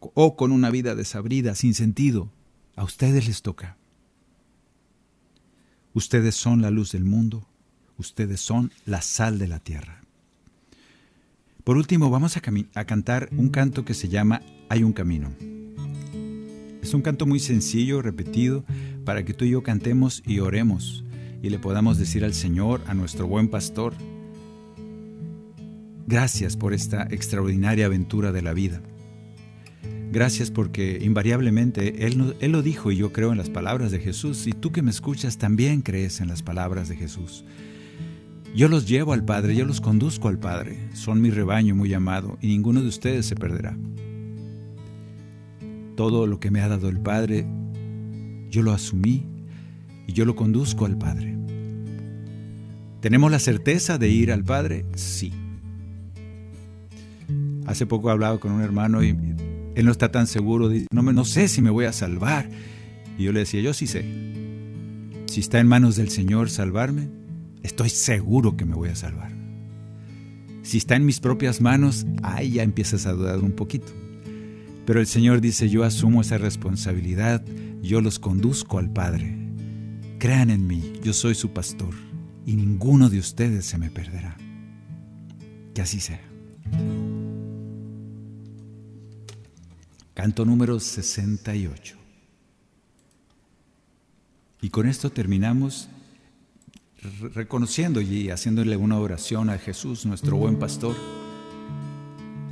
o 0.00 0.36
con 0.36 0.52
una 0.52 0.70
vida 0.70 0.94
desabrida, 0.94 1.54
sin 1.54 1.74
sentido, 1.74 2.30
a 2.76 2.84
ustedes 2.84 3.26
les 3.26 3.42
toca. 3.42 3.76
Ustedes 5.92 6.36
son 6.36 6.62
la 6.62 6.70
luz 6.70 6.92
del 6.92 7.04
mundo, 7.04 7.48
ustedes 7.96 8.40
son 8.40 8.70
la 8.84 9.02
sal 9.02 9.38
de 9.38 9.48
la 9.48 9.58
tierra. 9.58 10.02
Por 11.68 11.76
último, 11.76 12.08
vamos 12.08 12.34
a, 12.38 12.40
cantar 12.86 13.28
un 13.36 13.50
canto 13.50 13.84
que 13.84 13.92
se 13.92 14.08
llama 14.08 14.40
Hay 14.70 14.84
un 14.84 14.94
camino. 14.94 15.34
Es 16.80 16.94
un 16.94 17.02
canto 17.02 17.26
muy 17.26 17.40
sencillo, 17.40 18.00
repetido, 18.00 18.64
para 19.04 19.22
que 19.22 19.34
tú 19.34 19.44
y 19.44 19.50
yo 19.50 19.62
cantemos 19.62 20.22
y 20.24 20.38
oremos 20.38 21.04
y 21.42 21.50
le 21.50 21.58
podamos 21.58 21.98
decir 21.98 22.24
al 22.24 22.32
Señor, 22.32 22.80
a 22.86 22.94
nuestro 22.94 23.26
buen 23.26 23.48
pastor, 23.48 23.92
gracias 26.06 26.56
por 26.56 26.72
esta 26.72 27.06
extraordinaria 27.10 27.84
aventura 27.84 28.32
de 28.32 28.40
la 28.40 28.54
vida. 28.54 28.80
Gracias 30.10 30.50
porque 30.50 30.98
invariablemente 31.02 32.06
él, 32.06 32.34
lo 32.50 32.62
dijo 32.62 32.92
y 32.92 32.96
yo 32.96 33.12
creo 33.12 33.30
en 33.32 33.36
las 33.36 33.50
palabras 33.50 33.90
de 33.90 33.98
Jesús 33.98 34.46
y 34.46 34.52
tú 34.52 34.72
que 34.72 34.80
me 34.80 34.90
escuchas 34.90 35.36
también 35.36 35.82
crees 35.82 36.22
en 36.22 36.28
las 36.28 36.42
palabras 36.42 36.88
de 36.88 36.96
Jesús. 36.96 37.44
Yo 38.54 38.68
los 38.68 38.88
llevo 38.88 39.12
al 39.12 39.24
Padre, 39.24 39.54
yo 39.54 39.64
los 39.64 39.80
conduzco 39.80 40.28
al 40.28 40.38
Padre, 40.38 40.88
son 40.94 41.20
mi 41.20 41.30
rebaño 41.30 41.74
muy 41.74 41.92
amado 41.94 42.38
y 42.40 42.48
ninguno 42.48 42.82
de 42.82 42.88
ustedes 42.88 43.26
se 43.26 43.36
perderá. 43.36 43.76
Todo 45.96 46.26
lo 46.26 46.40
que 46.40 46.50
me 46.50 46.60
ha 46.60 46.68
dado 46.68 46.88
el 46.88 47.00
Padre, 47.00 47.46
yo 48.50 48.62
lo 48.62 48.72
asumí 48.72 49.26
y 50.06 50.12
yo 50.12 50.24
lo 50.24 50.34
conduzco 50.34 50.86
al 50.86 50.96
Padre. 50.96 51.36
¿Tenemos 53.00 53.30
la 53.30 53.38
certeza 53.38 53.98
de 53.98 54.08
ir 54.08 54.32
al 54.32 54.42
Padre? 54.42 54.84
Sí. 54.94 55.32
Hace 57.66 57.86
poco 57.86 58.10
hablaba 58.10 58.40
con 58.40 58.50
un 58.50 58.62
hermano 58.62 59.04
y 59.04 59.10
él 59.10 59.84
no 59.84 59.92
está 59.92 60.10
tan 60.10 60.26
seguro, 60.26 60.70
no, 60.90 61.02
no 61.02 61.24
sé 61.24 61.46
si 61.46 61.62
me 61.62 61.70
voy 61.70 61.84
a 61.84 61.92
salvar. 61.92 62.48
Y 63.16 63.24
yo 63.24 63.32
le 63.32 63.40
decía, 63.40 63.60
yo 63.60 63.72
sí 63.74 63.86
sé. 63.86 64.04
Si 65.26 65.40
está 65.40 65.60
en 65.60 65.68
manos 65.68 65.94
del 65.94 66.08
Señor 66.08 66.50
salvarme, 66.50 67.08
estoy 67.62 67.90
seguro 67.90 68.56
que 68.56 68.64
me 68.64 68.74
voy 68.74 68.88
a 68.88 68.96
salvar. 68.96 69.32
Si 70.62 70.78
está 70.78 70.96
en 70.96 71.06
mis 71.06 71.20
propias 71.20 71.60
manos, 71.60 72.06
ahí 72.22 72.52
ya 72.52 72.62
empiezas 72.62 73.06
a 73.06 73.12
dudar 73.12 73.38
un 73.38 73.52
poquito. 73.52 73.92
Pero 74.84 75.00
el 75.00 75.06
Señor 75.06 75.40
dice, 75.40 75.68
yo 75.68 75.84
asumo 75.84 76.20
esa 76.20 76.38
responsabilidad, 76.38 77.44
yo 77.82 78.00
los 78.00 78.18
conduzco 78.18 78.78
al 78.78 78.92
Padre. 78.92 79.36
Crean 80.18 80.50
en 80.50 80.66
mí, 80.66 80.94
yo 81.02 81.12
soy 81.12 81.34
su 81.34 81.50
pastor, 81.50 81.94
y 82.44 82.56
ninguno 82.56 83.08
de 83.08 83.18
ustedes 83.18 83.66
se 83.66 83.78
me 83.78 83.90
perderá. 83.90 84.36
Que 85.74 85.82
así 85.82 86.00
sea. 86.00 86.20
Canto 90.14 90.44
número 90.44 90.80
68. 90.80 91.96
Y 94.60 94.70
con 94.70 94.88
esto 94.88 95.10
terminamos 95.10 95.88
reconociendo 97.34 98.00
y 98.00 98.30
haciéndole 98.30 98.76
una 98.76 98.98
oración 98.98 99.50
a 99.50 99.58
Jesús, 99.58 100.06
nuestro 100.06 100.36
buen 100.36 100.58
pastor, 100.58 100.96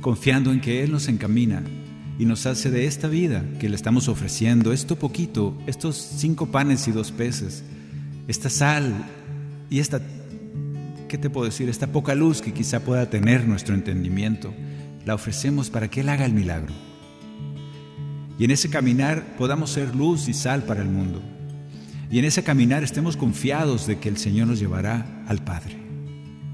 confiando 0.01 0.51
en 0.51 0.61
que 0.61 0.83
Él 0.83 0.91
nos 0.91 1.07
encamina 1.07 1.63
y 2.17 2.25
nos 2.25 2.45
hace 2.45 2.71
de 2.71 2.85
esta 2.85 3.07
vida 3.07 3.43
que 3.59 3.69
le 3.69 3.75
estamos 3.75 4.07
ofreciendo, 4.07 4.71
esto 4.73 4.95
poquito, 4.95 5.57
estos 5.67 5.95
cinco 5.95 6.47
panes 6.47 6.87
y 6.87 6.91
dos 6.91 7.11
peces, 7.11 7.63
esta 8.27 8.49
sal 8.49 9.05
y 9.69 9.79
esta, 9.79 10.01
¿qué 11.07 11.17
te 11.17 11.29
puedo 11.29 11.45
decir? 11.45 11.69
Esta 11.69 11.87
poca 11.87 12.15
luz 12.15 12.41
que 12.41 12.53
quizá 12.53 12.79
pueda 12.79 13.09
tener 13.09 13.47
nuestro 13.47 13.75
entendimiento, 13.75 14.53
la 15.05 15.15
ofrecemos 15.15 15.69
para 15.69 15.89
que 15.89 16.01
Él 16.01 16.09
haga 16.09 16.25
el 16.25 16.33
milagro 16.33 16.73
y 18.39 18.45
en 18.45 18.51
ese 18.51 18.69
caminar 18.69 19.35
podamos 19.37 19.71
ser 19.71 19.95
luz 19.95 20.27
y 20.27 20.33
sal 20.33 20.63
para 20.63 20.81
el 20.81 20.89
mundo. 20.89 21.21
Y 22.09 22.19
en 22.19 22.25
ese 22.25 22.43
caminar 22.43 22.83
estemos 22.83 23.17
confiados 23.17 23.87
de 23.87 23.99
que 23.99 24.09
el 24.09 24.17
Señor 24.17 24.47
nos 24.47 24.59
llevará 24.59 25.23
al 25.27 25.43
Padre. 25.43 25.75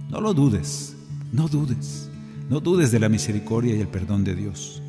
No 0.10 0.20
lo 0.20 0.34
dudes, 0.34 0.96
no 1.32 1.48
dudes, 1.48 2.10
no 2.50 2.60
dudes 2.60 2.92
de 2.92 3.00
la 3.00 3.10
misericordia 3.10 3.76
y 3.76 3.80
el 3.80 3.88
perdón 3.88 4.24
de 4.24 4.36
Dios. 4.36 4.82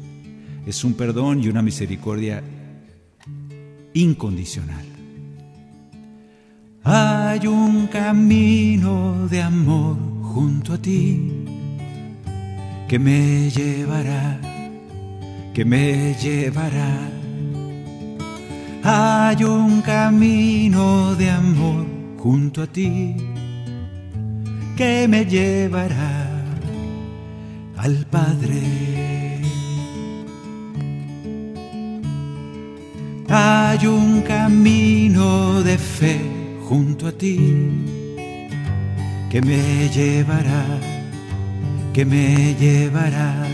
Es 0.67 0.85
un 0.85 0.95
perdón 0.95 1.43
y 1.43 1.49
una 1.49 1.63
misericordia 1.63 2.43
incondicional. 3.93 4.85
Hay 6.83 7.47
un 7.47 7.87
camino 7.87 9.29
de 9.29 9.43
amor 9.43 9.97
junto 10.23 10.75
a 10.75 10.79
ti 10.79 11.31
que 12.89 12.99
me 12.99 13.51
llevará 13.51 14.41
que 15.55 15.65
me 15.65 16.15
llevará. 16.15 17.14
Hay 18.85 19.43
un 19.45 19.81
camino 19.81 21.15
de 21.15 21.31
amor 21.31 21.87
junto 22.19 22.63
a 22.63 22.67
ti 22.67 23.17
que 24.77 25.09
me 25.09 25.25
llevará 25.25 26.29
al 27.79 28.07
Padre. 28.11 28.61
Hay 33.29 33.87
un 33.87 34.21
camino 34.21 35.63
de 35.63 35.79
fe 35.79 36.21
junto 36.69 37.09
a 37.09 37.13
ti 37.13 37.39
que 39.31 39.41
me 39.41 39.89
llevará, 39.89 40.65
que 41.93 42.05
me 42.05 42.55
llevará 42.55 43.45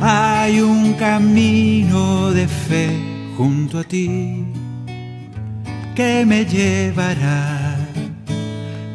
hay 0.00 0.60
un 0.60 0.92
camino 0.94 2.30
de 2.30 2.46
fe 2.46 3.17
junto 3.38 3.78
a 3.78 3.84
ti 3.84 4.44
que 5.94 6.26
me 6.26 6.44
llevará 6.44 7.76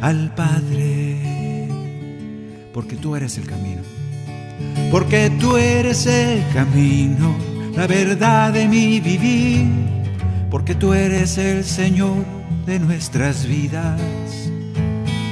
al 0.02 0.36
Padre. 0.36 1.70
Porque 2.74 2.98
tú 2.98 3.16
eres 3.16 3.38
el 3.38 3.46
camino. 3.46 3.82
Porque 4.92 5.32
tú 5.40 5.56
eres 5.56 6.06
el 6.08 6.44
camino, 6.54 7.34
la 7.74 7.88
verdad 7.88 8.52
de 8.52 8.68
mi 8.68 9.00
vivir. 9.00 9.66
Porque 10.52 10.76
tú 10.76 10.94
eres 10.94 11.38
el 11.38 11.64
Señor 11.64 12.26
de 12.66 12.80
nuestras 12.80 13.48
vidas. 13.48 14.02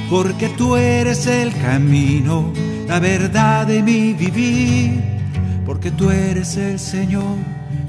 Porque 0.08 0.48
tú 0.56 0.76
eres 0.76 1.26
el 1.26 1.52
camino, 1.60 2.50
la 2.88 2.98
verdad 2.98 3.66
de 3.66 3.82
mi 3.82 4.14
vivir 4.14 5.12
porque 5.64 5.90
tú 5.92 6.10
eres 6.10 6.56
el 6.56 6.78
Señor 6.78 7.36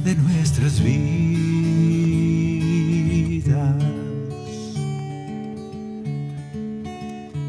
de 0.03 0.15
nuestras 0.15 0.81
vidas. 0.83 1.43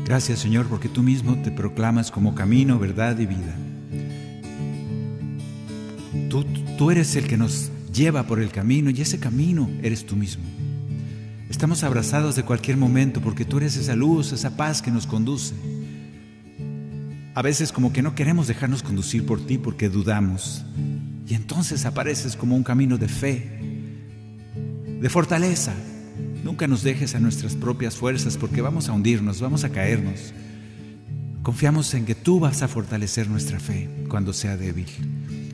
Gracias 0.05 0.39
Señor 0.39 0.66
porque 0.66 0.89
tú 0.89 1.03
mismo 1.03 1.41
te 1.43 1.51
proclamas 1.51 2.11
como 2.11 2.35
camino, 2.35 2.78
verdad 2.78 3.18
y 3.18 3.26
vida. 3.26 3.57
Tú, 6.28 6.45
tú 6.78 6.91
eres 6.91 7.16
el 7.16 7.26
que 7.26 7.37
nos 7.37 7.70
lleva 7.93 8.24
por 8.24 8.41
el 8.41 8.51
camino 8.51 8.91
y 8.91 9.01
ese 9.01 9.18
camino 9.18 9.70
eres 9.82 10.05
tú 10.05 10.16
mismo. 10.16 10.45
Estamos 11.49 11.85
abrazados 11.85 12.35
de 12.35 12.43
cualquier 12.43 12.76
momento 12.76 13.20
porque 13.20 13.45
tú 13.45 13.59
eres 13.59 13.76
esa 13.76 13.95
luz, 13.95 14.32
esa 14.32 14.57
paz 14.57 14.82
que 14.82 14.91
nos 14.91 15.07
conduce. 15.07 15.55
A 17.35 17.43
veces 17.43 17.72
como 17.72 17.93
que 17.93 18.03
no 18.03 18.14
queremos 18.14 18.47
dejarnos 18.49 18.82
conducir 18.82 19.24
por 19.24 19.41
ti 19.45 19.59
porque 19.59 19.89
dudamos, 19.89 20.64
y 21.27 21.35
entonces 21.35 21.87
apareces 21.87 22.37
como 22.37 22.57
un 22.57 22.62
camino 22.62 22.99
de 22.99 23.09
fe, 23.09 23.61
de 25.01 25.09
fortaleza. 25.09 25.72
Nunca 26.43 26.66
nos 26.66 26.83
dejes 26.83 27.14
a 27.14 27.20
nuestras 27.20 27.55
propias 27.55 27.97
fuerzas 27.97 28.37
porque 28.37 28.61
vamos 28.61 28.89
a 28.89 28.93
hundirnos, 28.93 29.41
vamos 29.41 29.64
a 29.64 29.70
caernos. 29.70 30.35
Confiamos 31.43 31.93
en 31.95 32.05
que 32.05 32.14
tú 32.14 32.41
vas 32.41 32.62
a 32.62 32.68
fortalecer 32.68 33.29
nuestra 33.29 33.59
fe 33.59 33.89
cuando 34.09 34.33
sea 34.33 34.57
débil. 34.57 34.87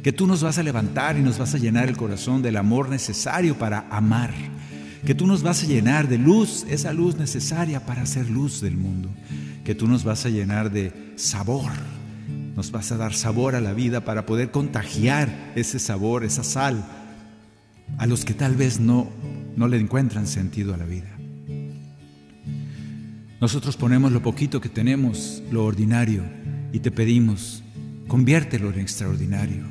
Que 0.02 0.12
tú 0.12 0.26
nos 0.26 0.42
vas 0.42 0.58
a 0.58 0.62
levantar 0.62 1.16
y 1.16 1.22
nos 1.22 1.38
vas 1.38 1.54
a 1.54 1.58
llenar 1.58 1.88
el 1.88 1.96
corazón 1.96 2.42
del 2.42 2.56
amor 2.56 2.88
necesario 2.88 3.56
para 3.58 3.86
amar 3.90 4.32
que 5.04 5.14
tú 5.14 5.26
nos 5.26 5.42
vas 5.42 5.62
a 5.62 5.66
llenar 5.66 6.08
de 6.08 6.18
luz, 6.18 6.66
esa 6.68 6.92
luz 6.92 7.16
necesaria 7.16 7.84
para 7.86 8.02
hacer 8.02 8.28
luz 8.28 8.60
del 8.60 8.76
mundo, 8.76 9.08
que 9.64 9.74
tú 9.74 9.86
nos 9.86 10.04
vas 10.04 10.26
a 10.26 10.28
llenar 10.28 10.70
de 10.70 10.92
sabor, 11.16 11.70
nos 12.56 12.70
vas 12.70 12.92
a 12.92 12.96
dar 12.96 13.14
sabor 13.14 13.54
a 13.54 13.60
la 13.60 13.72
vida 13.72 14.04
para 14.04 14.26
poder 14.26 14.50
contagiar 14.50 15.52
ese 15.54 15.78
sabor, 15.78 16.24
esa 16.24 16.44
sal, 16.44 16.84
a 17.98 18.06
los 18.06 18.24
que 18.24 18.34
tal 18.34 18.56
vez 18.56 18.80
no, 18.80 19.08
no 19.56 19.68
le 19.68 19.78
encuentran 19.78 20.26
sentido 20.26 20.74
a 20.74 20.76
la 20.76 20.86
vida. 20.86 21.16
Nosotros 23.40 23.76
ponemos 23.76 24.12
lo 24.12 24.22
poquito 24.22 24.60
que 24.60 24.68
tenemos, 24.68 25.42
lo 25.50 25.64
ordinario, 25.64 26.24
y 26.72 26.80
te 26.80 26.90
pedimos, 26.90 27.62
conviértelo 28.06 28.70
en 28.70 28.80
extraordinario, 28.80 29.64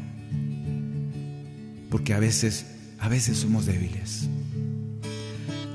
porque 1.90 2.14
a 2.14 2.20
veces, 2.20 2.66
a 3.00 3.08
veces 3.08 3.38
somos 3.38 3.66
débiles. 3.66 4.28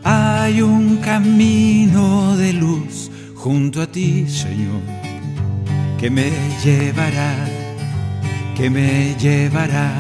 Hay 0.03 0.61
un 0.61 0.97
camino 0.97 2.37
de 2.37 2.53
luz 2.53 3.11
junto 3.35 3.81
a 3.81 3.87
ti, 3.87 4.27
Señor, 4.29 5.04
que 6.05 6.11
me 6.11 6.31
llevará, 6.63 7.35
que 8.55 8.69
me 8.69 9.15
llevará. 9.19 9.91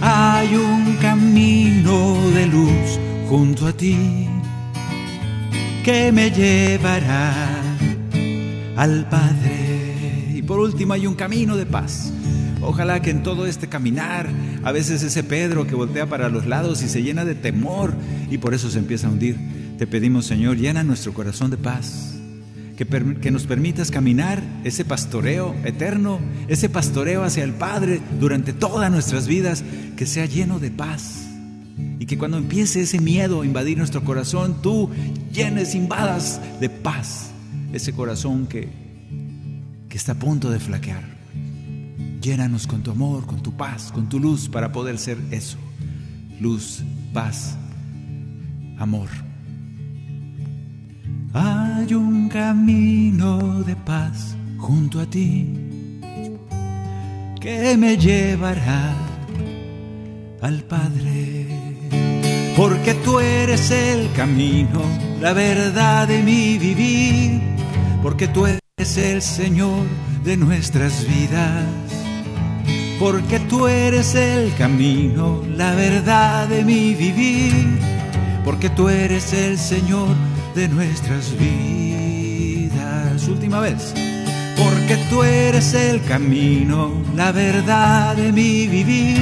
Hay 0.00 0.56
un 0.56 0.96
camino 0.96 2.18
de 2.32 2.46
luz 2.48 2.98
junto 3.28 3.68
a 3.68 3.72
ti 3.72 4.26
que 5.84 6.10
me 6.10 6.32
llevará 6.32 7.32
al 8.74 9.08
Padre. 9.08 10.32
Y 10.34 10.42
por 10.42 10.58
último 10.58 10.94
hay 10.94 11.06
un 11.06 11.14
camino 11.14 11.56
de 11.56 11.66
paz 11.66 12.12
Ojalá 12.60 13.00
que 13.02 13.10
en 13.10 13.22
todo 13.22 13.46
este 13.46 13.68
caminar, 13.68 14.28
a 14.64 14.72
veces 14.72 15.04
ese 15.04 15.22
Pedro 15.22 15.64
que 15.68 15.76
voltea 15.76 16.08
para 16.08 16.28
los 16.28 16.46
lados 16.46 16.82
y 16.82 16.88
se 16.88 17.04
llena 17.04 17.24
de 17.24 17.36
temor 17.36 17.94
y 18.28 18.38
por 18.38 18.52
eso 18.52 18.68
se 18.68 18.80
empieza 18.80 19.06
a 19.06 19.10
hundir, 19.10 19.36
te 19.78 19.86
pedimos 19.86 20.26
Señor, 20.26 20.56
llena 20.56 20.82
nuestro 20.82 21.14
corazón 21.14 21.52
de 21.52 21.56
paz, 21.56 22.13
que, 22.76 23.30
nos 23.30 23.46
permitas 23.46 23.90
caminar 23.90 24.42
ese 24.64 24.84
pastoreo 24.84 25.54
eterno, 25.64 26.18
ese 26.48 26.68
pastoreo 26.68 27.22
hacia 27.22 27.44
el 27.44 27.52
Padre 27.52 28.00
durante 28.18 28.52
todas 28.52 28.90
nuestras 28.90 29.28
vidas, 29.28 29.64
que 29.96 30.06
sea 30.06 30.26
lleno 30.26 30.58
de 30.58 30.70
paz. 30.70 31.28
Y 31.98 32.06
que 32.06 32.18
cuando 32.18 32.36
empiece 32.36 32.82
ese 32.82 33.00
miedo 33.00 33.42
a 33.42 33.46
invadir 33.46 33.78
nuestro 33.78 34.04
corazón, 34.04 34.60
tú 34.60 34.90
llenes, 35.32 35.74
invadas 35.74 36.40
de 36.60 36.68
paz 36.68 37.30
ese 37.72 37.92
corazón 37.92 38.46
que, 38.46 38.68
que 39.88 39.96
está 39.96 40.12
a 40.12 40.18
punto 40.18 40.50
de 40.50 40.58
flaquear. 40.58 41.02
Llénanos 42.20 42.66
con 42.66 42.82
tu 42.82 42.90
amor, 42.90 43.26
con 43.26 43.42
tu 43.42 43.56
paz, 43.56 43.92
con 43.92 44.08
tu 44.08 44.18
luz 44.18 44.48
para 44.48 44.72
poder 44.72 44.98
ser 44.98 45.18
eso. 45.30 45.58
Luz, 46.40 46.82
paz, 47.12 47.56
amor. 48.78 49.08
Hay 51.34 51.92
un 51.92 52.28
camino 52.28 53.62
de 53.64 53.74
paz 53.74 54.36
junto 54.56 55.00
a 55.00 55.06
ti 55.06 55.52
que 57.40 57.76
me 57.76 57.96
llevará 57.96 58.92
al 60.40 60.62
Padre. 60.62 61.48
Porque 62.56 62.94
tú 62.94 63.18
eres 63.18 63.72
el 63.72 64.12
camino, 64.12 64.80
la 65.20 65.32
verdad 65.32 66.06
de 66.06 66.22
mi 66.22 66.56
vivir. 66.56 67.42
Porque 68.00 68.28
tú 68.28 68.46
eres 68.46 68.96
el 68.96 69.20
Señor 69.20 69.82
de 70.24 70.36
nuestras 70.36 71.04
vidas 71.06 71.64
porque 72.98 73.40
tú 73.40 73.66
eres 73.66 74.14
el 74.14 74.54
camino, 74.54 75.42
la 75.56 75.74
verdad 75.74 76.46
de 76.46 76.64
mi 76.64 76.94
vivir, 76.94 77.52
porque 78.44 78.70
tú 78.70 78.88
eres 78.88 79.32
el 79.32 79.58
Señor 79.58 80.14
de 80.54 80.68
nuestras 80.68 81.36
vidas. 81.38 83.26
Última 83.28 83.60
vez, 83.60 83.94
porque 84.56 84.96
tú 85.10 85.22
eres 85.22 85.74
el 85.74 86.02
camino, 86.04 86.92
la 87.14 87.32
verdad 87.32 88.16
de 88.16 88.32
mi 88.32 88.66
vivir, 88.66 89.20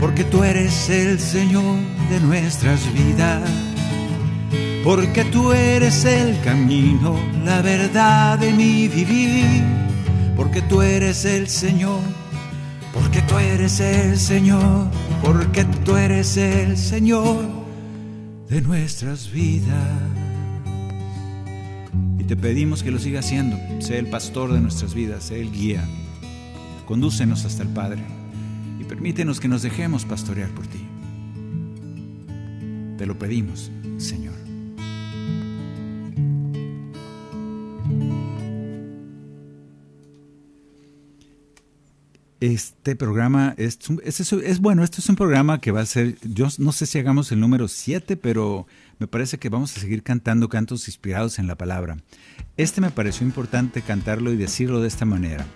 porque 0.00 0.24
tú 0.24 0.44
eres 0.44 0.88
el 0.90 1.18
Señor 1.18 1.76
de 2.10 2.20
nuestras 2.20 2.80
vidas. 2.92 3.48
Porque 4.84 5.24
tú 5.26 5.52
eres 5.52 6.04
el 6.04 6.40
camino, 6.40 7.16
la 7.44 7.62
verdad 7.62 8.38
de 8.38 8.52
mi 8.52 8.88
vivir, 8.88 9.62
porque 10.36 10.60
tú 10.62 10.82
eres 10.82 11.24
el 11.24 11.48
Señor 11.48 12.00
porque 12.92 13.22
tú 13.22 13.38
eres 13.38 13.80
el 13.80 14.18
Señor, 14.18 14.86
porque 15.22 15.64
tú 15.84 15.96
eres 15.96 16.36
el 16.36 16.76
Señor 16.76 17.38
de 18.48 18.60
nuestras 18.60 19.30
vidas. 19.30 20.21
Te 22.32 22.36
pedimos 22.38 22.82
que 22.82 22.90
lo 22.90 22.98
siga 22.98 23.20
haciendo, 23.20 23.58
sé 23.82 23.98
el 23.98 24.06
pastor 24.06 24.54
de 24.54 24.60
nuestras 24.62 24.94
vidas, 24.94 25.24
sé 25.24 25.42
el 25.42 25.52
guía. 25.52 25.86
Condúcenos 26.86 27.44
hasta 27.44 27.62
el 27.62 27.68
Padre 27.68 28.02
y 28.80 28.84
permítenos 28.84 29.38
que 29.38 29.48
nos 29.48 29.60
dejemos 29.60 30.06
pastorear 30.06 30.48
por 30.48 30.66
ti. 30.66 30.78
Te 32.96 33.04
lo 33.04 33.18
pedimos, 33.18 33.70
Señor. 33.98 34.31
Este 42.42 42.96
programa 42.96 43.54
es, 43.56 43.78
bueno, 44.58 44.82
esto 44.82 45.00
es 45.00 45.08
un 45.08 45.14
programa 45.14 45.60
que 45.60 45.70
va 45.70 45.80
a 45.80 45.86
ser, 45.86 46.18
yo 46.22 46.48
no 46.58 46.72
sé 46.72 46.86
si 46.86 46.98
hagamos 46.98 47.30
el 47.30 47.38
número 47.38 47.68
7, 47.68 48.16
pero 48.16 48.66
me 48.98 49.06
parece 49.06 49.38
que 49.38 49.48
vamos 49.48 49.76
a 49.76 49.80
seguir 49.80 50.02
cantando 50.02 50.48
cantos 50.48 50.88
inspirados 50.88 51.38
en 51.38 51.46
la 51.46 51.54
palabra. 51.54 51.98
Este 52.56 52.80
me 52.80 52.90
pareció 52.90 53.24
importante 53.24 53.80
cantarlo 53.80 54.32
y 54.32 54.36
decirlo 54.36 54.80
de 54.80 54.88
esta 54.88 55.04
manera, 55.04 55.46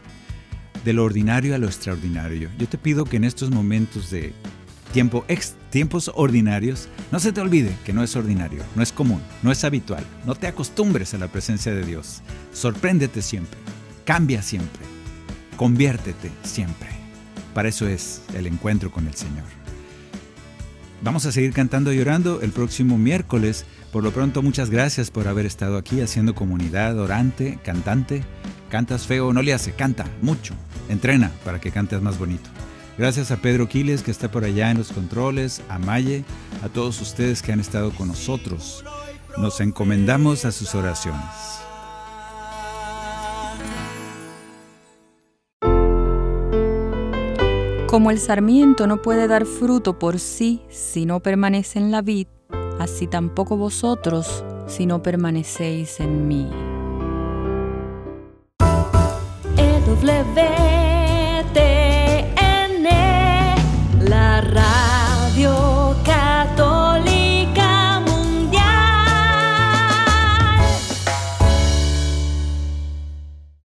de 0.85 0.93
lo 0.93 1.03
ordinario 1.03 1.57
a 1.57 1.59
lo 1.59 1.67
extraordinario. 1.67 2.51
Yo 2.57 2.69
te 2.69 2.79
pido 2.79 3.05
que 3.05 3.17
en 3.17 3.25
estos 3.25 3.51
momentos 3.51 4.09
de 4.13 4.33
tiempo, 4.93 5.25
ex, 5.27 5.57
tiempos 5.71 6.13
ordinarios, 6.15 6.89
no 7.11 7.19
se 7.19 7.33
te 7.33 7.41
olvide 7.41 7.75
que 7.85 7.93
no 7.93 8.05
es 8.05 8.15
ordinario, 8.15 8.63
no 8.77 8.85
es 8.85 8.93
común, 8.93 9.23
no 9.43 9.51
es 9.51 9.65
habitual, 9.65 10.05
no 10.25 10.37
te 10.37 10.47
acostumbres 10.47 11.15
a 11.15 11.19
la 11.19 11.27
presencia 11.27 11.75
de 11.75 11.85
Dios, 11.85 12.23
sorpréndete 12.53 13.23
siempre, 13.23 13.59
cambia 14.05 14.41
siempre 14.41 14.96
Conviértete 15.57 16.31
siempre. 16.43 16.89
Para 17.55 17.69
eso 17.69 17.89
es 17.89 18.23
el 18.35 18.47
encuentro 18.47 18.91
con 18.91 19.07
el 19.07 19.15
Señor. 19.15 19.45
Vamos 21.03 21.25
a 21.27 21.33
seguir 21.33 21.53
cantando 21.53 21.93
y 21.93 22.01
orando 22.01 22.41
el 22.41 22.53
próximo 22.53 22.99
miércoles. 22.99 23.65
Por 23.93 24.03
lo 24.03 24.13
pronto, 24.13 24.43
muchas 24.43 24.71
gracias 24.71 25.11
por 25.11 25.29
haber 25.29 25.47
estado 25.47 25.79
aquí 25.79 26.01
haciendo 26.01 26.35
comunidad 26.35 26.99
orante, 26.99 27.59
cantante. 27.65 28.25
Cantas 28.71 29.07
feo, 29.07 29.33
no 29.33 29.43
le 29.43 29.55
hace, 29.55 29.73
canta 29.73 30.07
mucho. 30.21 30.55
Entrena 30.89 31.31
para 31.45 31.61
que 31.61 31.71
cantes 31.71 32.03
más 32.03 32.19
bonito. 32.19 32.51
Gracias 32.99 33.31
a 33.31 33.37
Pedro 33.37 33.69
Quiles 33.69 34.03
que 34.03 34.11
está 34.11 34.31
por 34.31 34.45
allá 34.45 34.71
en 34.71 34.79
los 34.79 34.91
controles, 34.91 35.63
a 35.69 35.79
Maye, 35.79 36.25
a 36.63 36.69
todos 36.69 37.01
ustedes 37.01 37.43
que 37.43 37.53
han 37.53 37.61
estado 37.61 37.91
con 37.93 38.09
nosotros. 38.09 38.85
Nos 39.37 39.61
encomendamos 39.61 40.45
a 40.45 40.53
sus 40.53 40.75
oraciones. 40.75 41.66
Como 47.97 48.11
el 48.11 48.19
sarmiento 48.19 48.87
no 48.87 49.01
puede 49.01 49.27
dar 49.27 49.47
fruto 49.47 49.99
por 49.99 50.19
sí 50.19 50.61
si 50.69 51.07
no 51.07 51.21
permanece 51.21 51.79
en 51.79 51.91
la 51.91 52.03
vid, 52.03 52.27
así 52.79 53.07
tampoco 53.07 53.57
vosotros 53.57 54.45
si 54.67 54.85
no 54.85 55.03
permanecéis 55.03 55.99
en 56.01 56.29
mí. 56.29 56.47